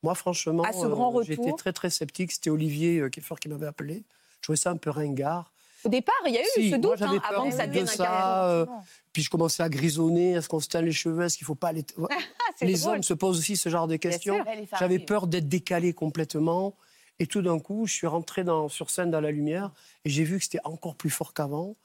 Moi, 0.04 0.16
franchement, 0.16 0.64
euh, 0.66 1.24
j'étais 1.24 1.54
très 1.54 1.74
très 1.74 1.90
sceptique. 1.92 2.32
C'était 2.32 2.50
Olivier 2.50 3.00
euh, 3.00 3.10
Keffer 3.10 3.36
qui 3.40 3.50
m'avait 3.50 3.68
appelé. 3.68 4.04
Je 4.38 4.42
trouvais 4.42 4.58
ça 4.58 4.72
un 4.72 4.78
peu 4.78 4.90
ringard. 4.90 5.54
Au 5.84 5.90
départ, 5.90 6.16
il 6.28 6.34
y 6.34 6.38
a 6.38 6.42
eu 6.42 6.46
Si, 6.54 6.72
ce 6.72 6.76
doute 6.76 7.02
hein, 7.02 7.20
avant 7.28 7.50
que 7.50 7.56
ça 7.56 7.64
de 7.64 7.70
devienne 7.70 7.84
un 7.88 7.92
ça, 7.92 8.04
carrière. 8.04 8.44
euh, 8.44 8.66
Puis 9.14 9.24
je 9.24 9.30
commençais 9.30 9.64
à 9.64 9.70
grisonner. 9.70 10.32
Est-ce 10.32 10.48
qu'on 10.48 10.60
se 10.60 10.68
teint 10.68 10.82
les 10.82 10.92
cheveux 10.92 11.24
Est-ce 11.24 11.38
qu'il 11.38 11.46
ne 11.46 11.48
faut 11.48 11.56
pas 11.56 11.72
les... 11.72 11.86
Ah, 12.10 12.66
les 12.66 12.74
drôle. 12.80 12.96
hommes 12.96 13.04
se 13.04 13.14
posent 13.14 13.40
aussi 13.40 13.56
ce 13.56 13.70
genre 13.70 13.88
de 13.88 13.96
questions. 13.96 14.44
J'avais 14.78 15.00
peur 15.00 15.26
d'être 15.26 15.48
décalé 15.48 15.94
complètement. 15.94 16.76
Et 17.20 17.28
tout 17.28 17.42
d'un 17.42 17.60
coup, 17.60 17.88
je 17.88 17.94
suis 17.94 18.08
rentré 18.08 18.44
dans, 18.44 18.68
sur 18.68 18.90
scène 18.90 19.10
dans 19.10 19.22
la 19.22 19.32
lumière 19.32 19.72
et 20.06 20.10
j'ai 20.10 20.24
vu 20.24 20.38
que 20.38 20.44
c'était 20.44 20.60
encore 20.64 20.96
plus 20.96 21.10
fort 21.10 21.34
qu'avant. 21.34 21.76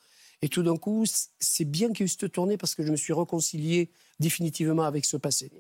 Et 0.43 0.49
tout 0.49 0.62
d'un 0.62 0.77
coup, 0.77 1.05
c'est 1.39 1.64
bien 1.64 1.89
qu'il 1.89 2.01
y 2.01 2.03
ait 2.03 2.07
eu 2.07 2.09
cette 2.09 2.33
tournée 2.33 2.57
parce 2.57 2.74
que 2.74 2.83
je 2.85 2.91
me 2.91 2.97
suis 2.97 3.12
réconcilié 3.12 3.91
définitivement 4.18 4.83
avec 4.83 5.05
ce 5.05 5.16
passé. 5.16 5.51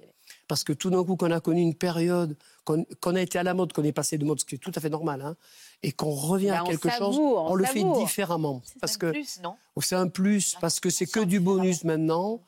Parce 0.48 0.62
que 0.62 0.72
tout 0.72 0.90
d'un 0.90 1.02
coup, 1.04 1.16
qu'on 1.16 1.30
a 1.30 1.40
connu 1.40 1.60
une 1.60 1.74
période, 1.74 2.36
qu'on 2.64 3.14
a 3.14 3.20
été 3.20 3.38
à 3.38 3.42
la 3.42 3.54
mode, 3.54 3.72
qu'on 3.72 3.82
est 3.82 3.92
passé 3.92 4.16
de 4.18 4.24
mode, 4.24 4.40
ce 4.40 4.44
qui 4.44 4.54
est 4.54 4.58
tout 4.58 4.72
à 4.74 4.80
fait 4.80 4.90
normal, 4.90 5.20
hein, 5.22 5.36
et 5.82 5.92
qu'on 5.92 6.10
revient 6.10 6.48
Bah, 6.48 6.60
à 6.60 6.62
on 6.62 6.66
quelque 6.66 6.90
chose, 6.90 7.18
on 7.18 7.50
on, 7.50 7.54
le 7.54 7.64
fait 7.64 7.84
différemment. 7.98 8.62
Parce 8.80 8.96
que 8.96 9.10
plus, 9.10 9.40
non? 9.42 9.56
c'est 9.80 9.96
un 9.96 10.08
plus, 10.08 10.56
parce 10.60 10.78
que 10.78 10.90
c'est 10.90 11.06
que 11.06 11.20
du 11.20 11.40
bonus 11.40 11.84
maintenant. 11.84 12.42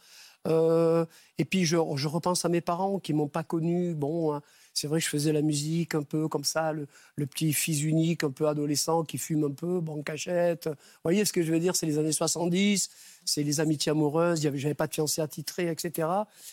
Euh, 0.46 1.04
et 1.38 1.44
puis, 1.44 1.64
je, 1.64 1.76
je 1.96 2.08
repense 2.08 2.44
à 2.44 2.48
mes 2.48 2.60
parents 2.60 2.98
qui 2.98 3.12
m'ont 3.12 3.28
pas 3.28 3.42
connu. 3.42 3.94
Bon, 3.94 4.32
hein, 4.32 4.42
c'est 4.78 4.86
vrai 4.86 4.98
que 5.00 5.04
je 5.04 5.10
faisais 5.10 5.32
la 5.32 5.42
musique 5.42 5.94
un 5.94 6.02
peu 6.02 6.28
comme 6.28 6.44
ça, 6.44 6.72
le, 6.72 6.86
le 7.16 7.26
petit 7.26 7.52
fils 7.52 7.82
unique, 7.82 8.24
un 8.24 8.30
peu 8.30 8.46
adolescent, 8.48 9.02
qui 9.04 9.18
fume 9.18 9.44
un 9.44 9.50
peu, 9.50 9.80
bon, 9.80 10.02
cachette. 10.02 10.66
Vous 10.68 10.74
voyez 11.04 11.24
ce 11.24 11.32
que 11.32 11.42
je 11.42 11.52
veux 11.52 11.60
dire 11.60 11.74
C'est 11.76 11.86
les 11.86 11.98
années 11.98 12.12
70, 12.12 12.88
c'est 13.24 13.42
les 13.42 13.60
amitiés 13.60 13.90
amoureuses, 13.90 14.40
j'avais 14.40 14.74
pas 14.74 14.86
de 14.86 14.94
fiancé 14.94 15.20
attitré, 15.20 15.68
etc. 15.70 16.08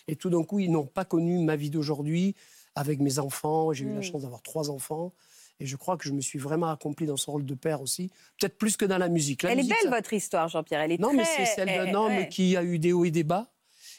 Et 0.07 0.15
tout 0.15 0.29
d'un 0.29 0.43
coup, 0.43 0.59
ils 0.59 0.71
n'ont 0.71 0.85
pas 0.87 1.05
connu 1.05 1.37
ma 1.43 1.55
vie 1.55 1.69
d'aujourd'hui 1.69 2.35
avec 2.75 2.99
mes 2.99 3.19
enfants. 3.19 3.71
J'ai 3.73 3.85
eu 3.85 3.89
la 3.93 3.99
Mm. 3.99 4.03
chance 4.03 4.21
d'avoir 4.23 4.41
trois 4.41 4.69
enfants. 4.69 5.13
Et 5.61 5.65
je 5.65 5.77
crois 5.77 5.95
que 5.95 6.03
je 6.03 6.11
me 6.11 6.19
suis 6.19 6.37
vraiment 6.37 6.69
accompli 6.69 7.05
dans 7.05 7.15
ce 7.15 7.31
rôle 7.31 7.45
de 7.45 7.53
père 7.53 7.81
aussi. 7.81 8.09
Peut-être 8.37 8.57
plus 8.57 8.75
que 8.75 8.83
dans 8.83 8.97
la 8.97 9.07
musique. 9.07 9.43
La 9.43 9.53
Elle 9.53 9.59
est 9.59 9.63
belle, 9.69 9.77
ça- 9.83 9.89
votre 9.89 10.11
histoire, 10.11 10.49
Jean-Pierre. 10.49 10.81
Elle 10.81 10.91
est 10.91 10.99
non, 10.99 11.07
très... 11.09 11.17
mais 11.17 11.23
c'est 11.23 11.45
celle 11.45 11.67
d'un 11.69 11.85
eh, 11.87 11.95
homme 11.95 12.11
ouais. 12.17 12.27
qui 12.27 12.57
a 12.57 12.63
eu 12.63 12.77
des 12.77 12.91
hauts 12.91 13.05
et 13.05 13.11
des 13.11 13.23
bas. 13.23 13.47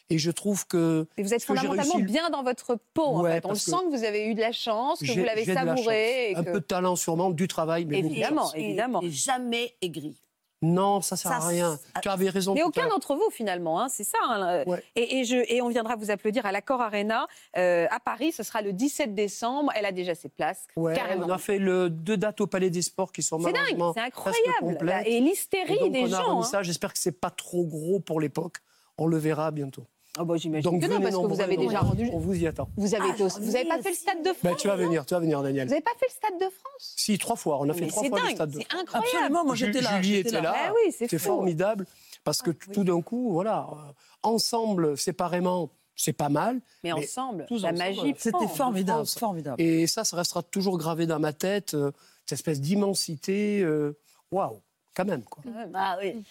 Et 0.09 0.18
je 0.18 0.30
trouve 0.30 0.66
que. 0.66 1.07
Et 1.16 1.22
vous 1.22 1.34
êtes 1.34 1.42
fondamentalement 1.44 1.94
réussi- 1.94 2.04
bien 2.04 2.30
dans 2.30 2.42
votre 2.44 2.78
peau, 2.94 3.02
en 3.07 3.22
Ouais, 3.22 3.32
fait. 3.40 3.46
On 3.46 3.50
que 3.54 3.59
sent 3.59 3.72
que 3.72 3.96
vous 3.96 4.04
avez 4.04 4.26
eu 4.26 4.34
de 4.34 4.40
la 4.40 4.52
chance, 4.52 5.00
que 5.00 5.11
vous 5.12 5.24
l'avez 5.24 5.44
savouré. 5.44 6.30
et. 6.30 6.36
Un 6.36 6.44
peu 6.44 6.52
de 6.52 6.59
talent, 6.61 6.94
sûrement, 6.96 7.30
du 7.30 7.48
travail, 7.48 7.84
mais 7.86 8.02
beaucoup 8.02 8.14
de 8.14 8.18
Évidemment, 8.20 8.52
évidemment. 8.54 9.02
Et 9.02 9.11
jamais 9.11 9.74
aigri. 9.82 10.16
Non, 10.62 11.02
ça 11.02 11.16
sert 11.16 11.32
Ça, 11.32 11.36
à 11.36 11.48
rien. 11.48 11.78
Tu 12.02 12.09
avais 12.09 12.30
raison. 12.30 12.54
Mais 12.54 12.62
aucun 12.62 12.88
d'entre 12.88 13.14
vous, 13.14 13.28
finalement, 13.30 13.78
hein, 13.80 13.88
c'est 13.90 14.04
ça. 14.04 14.16
hein, 14.26 14.64
et, 14.96 15.18
et 15.18 15.24
je, 15.24 15.36
et 15.52 15.61
on 15.61 15.68
viendra 15.68 15.96
vous 15.96 16.11
applaudir 16.11 16.46
à 16.46 16.50
l'Accor 16.52 16.80
Arena 16.80 17.26
euh, 17.59 17.86
à 17.90 18.00
Paris. 18.00 18.32
Ce 18.32 18.42
sera 18.42 18.62
le 18.62 18.72
17 18.72 19.14
décembre. 19.14 19.70
Elle 19.76 19.84
a 19.84 19.92
déjà 19.92 20.14
ses 20.14 20.30
places, 20.30 20.66
Ouais, 20.74 20.94
carrément. 20.96 21.26
on 21.26 21.30
a 21.30 21.36
fait 21.38 21.59
le, 21.59 21.90
deux 21.90 22.16
dates 22.16 22.40
au 22.40 22.46
Palais 22.46 22.70
des 22.70 22.80
Sports 22.80 23.12
qui 23.12 23.22
sont 23.22 23.38
C'est 23.40 23.52
dingue, 23.52 23.92
c'est 23.94 24.00
incroyable. 24.00 24.78
là. 24.82 25.07
Et 25.07 25.20
l'hystérie 25.20 25.78
donc, 25.78 25.92
des 25.92 26.00
on 26.02 26.04
a 26.07 26.09
gens. 26.09 26.22
remis 26.28 26.38
hein. 26.38 26.42
ça. 26.44 26.62
J'espère 26.62 26.92
que 26.94 26.98
c'est 27.00 27.20
pas 27.20 27.30
trop 27.30 27.64
gros 27.66 28.00
pour 28.00 28.18
l'époque. 28.20 28.57
On 28.98 29.07
le 29.07 29.18
verra 29.18 29.50
bientôt. 29.50 29.84
Ah 30.18 30.24
bah, 30.24 30.36
j'imagine 30.36 30.70
Donc, 30.70 30.80
que 30.82 30.86
non, 30.86 30.94
venez 30.94 31.02
parce 31.04 31.14
que 31.14 31.20
vous 31.20 31.28
nombreux, 31.28 31.40
avez 31.42 31.56
déjà 31.56 31.80
nombreux. 31.82 31.88
rendu. 31.88 32.10
On 32.12 32.18
vous 32.18 32.34
y 32.34 32.46
attend. 32.46 32.68
Vous 32.76 32.94
avez, 32.94 33.04
Ah, 33.10 33.12
été 33.14 33.22
au- 33.24 33.28
j'en 33.28 33.38
vous 33.40 33.56
avez 33.56 33.66
ai 33.66 33.68
pas 33.68 33.76
fait 33.78 33.82
le 33.84 33.90
aussi. 33.90 34.00
Stade 34.00 34.18
de 34.22 34.28
France 34.28 34.38
Ben, 34.42 34.54
tu 34.56 34.68
vas 34.68 34.76
venir, 34.76 35.04
tu 35.06 35.14
vas 35.14 35.20
venir, 35.20 35.42
Daniel. 35.42 35.64
Vous 35.66 35.70
n'avez 35.70 35.82
pas 35.82 35.90
fait 35.98 36.06
le 36.08 36.12
Stade 36.12 36.38
de 36.40 36.54
France 36.54 36.94
Si, 36.96 37.18
trois 37.18 37.36
fois. 37.36 37.58
On 37.60 37.68
a 37.68 37.74
fait 37.74 37.82
Mais 37.82 37.86
trois 37.88 38.02
c'est 38.02 38.08
fois 38.08 38.18
le 38.20 38.24
dingue, 38.26 38.34
stade 38.34 38.50
de 38.50 38.58
c'est 38.58 38.64
France. 38.68 38.80
incroyable. 38.80 39.08
Absolument, 39.16 39.44
moi 39.44 39.54
j'étais 39.54 39.80
là. 39.80 39.96
Julie 39.96 40.14
j'étais 40.16 40.28
était 40.30 40.40
là. 40.40 40.54
Ah 40.56 40.72
oui, 40.74 40.92
c'est 40.96 41.08
c'est 41.10 41.18
fou. 41.18 41.26
formidable 41.26 41.86
parce 42.24 42.40
que 42.42 42.50
tout 42.50 42.84
d'un 42.84 43.00
coup, 43.02 43.32
voilà, 43.32 43.66
euh, 43.70 43.92
ensemble, 44.22 44.96
séparément, 44.98 45.70
c'est 45.94 46.12
pas 46.12 46.28
mal. 46.28 46.60
Mais 46.84 46.92
ensemble, 46.92 47.44
tous 47.48 47.62
la 47.62 47.68
ensemble, 47.68 47.78
magie 47.78 47.96
voilà. 48.00 48.14
C'était 48.18 48.48
formidable, 48.48 48.98
France. 48.98 49.18
formidable. 49.18 49.62
Et 49.62 49.86
ça, 49.86 50.04
ça 50.04 50.16
restera 50.16 50.42
toujours 50.42 50.78
gravé 50.78 51.06
dans 51.06 51.18
ma 51.20 51.32
tête, 51.32 51.74
euh, 51.74 51.90
cette 52.24 52.32
espèce 52.38 52.60
d'immensité. 52.60 53.60
euh, 53.62 53.96
Waouh, 54.32 54.60
quand 54.97 55.05
même. 55.05 55.22
Quoi. 55.24 55.44
Ah 55.74 55.99
oui. 56.01 56.24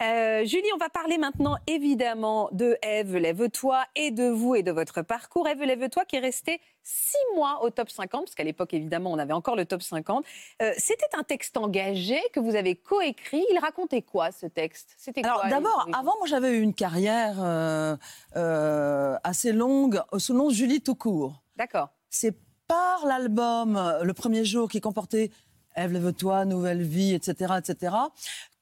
Euh, 0.00 0.44
Julie, 0.44 0.68
on 0.74 0.78
va 0.78 0.88
parler 0.88 1.18
maintenant 1.18 1.56
évidemment 1.66 2.48
de 2.52 2.78
Ève, 2.82 3.16
lève-toi, 3.16 3.84
et 3.94 4.10
de 4.10 4.28
vous 4.28 4.54
et 4.54 4.62
de 4.62 4.72
votre 4.72 5.02
parcours. 5.02 5.46
Ève, 5.46 5.62
lève-toi, 5.62 6.04
qui 6.06 6.16
est 6.16 6.20
restée 6.20 6.60
six 6.82 7.36
mois 7.36 7.62
au 7.62 7.70
top 7.70 7.90
50, 7.90 8.24
parce 8.24 8.34
qu'à 8.34 8.44
l'époque, 8.44 8.72
évidemment, 8.72 9.12
on 9.12 9.18
avait 9.18 9.34
encore 9.34 9.54
le 9.54 9.66
top 9.66 9.82
50. 9.82 10.24
Euh, 10.62 10.72
C'était 10.78 11.14
un 11.14 11.24
texte 11.24 11.56
engagé 11.58 12.18
que 12.32 12.40
vous 12.40 12.56
avez 12.56 12.74
coécrit. 12.74 13.44
Il 13.50 13.58
racontait 13.58 14.02
quoi, 14.02 14.32
ce 14.32 14.46
texte? 14.46 14.94
C'était 14.96 15.24
Alors 15.24 15.46
d'abord, 15.48 15.86
avant, 15.92 16.16
moi 16.18 16.26
j'avais 16.26 16.52
eu 16.52 16.62
une 16.62 16.74
carrière 16.74 17.36
euh, 17.40 17.96
euh, 18.36 19.16
assez 19.24 19.52
longue 19.52 20.00
sous 20.16 20.32
le 20.32 20.38
nom 20.38 20.48
de 20.48 20.54
Julie 20.54 20.80
tout 20.80 20.94
court. 20.94 21.42
D'accord. 21.56 21.90
C'est 22.08 22.34
par 22.66 23.06
l'album 23.06 24.00
Le 24.02 24.12
premier 24.12 24.44
jour 24.44 24.68
qui 24.68 24.80
comportait 24.80 25.30
Ève, 25.76 25.92
lève-toi, 25.92 26.44
Nouvelle 26.44 26.82
vie, 26.82 27.14
etc., 27.14 27.54
etc., 27.58 27.94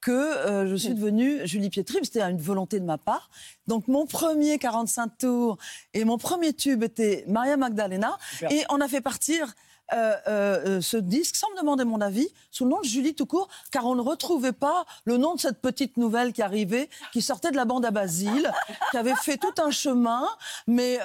que 0.01 0.11
euh, 0.11 0.67
je 0.67 0.75
suis 0.75 0.93
devenue 0.93 1.39
Julie 1.47 1.71
Pietri. 1.71 1.97
C'était 2.03 2.21
une 2.21 2.37
volonté 2.37 2.79
de 2.79 2.85
ma 2.85 2.99
part. 2.99 3.31
Donc 3.65 3.87
mon 3.87 4.05
premier 4.05 4.59
45 4.59 5.17
tours 5.17 5.57
et 5.95 6.05
mon 6.05 6.19
premier 6.19 6.53
tube 6.53 6.83
était 6.83 7.23
Maria 7.27 7.57
Magdalena. 7.57 8.15
Super. 8.33 8.51
Et 8.51 8.63
on 8.69 8.81
a 8.81 8.87
fait 8.87 9.01
partir 9.01 9.55
euh, 9.93 10.15
euh, 10.27 10.65
euh, 10.65 10.81
ce 10.81 10.97
disque 10.97 11.35
sans 11.35 11.47
me 11.51 11.59
demander 11.59 11.83
mon 11.83 12.01
avis, 12.01 12.27
sous 12.49 12.63
le 12.63 12.71
nom 12.71 12.79
de 12.79 12.85
Julie 12.85 13.13
tout 13.13 13.27
court, 13.27 13.47
car 13.71 13.85
on 13.85 13.93
ne 13.93 14.01
retrouvait 14.01 14.51
pas 14.51 14.83
le 15.03 15.17
nom 15.17 15.35
de 15.35 15.39
cette 15.39 15.61
petite 15.61 15.97
nouvelle 15.97 16.33
qui 16.33 16.41
arrivait, 16.41 16.89
qui 17.13 17.21
sortait 17.21 17.51
de 17.51 17.55
la 17.55 17.65
bande 17.65 17.85
à 17.85 17.91
Basile, 17.91 18.51
qui 18.91 18.97
avait 18.97 19.15
fait 19.15 19.37
tout 19.37 19.53
un 19.61 19.69
chemin, 19.69 20.27
mais 20.65 20.99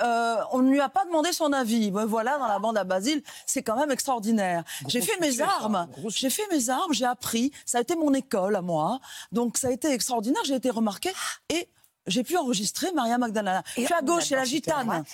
on 0.53 0.61
ne 0.61 0.71
lui 0.71 0.81
a 0.81 0.89
pas 0.89 1.05
demandé 1.05 1.33
son 1.33 1.53
avis. 1.53 1.93
Me 1.93 2.05
voilà 2.05 2.39
dans 2.39 2.47
la 2.47 2.59
bande 2.59 2.79
à 2.79 2.85
Basile, 2.85 3.23
c'est 3.45 3.63
quand 3.63 3.77
même 3.77 3.91
extraordinaire. 3.91 4.65
J'ai 4.89 5.03
fait 5.03 5.19
mes 5.21 5.41
armes, 5.43 5.87
j'ai 6.09 6.31
fait 6.31 6.47
mes 6.51 6.71
armes, 6.71 6.95
j'ai 6.95 7.05
appris, 7.05 7.53
ça 7.67 7.79
a 7.79 7.81
été 7.83 7.97
mon 7.97 8.15
école 8.15 8.57
à 8.57 8.63
moi, 8.63 9.01
donc 9.31 9.59
ça 9.59 9.69
a 9.69 9.71
été 9.73 9.93
extraordinaire, 9.93 10.43
j'ai 10.45 10.55
été 10.55 10.71
remarquée 10.71 11.13
et 11.51 11.69
j'ai 12.07 12.25
pu 12.25 12.37
enregistrer 12.37 12.91
Maria 12.93 13.19
Magdalena. 13.19 13.63
Je 13.77 13.85
suis 13.85 13.95
à 13.95 14.01
gauche, 14.01 14.25
c'est 14.25 14.37
la 14.37 14.45
gitane. 14.45 15.05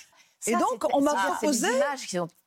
Et 0.46 0.52
donc, 0.52 0.84
on 0.92 1.00
m'a 1.00 1.14
proposé 1.14 1.68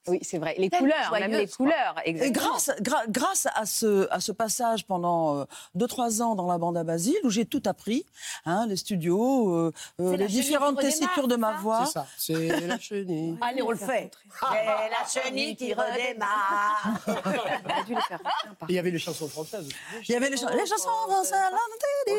Oui, 0.07 0.19
c'est 0.23 0.37
vrai. 0.39 0.55
Les 0.57 0.69
couleurs, 0.69 1.11
même 1.11 1.31
les 1.31 1.47
couleurs. 1.47 1.95
Et 2.05 2.11
Exactement. 2.11 2.49
grâce, 2.49 2.69
gra- 2.81 3.05
grâce 3.09 3.47
à, 3.53 3.65
ce, 3.65 4.07
à 4.11 4.19
ce 4.19 4.31
passage 4.31 4.85
pendant 4.85 5.45
2-3 5.77 6.21
ans 6.21 6.35
dans 6.35 6.47
la 6.47 6.57
bande 6.57 6.77
à 6.77 6.83
Basile, 6.83 7.17
où 7.23 7.29
j'ai 7.29 7.45
tout 7.45 7.61
appris, 7.65 8.05
hein, 8.45 8.65
les 8.67 8.77
studios, 8.77 9.53
euh, 9.53 9.71
euh, 9.99 10.15
les 10.15 10.27
différentes 10.27 10.79
tessitures 10.79 11.27
de 11.27 11.35
ma 11.35 11.53
voix. 11.57 11.85
C'est 11.85 11.91
ça, 11.91 12.07
c'est 12.17 12.61
la 12.67 12.79
chenille. 12.79 13.37
Allez, 13.41 13.61
on 13.61 13.71
le 13.71 13.77
fait. 13.77 14.11
C'est 14.51 14.89
la 14.89 15.05
chenille 15.23 15.55
qui 15.55 15.73
redémarre. 15.73 16.99
Et 17.07 17.11
il 18.69 18.75
y 18.75 18.79
avait 18.79 18.91
les 18.91 18.99
chansons 18.99 19.27
françaises. 19.27 19.67
Il 20.07 20.11
y 20.11 20.15
avait 20.15 20.29
les, 20.29 20.37
ch- 20.37 20.51
les 20.55 20.65
chansons 20.65 20.89
françaises. 21.07 21.33
On. 22.07 22.13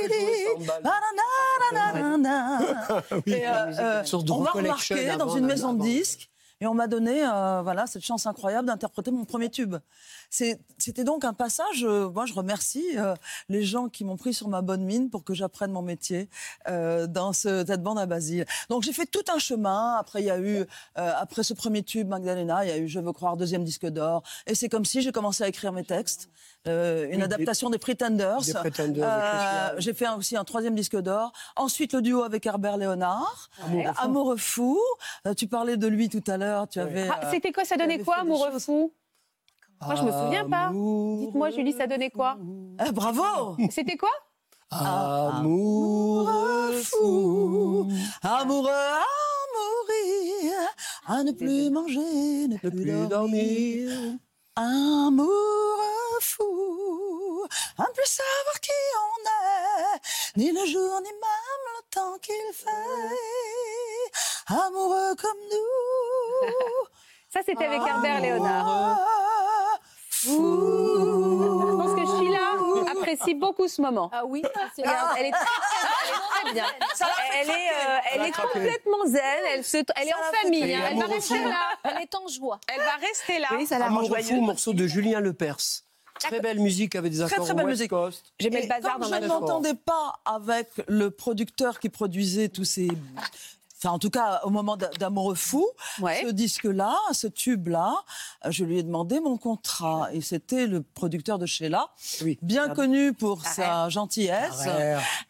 Et, 3.26 3.46
euh, 3.46 3.50
euh, 3.78 4.02
Collection 4.02 4.18
remarqué 4.52 5.16
dans 5.16 5.34
une 5.36 5.46
maison 5.46 5.72
de 5.72 5.82
disques 5.82 6.28
et 6.60 6.66
on 6.66 6.74
m'a 6.74 6.86
donné 6.86 7.24
euh, 7.24 7.62
voilà 7.62 7.86
cette 7.86 8.04
chance 8.04 8.26
incroyable 8.26 8.68
d'interpréter 8.68 9.10
mon 9.10 9.24
premier 9.24 9.50
tube. 9.50 9.76
C'est- 10.30 10.58
C'était 10.78 11.04
donc 11.04 11.24
un 11.26 11.34
passage. 11.34 11.84
euh, 11.84 12.08
moi, 12.08 12.24
je 12.24 12.32
remercie 12.32 12.96
euh, 12.96 13.14
les 13.50 13.62
gens 13.62 13.88
qui 13.88 14.02
m'ont 14.04 14.16
pris 14.16 14.32
sur 14.32 14.48
ma 14.48 14.62
bonne 14.62 14.82
mine 14.82 15.10
pour 15.10 15.24
que 15.24 15.34
j'apprenne 15.34 15.72
mon 15.72 15.82
métier 15.82 16.30
euh, 16.68 17.06
dans 17.06 17.34
ce, 17.34 17.64
cette 17.66 17.82
bande 17.82 17.98
à 17.98 18.06
Basile. 18.06 18.46
Donc 18.70 18.82
j'ai 18.82 18.92
fait 18.94 19.04
tout 19.04 19.24
un 19.30 19.38
chemin. 19.38 19.96
Après, 19.98 20.22
il 20.22 20.24
y 20.26 20.30
a 20.30 20.38
eu 20.38 20.60
euh, 20.60 20.64
après 20.96 21.42
ce 21.42 21.52
premier 21.52 21.82
tube 21.82 22.08
Magdalena, 22.08 22.64
il 22.64 22.68
y 22.68 22.72
a 22.72 22.78
eu 22.78 22.88
Je 22.88 22.98
veux 23.00 23.12
croire 23.12 23.36
deuxième 23.36 23.62
disque 23.64 23.84
d'or. 23.86 24.22
Et 24.46 24.54
c'est 24.54 24.70
comme 24.70 24.86
si 24.86 25.02
j'ai 25.02 25.12
commencé 25.12 25.44
à 25.44 25.48
écrire 25.48 25.72
mes 25.72 25.84
textes. 25.84 26.30
Euh, 26.66 27.04
une 27.10 27.16
Oui, 27.16 27.22
adaptation 27.24 27.68
des 27.68 27.78
Pretenders. 27.78 28.40
Des 28.40 28.54
Pretenders, 28.54 29.04
Euh, 29.06 29.66
avec 29.66 29.76
les 29.76 29.82
j'ai 29.82 29.92
fait 29.94 30.08
aussi 30.16 30.36
un 30.36 30.44
troisième 30.44 30.74
disque 30.76 30.96
d'or. 30.96 31.32
Ensuite, 31.56 31.92
le 31.92 32.00
duo 32.02 32.22
avec 32.22 32.46
Herbert 32.46 32.76
Léonard. 32.78 33.50
Amoureux 33.64 33.92
fou. 33.92 34.02
Amoureux 34.02 34.36
fou. 34.36 34.78
Euh, 35.26 35.34
tu 35.34 35.46
parlais 35.46 35.76
de 35.76 35.86
lui 35.88 36.08
tout 36.08 36.24
à 36.26 36.36
l'heure. 36.38 36.68
Tu 36.68 36.78
avais. 36.80 37.08
Ah, 37.10 37.20
euh, 37.24 37.28
C'était 37.30 37.52
quoi? 37.52 37.64
Ça 37.66 37.76
donnait 37.76 37.98
quoi, 37.98 38.20
amoureux 38.20 38.52
choses. 38.52 38.64
fou? 38.64 38.92
Moi, 39.86 39.94
je 39.94 40.02
me 40.02 40.10
souviens 40.12 40.48
pas. 40.48 40.70
Dites-moi, 40.70 41.50
Julie, 41.50 41.72
ça 41.72 41.86
donnait 41.86 42.10
quoi 42.10 42.36
euh, 42.80 42.92
bravo. 42.92 43.56
C'était 43.70 43.96
quoi 43.96 44.10
Amoureux 44.70 46.30
fou. 46.82 47.88
Amoureux 48.22 48.70
à 48.70 49.04
mourir, 49.56 50.52
à 51.06 51.22
ne 51.24 51.32
plus 51.32 51.70
manger, 51.70 52.46
ne 52.48 52.56
plus, 52.56 52.70
plus 52.70 53.06
dormir. 53.08 53.90
dormir. 53.90 54.18
Amoureux 54.56 56.20
fou, 56.20 57.44
à 57.78 57.82
ne 57.82 57.92
plus 57.92 58.06
savoir 58.06 58.60
qui 58.62 58.70
on 58.96 59.18
est, 59.28 60.00
ni 60.38 60.52
le 60.52 60.64
jour, 60.66 61.00
ni 61.02 61.10
même 61.10 61.66
le 61.76 61.82
temps 61.90 62.18
qu'il 62.22 62.52
fait. 62.52 62.70
Amoureux 64.46 65.14
comme 65.16 65.40
nous. 65.50 66.50
Ça, 67.28 67.40
c'était 67.44 67.64
avec 67.64 67.80
Herbert 67.80 68.20
Léonard. 68.20 68.98
Je 70.22 71.76
pense 71.76 71.94
que 71.94 72.06
Sheila 72.18 72.90
apprécie 72.92 73.34
beaucoup 73.34 73.68
ce 73.68 73.80
moment. 73.80 74.10
Ah 74.12 74.24
oui, 74.26 74.42
c'est 74.74 74.82
Regarde, 74.82 75.16
elle 75.18 75.26
est 75.26 75.30
très, 75.30 75.40
elle 76.04 76.10
est 76.10 76.42
très 76.42 76.52
bien. 76.52 76.64
Elle 77.40 77.48
est, 77.50 77.52
euh, 77.52 77.98
elle 78.12 78.22
est 78.28 78.32
complètement 78.32 79.06
zen. 79.06 79.20
Elle, 79.54 79.64
se, 79.64 79.76
elle 79.78 80.08
est 80.08 80.14
en 80.14 80.42
famille. 80.42 80.74
hein. 80.74 80.82
Elle 80.90 80.98
va 80.98 81.06
rester 81.06 81.38
là. 81.44 81.60
Elle 81.84 82.02
est 82.02 82.14
en 82.14 82.28
joie. 82.28 82.60
Elle 82.68 82.80
va 82.80 82.96
rester 82.96 83.38
là. 83.38 83.48
Oui, 83.56 83.66
ça 83.66 83.78
la 83.78 83.86
rend 83.88 83.98
Amoureux 83.98 84.16
fou, 84.20 84.28
joyeuse. 84.28 84.42
morceau 84.46 84.72
de 84.72 84.86
Julien 84.86 85.20
Lepers. 85.20 85.56
Très 86.18 86.40
belle 86.40 86.60
musique 86.60 86.96
avec 86.96 87.12
des 87.12 87.18
Très, 87.18 87.32
accords 87.32 87.46
très 87.46 87.54
belle 87.54 87.64
West 87.64 87.78
musique. 87.78 87.90
Coast. 87.90 88.26
J'ai 88.38 88.50
mis 88.50 88.56
Et 88.56 88.62
le 88.62 88.68
bazar 88.68 88.92
comme 88.92 89.00
dans 89.02 89.06
je 89.06 89.10
ma 89.12 89.20
ne 89.20 89.26
fort. 89.26 89.40
m'entendais 89.40 89.74
pas 89.74 90.20
avec 90.26 90.68
le 90.86 91.10
producteur 91.10 91.78
qui 91.80 91.88
produisait 91.88 92.50
tous 92.50 92.64
ces 92.64 92.88
Enfin, 93.82 93.94
en 93.94 93.98
tout 93.98 94.10
cas, 94.10 94.42
au 94.44 94.50
moment 94.50 94.76
d'a- 94.76 94.90
d'amoureux 94.90 95.34
fou, 95.34 95.66
ce 96.22 96.30
disque-là, 96.30 96.94
ce 97.12 97.26
tube-là, 97.26 97.94
je 98.48 98.64
lui 98.64 98.78
ai 98.78 98.82
demandé 98.82 99.20
mon 99.20 99.38
contrat. 99.38 100.08
Et 100.12 100.20
c'était 100.20 100.66
le 100.66 100.82
producteur 100.82 101.38
de 101.38 101.46
Sheila, 101.46 101.88
bien 102.42 102.68
connu 102.74 103.14
pour 103.14 103.42
sa 103.46 103.88
gentillesse, 103.88 104.66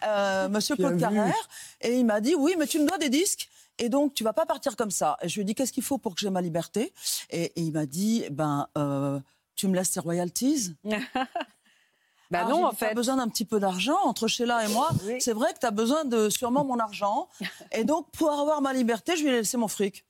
euh, 0.05 0.48
Monsieur 0.48 0.74
Claude. 0.76 1.01
Carrère. 1.01 1.48
Et 1.80 1.94
il 1.96 2.05
m'a 2.05 2.20
dit, 2.20 2.34
oui, 2.34 2.57
mais 2.59 2.66
tu 2.66 2.80
me 2.80 2.86
dois 2.88 2.98
des 2.98 3.09
disques. 3.09 3.48
Et 3.78 3.88
donc, 3.88 4.14
tu 4.14 4.24
vas 4.24 4.32
pas 4.32 4.46
partir 4.46 4.74
comme 4.76 4.90
ça. 4.90 5.16
Et 5.22 5.28
je 5.28 5.34
lui 5.36 5.42
ai 5.42 5.44
dit, 5.44 5.55
qu'est-ce 5.55 5.72
qu'il 5.72 5.84
faut 5.84 5.96
pour 5.98 6.14
que 6.16 6.20
j'ai 6.20 6.28
ma 6.30 6.40
liberté? 6.42 6.92
Et, 7.30 7.44
et 7.44 7.61
il 7.62 7.72
m'a 7.72 7.86
dit, 7.86 8.24
ben, 8.32 8.66
euh, 8.76 9.18
tu 9.55 9.68
me 9.68 9.76
laisses 9.76 9.92
tes 9.92 10.01
royalties 10.01 10.74
Bah 12.31 12.43
Ah, 12.47 12.49
non, 12.49 12.66
en 12.66 12.70
dit, 12.70 12.76
fait. 12.76 12.95
besoin 12.95 13.16
d'un 13.16 13.28
petit 13.28 13.45
peu 13.45 13.59
d'argent 13.61 13.99
entre 14.05 14.28
Sheila 14.28 14.64
et 14.64 14.68
moi. 14.72 14.91
C'est 15.18 15.33
vrai 15.33 15.53
que 15.53 15.59
tu 15.59 15.66
as 15.66 15.70
besoin 15.72 16.05
de 16.05 16.28
sûrement 16.28 16.64
mon 16.64 16.78
argent. 16.78 17.28
Et 17.72 17.85
donc, 17.85 18.11
pour 18.12 18.31
avoir 18.31 18.61
ma 18.62 18.72
liberté, 18.72 19.16
je 19.16 19.22
lui 19.22 19.31
ai 19.31 19.33
laissé 19.39 19.57
mon 19.57 19.68
fric. 19.68 20.05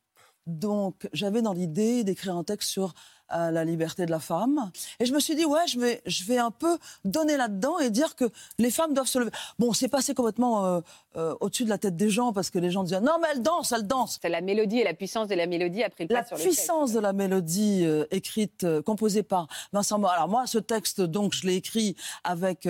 Donc, 0.47 1.09
j'avais 1.13 1.43
dans 1.43 1.53
l'idée 1.53 2.03
d'écrire 2.05 2.37
un 2.37 2.45
texte 2.45 2.71
sur 2.71 2.93
euh, 3.33 3.51
la 3.53 3.65
liberté 3.65 4.07
de 4.07 4.11
la 4.11 4.19
femme. 4.19 4.73
Et 4.99 5.07
je 5.07 5.13
me 5.15 5.21
suis 5.21 5.37
dit, 5.37 5.45
ouais, 5.45 5.65
je 5.69 5.79
vais, 5.79 6.03
je 6.07 6.25
vais 6.25 6.39
un 6.39 6.51
peu 6.51 6.79
donner 7.05 7.37
là-dedans 7.37 7.79
et 7.79 7.89
dire 7.91 8.17
que 8.17 8.25
les 8.59 8.71
femmes 8.73 8.93
doivent 8.93 9.07
se 9.07 9.19
lever. 9.21 9.31
Bon, 9.59 9.73
c'est 9.73 9.87
passé 9.89 10.15
complètement 10.15 10.67
euh, 10.67 10.81
euh, 11.17 11.35
au-dessus 11.41 11.65
de 11.65 11.69
la 11.69 11.79
tête 11.79 11.97
des 11.97 12.09
gens 12.11 12.33
parce 12.33 12.51
que 12.51 12.59
les 12.59 12.71
gens 12.71 12.83
disaient, 12.85 13.01
non, 13.01 13.15
mais 13.21 13.29
elle 13.33 13.43
danse, 13.43 13.73
elle 13.73 13.87
danse. 13.87 14.19
C'est 14.23 14.29
la 14.29 14.41
mélodie 14.41 14.79
et 14.79 14.85
la 14.85 14.95
puissance 14.95 15.29
de 15.29 15.35
la 15.35 15.47
mélodie 15.47 15.83
a 15.83 15.91
pris 15.91 16.07
le 16.09 16.15
La 16.15 16.25
sur 16.25 16.37
le 16.37 16.43
puissance 16.43 16.93
de 16.93 17.01
la 17.01 17.13
mélodie 17.13 17.83
euh, 17.85 18.05
écrite, 18.11 18.65
euh, 18.65 18.81
composée 18.83 19.23
par 19.23 19.47
Vincent 19.73 19.99
Moll. 19.99 20.11
Alors 20.15 20.29
moi, 20.29 20.47
ce 20.47 20.59
texte, 20.59 21.01
donc, 21.01 21.33
je 21.35 21.47
l'ai 21.47 21.57
écrit 21.57 21.97
avec 22.25 22.67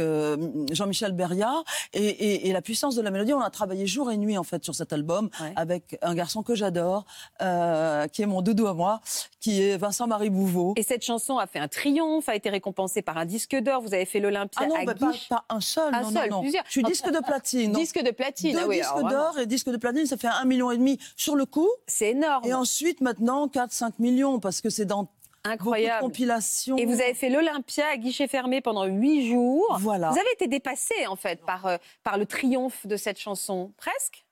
Jean-Michel 0.72 1.12
Beria. 1.12 1.52
Et, 1.92 2.04
et- 2.06 2.48
et 2.48 2.52
la 2.52 2.62
puissance 2.62 2.94
de 2.94 3.02
la 3.02 3.10
mélodie, 3.10 3.32
on 3.34 3.40
a 3.40 3.50
travaillé 3.50 3.86
jour 3.86 4.10
et 4.10 4.16
nuit, 4.16 4.38
en 4.38 4.44
fait, 4.44 4.64
sur 4.64 4.74
cet 4.74 4.92
album, 4.92 5.30
avec 5.56 5.98
un 6.02 6.14
garçon 6.14 6.42
que 6.42 6.54
j'adore, 6.54 7.04
qui 7.38 8.22
est 8.22 8.26
mon 8.26 8.42
doudou 8.42 8.66
à 8.66 8.74
moi, 8.74 9.00
qui 9.40 9.62
est 9.62 9.76
Vincent-Marie 9.76 10.30
Bouveau. 10.30 10.74
Et 10.76 10.82
cette 10.82 11.02
chanson 11.04 11.38
a 11.38 11.46
fait 11.46 11.58
un 11.58 11.68
triomphe, 11.68 12.28
a 12.28 12.34
été 12.34 12.50
récompensée 12.50 13.02
par 13.02 13.16
un 13.18 13.24
disque 13.24 13.56
d'or. 13.56 13.82
Vous 13.82 13.94
avez 13.94 14.04
fait 14.04 14.20
l'Olympia 14.20 14.60
Ah 14.62 14.66
non, 14.66 14.74
à 14.76 14.94
pas, 14.94 15.44
un 15.48 15.60
seul, 15.60 15.94
Un 15.94 16.02
non, 16.02 16.10
seul, 16.10 16.30
non, 16.30 16.36
non. 16.36 16.42
plusieurs. 16.42 16.64
Je 16.66 16.70
suis 16.72 16.82
disque 16.82 17.10
de 17.10 17.18
platine. 17.24 17.72
Disque 17.72 18.02
de 18.02 18.10
platine, 18.10 18.29
Deux 18.42 18.58
ah 18.58 18.66
oui, 18.66 18.76
disques 18.76 18.90
alors 18.96 19.10
d'or 19.10 19.38
et 19.38 19.46
disque 19.46 19.68
de 19.70 19.76
platine, 19.76 20.06
ça 20.06 20.16
fait 20.16 20.28
un 20.28 20.44
million 20.44 20.70
et 20.70 20.76
demi 20.76 20.98
sur 21.16 21.36
le 21.36 21.46
coup. 21.46 21.68
C'est 21.86 22.10
énorme. 22.10 22.44
Et 22.46 22.54
ensuite, 22.54 23.00
maintenant, 23.00 23.46
4-5 23.46 23.94
millions, 23.98 24.40
parce 24.40 24.60
que 24.60 24.70
c'est 24.70 24.84
dans 24.84 25.08
Incroyable. 25.44 26.00
compilations. 26.02 26.76
Et 26.76 26.84
vous 26.84 27.00
avez 27.00 27.14
fait 27.14 27.30
l'Olympia 27.30 27.86
à 27.92 27.96
guichet 27.96 28.28
fermé 28.28 28.60
pendant 28.60 28.84
huit 28.84 29.30
jours. 29.30 29.76
Voilà. 29.80 30.10
Vous 30.10 30.18
avez 30.18 30.32
été 30.34 30.48
dépassé, 30.48 31.06
en 31.06 31.16
fait, 31.16 31.40
par, 31.44 31.66
euh, 31.66 31.76
par 32.02 32.18
le 32.18 32.26
triomphe 32.26 32.86
de 32.86 32.96
cette 32.96 33.18
chanson. 33.18 33.72
Presque 33.76 34.24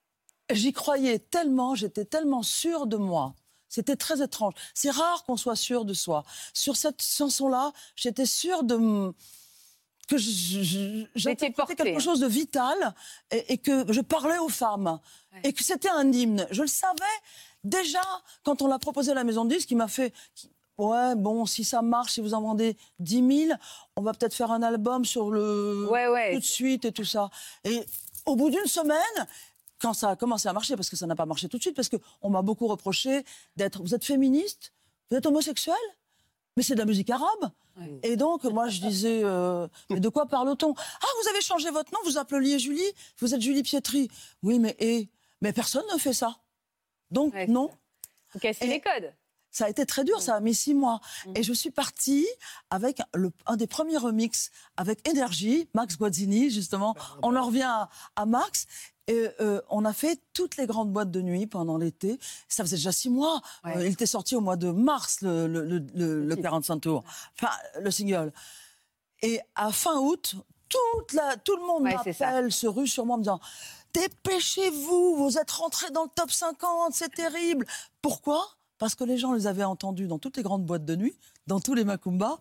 J'y 0.51 0.73
croyais 0.73 1.19
tellement, 1.19 1.75
j'étais 1.75 2.07
tellement 2.07 2.43
sûre 2.43 2.87
de 2.87 2.97
moi. 2.97 3.35
C'était 3.69 3.97
très 3.97 4.23
étrange. 4.23 4.55
C'est 4.75 4.91
rare 4.91 5.25
qu'on 5.25 5.37
soit 5.37 5.57
sûr 5.57 5.85
de 5.85 5.93
soi. 5.93 6.25
Sur 6.55 6.77
cette 6.77 7.03
chanson-là, 7.03 7.73
j'étais 7.97 8.25
sûre 8.25 8.63
de 8.65 9.13
que 10.09 10.17
j'interprétais 10.17 11.77
quelque 11.77 11.97
hein. 11.97 12.01
chose 12.01 12.21
de 12.21 12.27
vital 12.27 12.95
et, 13.31 13.53
et 13.53 13.59
que 13.59 13.93
je 13.93 14.01
parlais 14.01 14.39
aux 14.39 14.49
femmes 14.49 14.99
et 15.45 15.53
que 15.53 15.63
c'était 15.63 15.91
un 15.91 16.11
hymne. 16.11 16.47
Je 16.51 16.63
le 16.63 16.69
savais 16.69 16.95
déjà 17.63 18.03
quand 18.43 18.63
on 18.63 18.67
l'a 18.67 18.79
proposé 18.79 19.13
à 19.13 19.15
la 19.15 19.25
maison 19.25 19.45
de 19.45 19.55
disques. 19.55 19.71
Il 19.71 19.77
m'a 19.77 19.89
fait 19.89 20.13
ouais 20.79 21.15
bon 21.15 21.45
si 21.45 21.65
ça 21.65 21.83
marche, 21.83 22.15
si 22.15 22.21
vous 22.21 22.35
en 22.35 22.41
vendez 22.41 22.77
10 23.01 23.47
000, 23.49 23.59
on 23.97 24.03
va 24.03 24.13
peut-être 24.15 24.35
faire 24.35 24.51
un 24.51 24.63
album 24.63 25.05
sur 25.05 25.31
le 25.31 25.87
tout 26.33 26.41
de 26.41 26.45
suite 26.45 26.85
et 26.85 26.93
tout 26.93 27.05
ça. 27.05 27.31
Et 27.65 27.85
au 28.27 28.37
bout 28.37 28.51
d'une 28.51 28.67
semaine, 28.67 29.27
quand 29.81 29.93
ça 29.93 30.11
a 30.11 30.17
commencé 30.17 30.49
à 30.49 30.53
marcher, 30.53 30.77
parce 30.77 30.91
que 30.91 30.97
ça 30.97 31.07
n'a 31.07 31.17
pas 31.17 31.27
marché 31.27 31.49
tout 31.49 31.57
de 31.57 31.63
suite, 31.63 31.77
parce 31.77 31.89
qu'on 31.89 32.31
m'a 32.31 32.43
beaucoup 32.43 32.67
reproché 32.67 33.25
d'être. 33.57 33.83
Vous 33.83 33.95
êtes 33.95 34.05
féministe 34.05 34.73
Vous 35.11 35.17
êtes 35.17 35.27
homosexuel 35.27 35.77
Mais 36.57 36.63
c'est 36.63 36.75
de 36.75 36.81
la 36.81 36.87
musique 36.87 37.11
arabe. 37.11 37.51
Et 38.03 38.17
donc, 38.17 38.45
moi, 38.45 38.69
je 38.69 38.81
disais, 38.81 39.21
euh, 39.25 39.67
mais 39.91 40.01
de 40.01 40.09
quoi 40.09 40.27
parle-t-on? 40.27 40.75
Ah, 40.77 41.07
vous 41.23 41.29
avez 41.29 41.41
changé 41.41 41.71
votre 41.71 41.93
nom, 41.93 41.99
vous 42.05 42.19
appeliez 42.19 42.59
Julie 42.59 42.93
Vous 43.19 43.35
êtes 43.35 43.41
Julie 43.41 43.63
Pietri. 43.63 44.11
Oui, 44.43 44.59
mais 44.59 44.77
et, 44.79 45.09
mais 45.41 45.53
personne 45.53 45.85
ne 45.93 45.99
fait 45.99 46.13
ça. 46.13 46.39
Donc, 47.11 47.35
non. 47.49 47.71
Vous 48.33 48.41
cassez 48.41 48.67
les 48.67 48.81
codes. 48.81 49.13
Ça 49.59 49.65
a 49.65 49.69
été 49.69 49.85
très 49.87 50.05
dur, 50.05 50.23
ça 50.23 50.37
a 50.37 50.41
mis 50.41 50.55
six 50.55 50.73
mois. 50.73 51.01
Et 51.35 51.43
je 51.43 51.53
suis 51.53 51.73
partie 51.73 52.25
avec 52.71 53.03
le, 53.13 53.33
un 53.47 53.57
des 53.57 53.67
premiers 53.67 53.97
remixes 53.97 54.51
avec 54.77 55.07
Énergie, 55.09 55.69
Max 55.75 55.99
Guazzini, 55.99 56.49
justement. 56.49 56.95
On 57.25 57.35
en 57.35 57.45
revient 57.45 57.63
à, 57.65 57.89
à 58.15 58.25
Max. 58.25 58.67
Et 59.09 59.27
euh, 59.41 59.61
on 59.69 59.85
a 59.85 59.93
fait 59.93 60.21
toutes 60.33 60.57
les 60.59 60.67
grandes 60.67 60.93
boîtes 60.93 61.11
de 61.11 61.21
nuit 61.23 61.49
pendant 61.49 61.77
l'été. 61.77 62.21
Ça 62.49 62.63
faisait 62.63 62.77
déjà 62.77 62.93
six 62.93 63.11
mois. 63.11 63.41
Euh, 63.67 63.87
il 63.87 63.93
était 63.95 64.07
sorti 64.07 64.37
au 64.37 64.41
mois 64.41 64.55
de 64.57 64.71
mars, 64.71 65.23
le, 65.23 65.49
le, 65.49 65.65
le, 65.65 65.79
le- 65.95 66.25
le 66.25 66.37
45 66.37 66.79
tours. 66.79 67.03
Enfin, 67.35 67.53
le 67.81 67.91
single. 67.91 68.33
Et 69.23 69.41
à 69.57 69.73
fin 69.73 69.99
août, 69.99 70.37
toute 70.69 71.15
la, 71.15 71.37
tout 71.39 71.57
le 71.57 71.63
monde 71.67 71.83
Ouais, 71.83 71.95
m'appelle, 72.21 72.53
se 72.53 72.69
rue 72.69 72.87
sur 72.87 73.05
moi 73.07 73.15
en 73.17 73.19
me 73.19 73.25
disant 73.25 73.41
Dépêchez-vous, 73.95 75.17
vous 75.17 75.39
êtes 75.39 75.51
rentrés 75.51 75.91
dans 75.91 76.05
le 76.05 76.11
top 76.15 76.31
50, 76.31 76.93
c'est 76.95 77.13
terrible. 77.13 77.67
Pourquoi? 78.03 78.47
Parce 78.79 78.95
que 78.95 79.05
les 79.05 79.19
gens 79.19 79.33
les 79.33 79.47
avaient 79.47 79.65
entendus 79.65 80.07
dans 80.07 80.19
toutes 80.19 80.37
les 80.37 80.43
grandes 80.43 80.65
boîtes 80.65 80.85
de 80.85 80.97
nuit, 80.97 81.17
dans 81.47 81.61
tous 81.61 81.75
les 81.75 81.85
Macumba. 81.85 82.39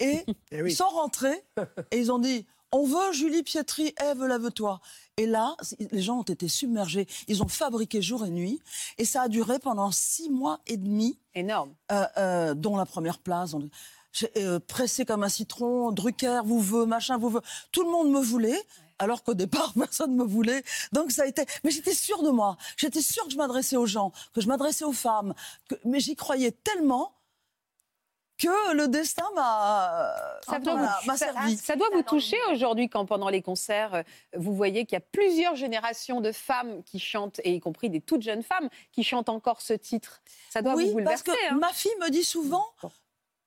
Et 0.00 0.24
ils 0.70 0.76
sont 0.76 0.88
rentrés 0.88 1.42
et 1.90 1.98
ils 1.98 2.12
ont 2.12 2.18
dit 2.18 2.46
On 2.72 2.84
veut 2.84 3.12
Julie 3.12 3.42
Pietri, 3.42 3.94
Ève, 4.00 4.24
lève-toi. 4.24 4.80
Et 5.16 5.26
là, 5.26 5.56
les 5.92 6.02
gens 6.02 6.18
ont 6.18 6.22
été 6.22 6.46
submergés. 6.48 7.06
Ils 7.28 7.42
ont 7.42 7.48
fabriqué 7.48 8.02
jour 8.02 8.24
et 8.26 8.30
nuit. 8.30 8.60
Et 8.98 9.04
ça 9.06 9.22
a 9.22 9.28
duré 9.28 9.58
pendant 9.58 9.90
six 9.90 10.28
mois 10.28 10.60
et 10.66 10.76
demi. 10.76 11.18
Énorme. 11.34 11.74
Euh, 11.90 12.04
euh, 12.18 12.54
dont 12.54 12.76
la 12.76 12.84
première 12.86 13.18
place. 13.18 13.54
On- 13.54 13.68
euh, 14.38 14.58
pressé 14.60 15.04
comme 15.04 15.22
un 15.22 15.28
citron, 15.28 15.92
Drucker 15.92 16.40
vous 16.44 16.60
veut, 16.60 16.86
machin 16.86 17.18
vous 17.18 17.28
veut. 17.28 17.42
Tout 17.72 17.82
le 17.84 17.90
monde 17.90 18.10
me 18.10 18.20
voulait. 18.20 18.58
Alors 18.98 19.22
qu'au 19.22 19.34
départ, 19.34 19.72
personne 19.78 20.12
ne 20.16 20.22
me 20.22 20.28
voulait. 20.28 20.62
Donc 20.92 21.10
ça 21.12 21.22
a 21.22 21.26
été. 21.26 21.44
Mais 21.64 21.70
j'étais 21.70 21.94
sûre 21.94 22.22
de 22.22 22.30
moi. 22.30 22.56
J'étais 22.76 23.02
sûre 23.02 23.24
que 23.24 23.30
je 23.32 23.36
m'adressais 23.36 23.76
aux 23.76 23.86
gens, 23.86 24.12
que 24.34 24.40
je 24.40 24.48
m'adressais 24.48 24.84
aux 24.84 24.92
femmes. 24.92 25.34
que- 25.68 25.74
Mais 25.84 26.00
j'y 26.00 26.16
croyais 26.16 26.50
tellement 26.52 27.12
que 28.38 28.74
le 28.74 28.86
destin 28.88 29.24
m'a 29.34 30.14
Ça 30.46 30.58
doit, 30.58 30.74
voilà, 30.74 30.98
vous, 31.00 31.06
m'a 31.06 31.16
ça- 31.16 31.32
servi. 31.32 31.56
ça 31.56 31.74
doit 31.74 31.88
vous 31.94 32.02
toucher 32.02 32.36
aujourd'hui 32.52 32.90
quand 32.90 33.06
pendant 33.06 33.30
les 33.30 33.40
concerts, 33.40 33.94
euh, 33.94 34.02
vous 34.36 34.54
voyez 34.54 34.84
qu'il 34.84 34.94
y 34.94 34.98
a 34.98 35.00
plusieurs 35.00 35.56
générations 35.56 36.20
de 36.20 36.32
femmes 36.32 36.82
qui 36.84 36.98
chantent, 36.98 37.40
et 37.44 37.54
y 37.54 37.60
compris 37.60 37.88
des 37.88 38.02
toutes 38.02 38.20
jeunes 38.20 38.42
femmes, 38.42 38.68
qui 38.92 39.04
chantent 39.04 39.30
encore 39.30 39.62
ce 39.62 39.72
titre. 39.72 40.20
Ça 40.50 40.60
doit 40.60 40.74
oui, 40.74 40.90
vous 40.90 41.02
parce 41.02 41.22
bouleverser. 41.22 41.48
que 41.48 41.54
hein. 41.54 41.58
ma 41.58 41.72
fille 41.72 41.94
me 42.02 42.10
dit 42.10 42.24
souvent. 42.24 42.66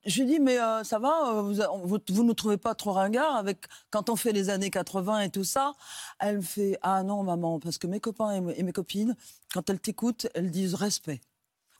Je 0.06 0.20
lui 0.22 0.26
dis, 0.26 0.40
mais 0.40 0.58
euh, 0.58 0.82
ça 0.82 0.98
va, 0.98 1.28
euh, 1.34 1.42
vous, 1.42 1.54
vous, 1.86 1.98
vous 2.08 2.24
ne 2.24 2.32
trouvez 2.32 2.56
pas 2.56 2.74
trop 2.74 2.92
ringard 2.92 3.36
avec 3.36 3.66
quand 3.90 4.08
on 4.08 4.16
fait 4.16 4.32
les 4.32 4.48
années 4.48 4.70
80 4.70 5.20
et 5.20 5.30
tout 5.30 5.44
ça? 5.44 5.74
Elle 6.18 6.38
me 6.38 6.42
fait, 6.42 6.78
ah 6.80 7.02
non, 7.02 7.22
maman, 7.22 7.60
parce 7.60 7.76
que 7.76 7.86
mes 7.86 8.00
copains 8.00 8.32
et, 8.32 8.40
mes- 8.40 8.58
et 8.58 8.62
mes 8.62 8.72
copines, 8.72 9.14
quand 9.52 9.68
elles 9.68 9.80
t'écoutent, 9.80 10.26
elles 10.34 10.50
disent 10.50 10.74
respect. 10.74 11.20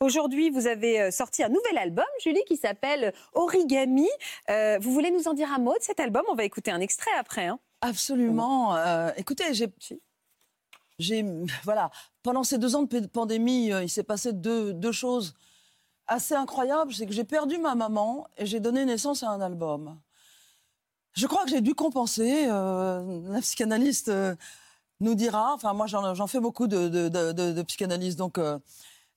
Aujourd'hui, 0.01 0.49
vous 0.51 0.67
avez 0.67 1.01
euh, 1.01 1.11
sorti 1.11 1.41
un 1.43 1.49
nouvel 1.49 1.77
album, 1.79 2.05
Julie, 2.23 2.43
qui 2.47 2.57
s'appelle 2.57 3.13
Origami. 3.33 4.07
Euh, 4.49 4.77
vous 4.79 4.91
voulez 4.93 5.09
nous 5.11 5.27
en 5.27 5.33
dire 5.33 5.51
un 5.51 5.59
mot 5.59 5.73
de 5.77 5.83
cet 5.83 5.99
album? 5.99 6.23
On 6.29 6.35
va 6.35 6.43
écouter 6.43 6.69
un 6.71 6.79
extrait 6.79 7.11
après. 7.19 7.47
hein. 7.47 7.59
Absolument. 7.81 8.75
Euh, 8.75 9.11
écoutez, 9.17 9.53
j'ai, 9.55 9.67
j'ai, 10.99 11.25
voilà, 11.63 11.89
pendant 12.21 12.43
ces 12.43 12.57
deux 12.59 12.75
ans 12.75 12.83
de 12.83 13.07
pandémie, 13.07 13.67
il 13.69 13.89
s'est 13.89 14.03
passé 14.03 14.33
deux, 14.33 14.73
deux 14.73 14.91
choses 14.91 15.33
assez 16.11 16.35
incroyables. 16.35 16.93
C'est 16.93 17.05
que 17.05 17.13
j'ai 17.13 17.23
perdu 17.23 17.57
ma 17.57 17.75
maman 17.75 18.27
et 18.37 18.45
j'ai 18.45 18.59
donné 18.59 18.85
naissance 18.85 19.23
à 19.23 19.29
un 19.29 19.41
album. 19.41 19.97
Je 21.13 21.27
crois 21.27 21.43
que 21.43 21.49
j'ai 21.49 21.61
dû 21.61 21.73
compenser. 21.73 22.47
euh, 22.47 23.21
la 23.29 23.41
psychanalyste 23.41 24.09
euh, 24.09 24.35
nous 24.99 25.15
dira. 25.15 25.53
Enfin, 25.53 25.73
moi, 25.73 25.87
j'en, 25.87 26.27
fais 26.27 26.39
beaucoup 26.39 26.67
de, 26.67 26.87
de, 26.87 27.61
psychanalyse, 27.63 28.15
donc. 28.15 28.37
euh, 28.37 28.59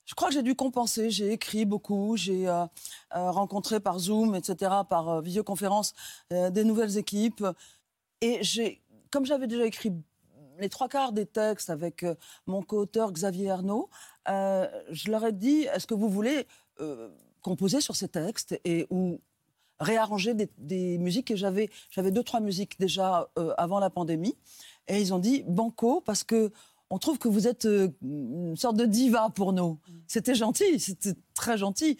je 0.06 0.14
crois 0.14 0.28
que 0.28 0.34
j'ai 0.34 0.42
dû 0.42 0.54
compenser. 0.54 1.10
J'ai 1.10 1.32
écrit 1.32 1.64
beaucoup. 1.64 2.16
J'ai 2.16 2.46
euh, 2.46 2.64
euh, 3.16 3.30
rencontré 3.30 3.80
par 3.80 3.98
Zoom, 3.98 4.34
etc., 4.34 4.70
par 4.88 5.08
euh, 5.08 5.20
visioconférence, 5.22 5.94
euh, 6.32 6.50
des 6.50 6.64
nouvelles 6.64 6.98
équipes. 6.98 7.44
Et 8.20 8.38
j'ai, 8.42 8.82
comme 9.10 9.24
j'avais 9.24 9.46
déjà 9.46 9.64
écrit 9.64 9.92
les 10.58 10.68
trois 10.68 10.88
quarts 10.88 11.12
des 11.12 11.26
textes 11.26 11.70
avec 11.70 12.02
euh, 12.02 12.14
mon 12.46 12.62
co-auteur 12.62 13.12
Xavier 13.12 13.46
Ernaud, 13.46 13.88
euh, 14.28 14.68
je 14.90 15.10
leur 15.10 15.24
ai 15.24 15.32
dit 15.32 15.62
est-ce 15.72 15.86
que 15.86 15.94
vous 15.94 16.08
voulez 16.08 16.46
euh, 16.80 17.08
composer 17.42 17.80
sur 17.80 17.96
ces 17.96 18.08
textes 18.08 18.58
et 18.64 18.86
ou 18.90 19.20
réarranger 19.80 20.34
des, 20.34 20.48
des 20.58 20.98
musiques 20.98 21.28
que 21.28 21.36
j'avais 21.36 21.68
j'avais 21.90 22.10
deux 22.10 22.22
trois 22.22 22.40
musiques 22.40 22.78
déjà 22.78 23.28
euh, 23.38 23.52
avant 23.58 23.80
la 23.80 23.90
pandémie 23.90 24.36
et 24.88 25.00
ils 25.00 25.12
ont 25.12 25.18
dit 25.18 25.44
banco 25.46 26.00
parce 26.00 26.24
que 26.24 26.52
on 26.90 26.98
trouve 26.98 27.18
que 27.18 27.28
vous 27.28 27.48
êtes 27.48 27.64
euh, 27.64 27.88
une 28.02 28.56
sorte 28.56 28.76
de 28.76 28.84
diva 28.84 29.30
pour 29.34 29.52
nous. 29.52 29.78
C'était 30.06 30.34
gentil, 30.34 30.78
c'était 30.78 31.14
très 31.34 31.58
gentil. 31.58 31.98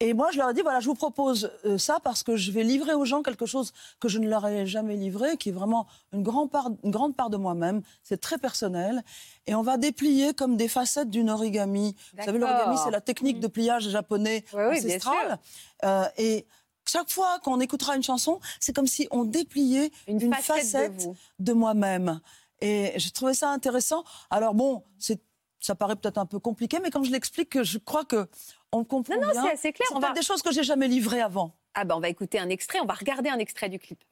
Et 0.00 0.12
moi, 0.12 0.30
je 0.30 0.36
leur 0.36 0.50
ai 0.50 0.54
dit, 0.54 0.60
voilà, 0.60 0.80
je 0.80 0.86
vous 0.86 0.94
propose 0.94 1.50
euh, 1.64 1.78
ça 1.78 2.00
parce 2.04 2.22
que 2.22 2.36
je 2.36 2.50
vais 2.50 2.62
livrer 2.62 2.92
aux 2.92 3.06
gens 3.06 3.22
quelque 3.22 3.46
chose 3.46 3.72
que 3.98 4.08
je 4.08 4.18
ne 4.18 4.28
leur 4.28 4.46
ai 4.46 4.66
jamais 4.66 4.94
livré, 4.94 5.38
qui 5.38 5.48
est 5.48 5.52
vraiment 5.52 5.86
une 6.12 6.22
grande 6.22 6.50
part, 6.50 6.68
une 6.84 6.90
grande 6.90 7.16
part 7.16 7.30
de 7.30 7.38
moi-même. 7.38 7.80
C'est 8.02 8.20
très 8.20 8.36
personnel. 8.36 9.02
Et 9.46 9.54
on 9.54 9.62
va 9.62 9.78
déplier 9.78 10.34
comme 10.34 10.58
des 10.58 10.68
facettes 10.68 11.08
d'une 11.08 11.30
origami. 11.30 11.96
Vous 12.14 12.24
savez, 12.24 12.38
l'origami, 12.38 12.76
c'est 12.84 12.90
la 12.90 13.00
technique 13.00 13.40
de 13.40 13.46
pliage 13.46 13.88
japonais 13.88 14.44
Oui, 14.52 14.64
oui, 14.68 14.80
bien 14.80 14.88
ancestral. 14.88 15.38
Euh, 15.84 16.04
et 16.18 16.46
chaque 16.86 17.10
fois 17.10 17.38
qu'on 17.42 17.58
écoutera 17.60 17.96
une 17.96 18.02
chanson, 18.02 18.38
c'est 18.60 18.74
comme 18.74 18.86
si 18.86 19.08
on 19.10 19.24
dépliait 19.24 19.90
Une 20.08 20.20
une, 20.20 20.34
facette 20.34 20.92
de 20.94 21.00
facette 21.00 21.16
de 21.38 21.52
moi-même. 21.54 22.20
Et 22.60 22.92
j'ai 22.96 23.10
trouvé 23.12 23.32
ça 23.32 23.50
intéressant. 23.50 24.04
Alors 24.30 24.54
bon, 24.54 24.84
c'est 24.98 25.20
ça 25.66 25.74
paraît 25.74 25.96
peut-être 25.96 26.18
un 26.18 26.26
peu 26.26 26.38
compliqué, 26.38 26.78
mais 26.80 26.90
quand 26.90 27.02
je 27.02 27.10
l'explique, 27.10 27.62
je 27.62 27.78
crois 27.78 28.04
que 28.04 28.28
on 28.72 28.84
comprend 28.84 29.14
Non, 29.16 29.22
non, 29.26 29.32
bien. 29.32 29.42
c'est 29.44 29.52
assez 29.52 29.72
clair. 29.72 29.88
C'est 29.90 29.96
On 29.96 30.00
va- 30.00 30.12
des 30.12 30.22
choses 30.22 30.42
que 30.42 30.52
j'ai 30.52 30.62
jamais 30.64 30.88
livrées 30.88 31.20
avant. 31.22 31.52
Ah 31.74 31.84
ben 31.84 31.94
on 31.96 32.00
va 32.00 32.08
écouter 32.08 32.38
un 32.38 32.48
extrait, 32.48 32.80
on 32.80 32.86
va 32.86 32.94
regarder 32.94 33.28
un 33.28 33.38
extrait 33.38 33.68
du 33.68 33.78
clip. 33.78 34.02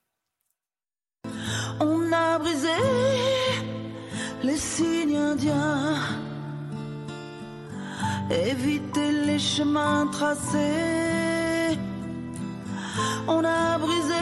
On 1.80 2.12
a 2.12 2.38
brisé 2.38 2.68
les 4.42 4.56
signes 4.56 5.16
indiens, 5.16 5.96
évité 8.30 9.10
les 9.26 9.38
chemins 9.38 10.06
tracés. 10.08 11.78
On 13.26 13.42
a 13.44 13.78
brisé 13.78 14.14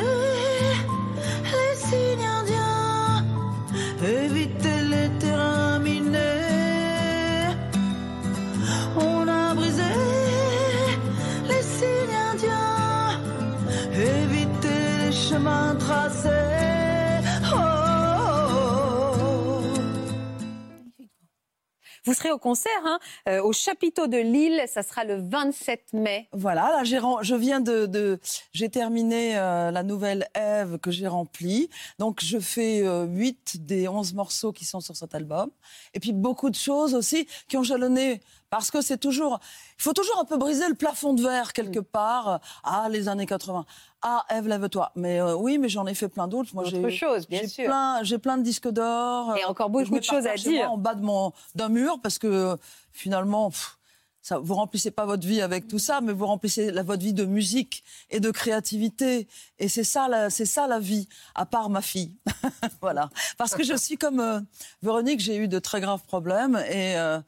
Vous 22.13 22.19
serez 22.19 22.31
au 22.31 22.37
concert 22.39 22.71
hein, 22.85 22.99
euh, 23.27 23.41
au 23.43 23.55
chapiteau 23.55 24.07
de 24.07 24.19
Lille, 24.19 24.63
ça 24.69 24.83
sera 24.83 25.03
le 25.05 25.17
27 25.17 25.95
mai. 25.95 26.29
Voilà, 26.33 26.69
là, 26.69 26.85
j'ai 26.85 27.01
je 27.23 27.35
viens 27.35 27.61
de, 27.61 27.87
de- 27.87 28.21
j'ai 28.53 28.69
terminé 28.69 29.39
euh, 29.39 29.71
la 29.71 29.83
nouvelle 29.83 30.29
Ève 30.35 30.77
que 30.77 30.91
j'ai 30.91 31.07
remplie. 31.07 31.71
Donc, 31.99 32.21
je 32.23 32.39
fais 32.39 32.83
euh, 32.87 33.05
8 33.07 33.65
des 33.65 33.89
11 33.89 34.13
morceaux 34.13 34.53
qui 34.53 34.67
sont 34.67 34.81
sur 34.81 34.95
cet 34.95 35.15
album. 35.15 35.49
Et 35.95 36.01
puis, 36.01 36.13
beaucoup 36.13 36.51
de 36.51 36.55
choses 36.55 36.95
aussi 36.95 37.27
qui 37.49 37.57
ont 37.57 37.63
jalonné. 37.63 38.21
Parce 38.53 38.71
que 38.71 38.83
c'est 38.83 38.99
toujours, 38.99 39.41
il 39.79 39.83
faut 39.83 39.95
toujours 39.95 40.19
un 40.21 40.27
peu 40.27 40.37
briser 40.37 40.69
le 40.69 40.75
plafond 40.75 41.15
de 41.15 41.23
verre 41.23 41.55
quelque 41.55 41.81
part. 41.81 42.39
Ah, 42.63 42.87
les 42.91 43.09
années 43.09 43.25
80. 43.25 43.65
Ah, 44.03 44.27
Ève, 44.29 44.47
lève-toi. 44.47 44.93
Mais 44.95 45.23
euh, 45.23 45.35
oui, 45.35 45.57
mais 45.57 45.71
j'en 45.71 45.87
ai 45.87 45.95
fait 45.95 46.11
plein 46.11 46.29
d'autres. 46.29 46.51
Moi, 46.55 46.65
j'ai, 46.65 46.91
choses, 46.91 47.27
bien 47.27 47.49
sûr. 47.49 47.65
plein, 47.65 48.03
j'ai 48.03 48.19
plein 48.19 48.37
de 48.37 48.43
disques 48.43 48.69
d'or. 48.69 49.35
Et 49.39 49.45
encore 49.47 49.69
Je 49.69 49.73
beaucoup 49.73 49.99
de 49.99 50.05
choses 50.05 50.27
à 50.27 50.35
dire. 50.35 50.71
En 50.71 50.77
bas 50.77 50.95
de 50.95 51.01
mon, 51.01 51.33
d'un 51.55 51.71
mur, 51.71 51.99
parce 52.03 52.19
que 52.19 52.27
euh, 52.27 52.57
finalement, 52.93 53.49
pff, 53.49 53.79
ça, 54.21 54.39
vous 54.39 54.55
remplissez 54.55 54.91
pas 54.91 55.07
votre 55.07 55.27
vie 55.27 55.41
avec 55.41 55.67
tout 55.67 55.79
ça, 55.79 56.03
mais 56.03 56.13
vous 56.13 56.27
remplissez 56.27 56.71
la, 56.71 56.83
votre 56.83 57.03
vie 57.03 57.15
de 57.15 57.25
musique 57.25 57.83
et 58.11 58.21
de 58.21 58.31
créativité. 58.31 59.29
Et 59.59 59.69
c'est 59.69 59.83
ça, 59.83 60.09
la, 60.09 60.29
c'est 60.29 60.45
ça 60.45 60.67
la 60.67 60.79
vie, 60.79 61.09
à 61.35 61.47
part 61.47 61.71
ma 61.71 61.81
fille. 61.81 62.13
voilà. 62.83 63.09
Parce 63.39 63.55
que 63.55 63.65
je 63.65 63.75
suis 63.75 63.97
comme 63.97 64.21
euh, 64.21 64.41
Véronique, 64.83 65.21
j'ai 65.21 65.37
eu 65.39 65.49
de 65.49 65.59
très 65.59 65.81
graves 65.81 66.03
problèmes 66.07 66.57
et 66.69 66.99
euh, 66.99 67.19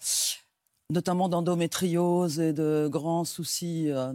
notamment 0.95 1.29
d'endométriose 1.29 2.41
et 2.41 2.53
de 2.55 2.89
grands 2.91 3.25
soucis. 3.25 3.91
euh. 3.91 4.13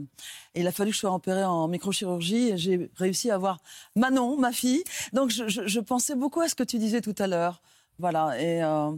Et 0.55 0.61
il 0.61 0.67
a 0.67 0.71
fallu 0.71 0.89
que 0.89 0.95
je 0.95 0.99
sois 1.01 1.13
opérée 1.13 1.43
en 1.43 1.67
microchirurgie 1.67 2.49
et 2.49 2.57
j'ai 2.57 2.89
réussi 2.95 3.29
à 3.29 3.35
avoir 3.35 3.59
Manon, 3.95 4.37
ma 4.37 4.51
fille. 4.51 4.83
Donc 5.13 5.29
je, 5.29 5.47
je- 5.47 5.67
je 5.67 5.79
pensais 5.79 6.15
beaucoup 6.15 6.41
à 6.41 6.47
ce 6.47 6.55
que 6.55 6.63
tu 6.63 6.77
disais 6.79 7.01
tout 7.01 7.15
à 7.19 7.27
l'heure. 7.27 7.61
Voilà. 7.99 8.41
Et 8.41 8.63
euh, 8.63 8.91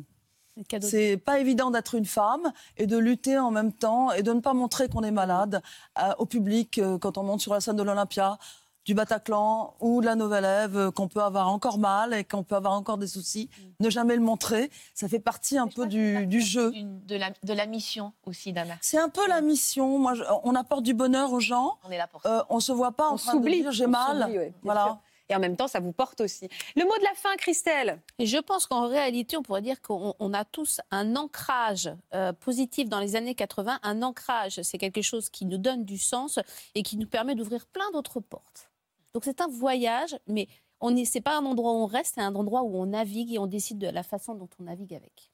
c'est 0.82 1.18
pas 1.18 1.40
évident 1.40 1.72
d'être 1.72 1.96
une 1.96 2.06
femme 2.06 2.52
et 2.78 2.86
de 2.86 2.98
lutter 2.98 3.38
en 3.40 3.52
même 3.52 3.72
temps 3.74 4.12
et 4.12 4.22
de 4.22 4.32
ne 4.34 4.42
pas 4.42 4.54
montrer 4.54 4.88
qu'on 4.90 5.02
est 5.04 5.12
malade 5.12 5.62
euh, 6.00 6.12
au 6.20 6.26
public 6.26 6.78
euh, 6.78 6.98
quand 6.98 7.18
on 7.18 7.24
monte 7.24 7.42
sur 7.42 7.54
la 7.54 7.62
scène 7.62 7.78
de 7.78 7.84
l'Olympia, 7.84 8.38
du 8.86 8.94
Bataclan 8.94 9.76
ou 9.80 10.02
de 10.02 10.06
la 10.08 10.16
Nouvelle 10.16 10.46
Ève, 10.46 10.78
euh, 10.78 10.92
qu'on 10.92 11.08
peut 11.08 11.22
avoir 11.22 11.50
encore 11.50 11.78
mal 11.78 12.14
et 12.14 12.24
qu'on 12.24 12.44
peut 12.44 12.56
avoir 12.56 12.74
encore 12.74 12.98
des 12.98 13.08
soucis. 13.08 13.50
Ne 13.80 13.90
jamais 13.90 14.16
le 14.16 14.22
montrer, 14.22 14.72
ça 14.96 15.08
fait 15.08 15.20
partie 15.20 15.58
un 15.58 15.68
peu 15.68 15.86
du, 15.86 16.26
du 16.26 16.42
jeu. 16.42 16.72
De 17.06 17.16
la, 17.16 17.30
de 17.44 17.54
la 17.54 17.66
mission 17.68 18.14
aussi, 18.26 18.54
Dana. 18.54 18.76
C'est 18.82 18.98
un 18.98 19.10
peu 19.10 19.28
la 19.28 19.42
mission. 19.42 20.00
Moi, 20.00 20.16
je- 20.16 20.24
on 20.44 20.56
apporte 20.56 20.84
du 20.84 20.94
bonheur 20.94 21.32
aux 21.32 21.40
gens. 21.40 21.78
On 21.88 21.92
est 21.92 21.98
là 21.98 22.08
pour 22.08 22.26
Euh, 22.26 22.42
on 22.50 22.60
se 22.60 22.72
voit 22.72 22.92
pas 22.94 23.08
en 23.10 23.14
On 23.14 23.18
train 23.18 23.34
de 23.34 23.38
s'oublie, 23.38 23.62
dire 23.62 23.72
j'ai 23.72 23.88
mal. 23.88 24.30
ouais, 24.32 24.54
voilà. 24.64 24.86
sûr. 24.86 24.98
Et 25.30 25.36
en 25.36 25.40
même 25.40 25.56
temps, 25.56 25.70
ça 25.70 25.80
vous 25.80 25.94
porte 25.94 26.20
aussi. 26.20 26.50
Le 26.76 26.84
mot 26.84 26.92
de 26.98 27.04
la 27.06 27.14
fin, 27.16 27.34
Christelle 27.38 28.02
Et 28.20 28.26
je 28.26 28.38
pense 28.38 28.68
qu'en 28.68 28.88
réalité, 28.90 29.38
on 29.38 29.44
pourrait 29.44 29.62
dire 29.62 29.82
qu'on 29.82 30.14
on 30.20 30.34
a 30.34 30.44
tous 30.44 30.82
un 30.92 31.16
ancrage 31.16 31.90
euh, 32.14 32.34
positif 32.34 32.90
dans 32.90 33.00
les 33.00 33.16
années 33.16 33.34
80. 33.36 33.80
Un 33.84 34.02
ancrage, 34.02 34.60
c'est 34.62 34.78
quelque 34.78 35.02
chose 35.02 35.30
qui 35.30 35.46
nous 35.46 35.58
donne 35.58 35.86
du 35.86 35.98
sens 35.98 36.38
et 36.76 36.84
qui 36.84 36.98
nous 36.98 37.08
permet 37.08 37.34
d'ouvrir 37.36 37.66
plein 37.68 37.90
d'autres 37.94 38.20
portes. 38.20 38.71
Donc 39.14 39.24
c'est 39.26 39.42
un 39.42 39.48
voyage, 39.48 40.18
mais 40.28 40.48
on 40.80 40.96
est, 40.96 41.06
c'est 41.06 41.22
pas 41.22 41.38
un 41.38 41.46
endroit 41.46 41.74
où 41.74 41.78
on 41.78 41.86
reste, 41.86 42.16
c'est 42.16 42.22
un 42.22 42.36
endroit 42.36 42.64
où 42.64 42.76
on 42.78 42.88
navigue 42.88 43.34
et 43.34 43.40
on 43.40 43.48
décide 43.48 43.78
de 43.78 43.88
la 43.88 44.04
façon 44.04 44.36
dont 44.36 44.50
on 44.60 44.64
navigue 44.64 44.94
avec. 44.94 45.32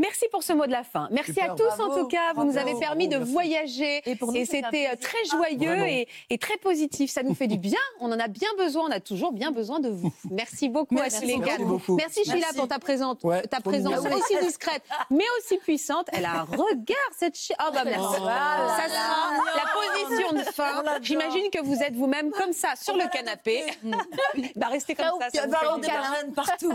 Merci 0.00 0.24
pour 0.32 0.42
ce 0.42 0.52
mot 0.54 0.64
de 0.66 0.70
la 0.72 0.82
fin. 0.82 1.08
Merci 1.10 1.34
Super, 1.34 1.52
à 1.52 1.54
tous 1.56 1.62
bravo, 1.76 1.82
en 1.92 1.96
tout 1.98 2.08
cas. 2.08 2.32
Vous 2.34 2.44
nous 2.44 2.56
avez 2.56 2.74
permis 2.78 3.06
bravo, 3.06 3.24
de 3.24 3.30
merci. 3.30 3.32
voyager 3.32 4.02
Et 4.10 4.16
pour 4.16 4.32
nous, 4.32 4.44
c'était 4.46 4.88
euh, 4.88 4.96
très 4.98 5.24
joyeux 5.30 5.86
et, 5.86 6.08
et 6.30 6.38
très 6.38 6.56
positif. 6.56 7.10
Ça 7.10 7.22
nous 7.22 7.34
fait 7.34 7.46
du 7.48 7.58
bien. 7.58 7.78
On 8.00 8.10
en 8.10 8.18
a 8.18 8.26
bien 8.28 8.48
besoin. 8.56 8.86
On 8.88 8.90
a 8.90 9.00
toujours 9.00 9.32
bien 9.32 9.50
besoin 9.50 9.78
de 9.78 9.90
vous. 9.90 10.10
Merci 10.30 10.68
beaucoup 10.70 10.94
Merci 10.94 11.16
à 11.16 11.20
tous 11.20 11.26
les 11.26 11.34
quatre. 11.34 11.46
Merci 11.48 11.64
beaucoup. 11.64 11.96
Merci 11.96 12.24
Sheila 12.24 12.38
Merci. 12.38 12.56
pour 12.56 12.68
ta 12.68 12.78
présence, 12.78 13.18
Ouais, 13.22 13.42
ta 13.42 13.60
présence 13.60 13.92
Ah 13.98 14.08
oui. 14.10 14.14
aussi 14.20 14.44
discrète, 14.46 14.82
mais 15.10 15.24
aussi 15.38 15.58
puissante. 15.58 16.06
Elle 16.12 16.24
a 16.24 16.30
un 16.40 16.44
regard 16.44 16.96
cette 17.18 17.36
chi- 17.36 17.52
Oh 17.60 17.70
bah 17.72 17.82
merci. 17.84 18.02
ça 18.02 18.88
sera 18.88 19.30
la 19.56 20.08
position 20.08 20.32
de 20.32 20.42
fin. 20.52 20.82
J'imagine 21.02 21.50
que 21.50 21.60
vous 21.62 21.76
êtes 21.82 21.94
vous-même 21.94 22.30
comme 22.30 22.52
ça 22.54 22.68
sur 22.80 22.96
le 22.96 23.06
canapé. 23.12 23.64
bah 24.56 24.68
restez 24.70 24.94
comme 24.94 25.06
ça. 25.20 25.28
ça 25.30 25.46
vous 25.46 25.52
fait 25.54 25.74
du 25.74 25.80
des 25.82 25.88
bien. 25.88 26.00
marraines 26.00 26.32
partout. 26.32 26.72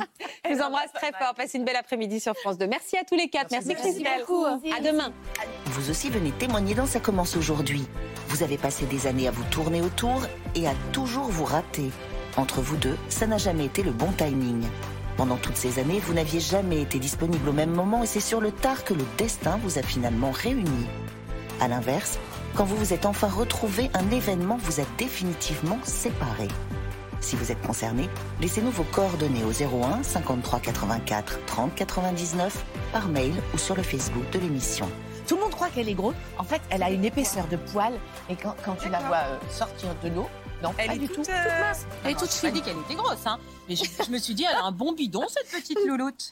Je 0.47 0.53
vous 0.53 0.61
embrasse 0.61 0.93
très 0.93 1.11
fort. 1.11 1.33
Passez 1.35 1.57
une 1.57 1.65
belle 1.65 1.75
après-midi 1.75 2.19
sur 2.19 2.35
France 2.37 2.57
2. 2.59 2.67
Merci 2.67 2.97
à 2.97 3.03
tous 3.03 3.14
les 3.17 3.29
quatre. 3.29 3.51
Merci, 3.51 3.69
Merci 3.69 3.83
Christelle. 3.93 4.19
beaucoup. 4.27 4.45
À 4.45 4.81
demain. 4.81 5.11
Vous 5.67 5.89
aussi 5.89 6.09
venez 6.09 6.31
témoigner 6.31 6.73
dans 6.75 6.85
Ça 6.85 6.99
commence 6.99 7.35
aujourd'hui. 7.35 7.85
Vous 8.29 8.43
avez 8.43 8.57
passé 8.57 8.85
des 8.85 9.07
années 9.07 9.27
à 9.27 9.31
vous 9.31 9.43
tourner 9.51 9.81
autour 9.81 10.23
et 10.55 10.67
à 10.67 10.73
toujours 10.91 11.25
vous 11.25 11.45
rater. 11.45 11.91
Entre 12.37 12.61
vous 12.61 12.77
deux, 12.77 12.97
ça 13.09 13.27
n'a 13.27 13.37
jamais 13.37 13.65
été 13.65 13.81
le 13.83 13.91
bon 13.91 14.11
timing. 14.17 14.63
Pendant 15.17 15.37
toutes 15.37 15.55
ces 15.55 15.79
années, 15.79 15.99
vous 15.99 16.13
n'aviez 16.13 16.39
jamais 16.41 16.81
été 16.81 16.99
disponible 16.99 17.47
au 17.47 17.53
même 17.53 17.71
moment 17.71 18.03
et 18.03 18.07
c'est 18.07 18.19
sur 18.19 18.41
le 18.41 18.51
tard 18.51 18.83
que 18.83 18.93
le 18.93 19.05
destin 19.17 19.57
vous 19.63 19.79
a 19.79 19.81
finalement 19.81 20.31
réunis. 20.31 20.87
À 21.61 21.69
l'inverse, 21.69 22.19
quand 22.55 22.65
vous 22.65 22.75
vous 22.75 22.93
êtes 22.93 23.05
enfin 23.05 23.27
retrouvés, 23.29 23.89
un 23.93 24.11
événement 24.11 24.57
vous 24.61 24.81
a 24.81 24.83
définitivement 24.97 25.79
séparés. 25.83 26.49
Si 27.21 27.35
vous 27.35 27.51
êtes 27.51 27.61
concerné, 27.65 28.09
laissez-nous 28.39 28.71
vos 28.71 28.83
coordonnées 28.83 29.43
au 29.43 29.51
01 29.51 30.03
53 30.03 30.59
84 30.59 31.39
30 31.47 31.75
99 31.75 32.63
par 32.91 33.07
mail 33.07 33.33
ou 33.53 33.57
sur 33.57 33.75
le 33.75 33.81
Facebook 33.83 34.29
de 34.31 34.39
l'émission. 34.39 34.87
Tout 35.27 35.35
le 35.35 35.41
monde 35.41 35.51
croit 35.51 35.69
qu'elle 35.69 35.89
est 35.89 35.95
grosse. 35.95 36.13
En 36.37 36.43
fait, 36.43 36.61
elle 36.69 36.83
a 36.83 36.91
une 36.91 37.03
épaisseur 37.03 37.47
de 37.47 37.55
poils. 37.57 37.97
Et 38.29 38.35
quand, 38.35 38.55
quand 38.63 38.75
tu 38.75 38.89
la 38.89 38.99
vois 38.99 39.17
euh, 39.17 39.37
sortir 39.49 39.89
de 40.03 40.09
l'eau, 40.09 40.27
non, 40.61 40.71
Elle 40.77 40.87
pas 40.87 40.95
est 40.95 40.99
du 40.99 41.07
toute, 41.07 41.25
tout. 41.25 41.31
euh, 41.31 41.61
mince. 41.61 41.85
Elle 42.03 42.11
est 42.11 42.15
toute 42.19 42.29
fine. 42.31 42.51
dit 42.51 42.61
qu'elle 42.61 42.77
était 42.77 42.93
grosse, 42.95 43.25
hein. 43.25 43.39
Mais 43.67 43.75
je, 43.75 43.83
je 44.05 44.11
me 44.11 44.19
suis 44.19 44.35
dit, 44.35 44.45
elle 44.49 44.55
a 44.55 44.63
un 44.65 44.71
bon 44.71 44.93
bidon, 44.93 45.23
cette 45.27 45.49
petite 45.49 45.79
louloute. 45.87 46.31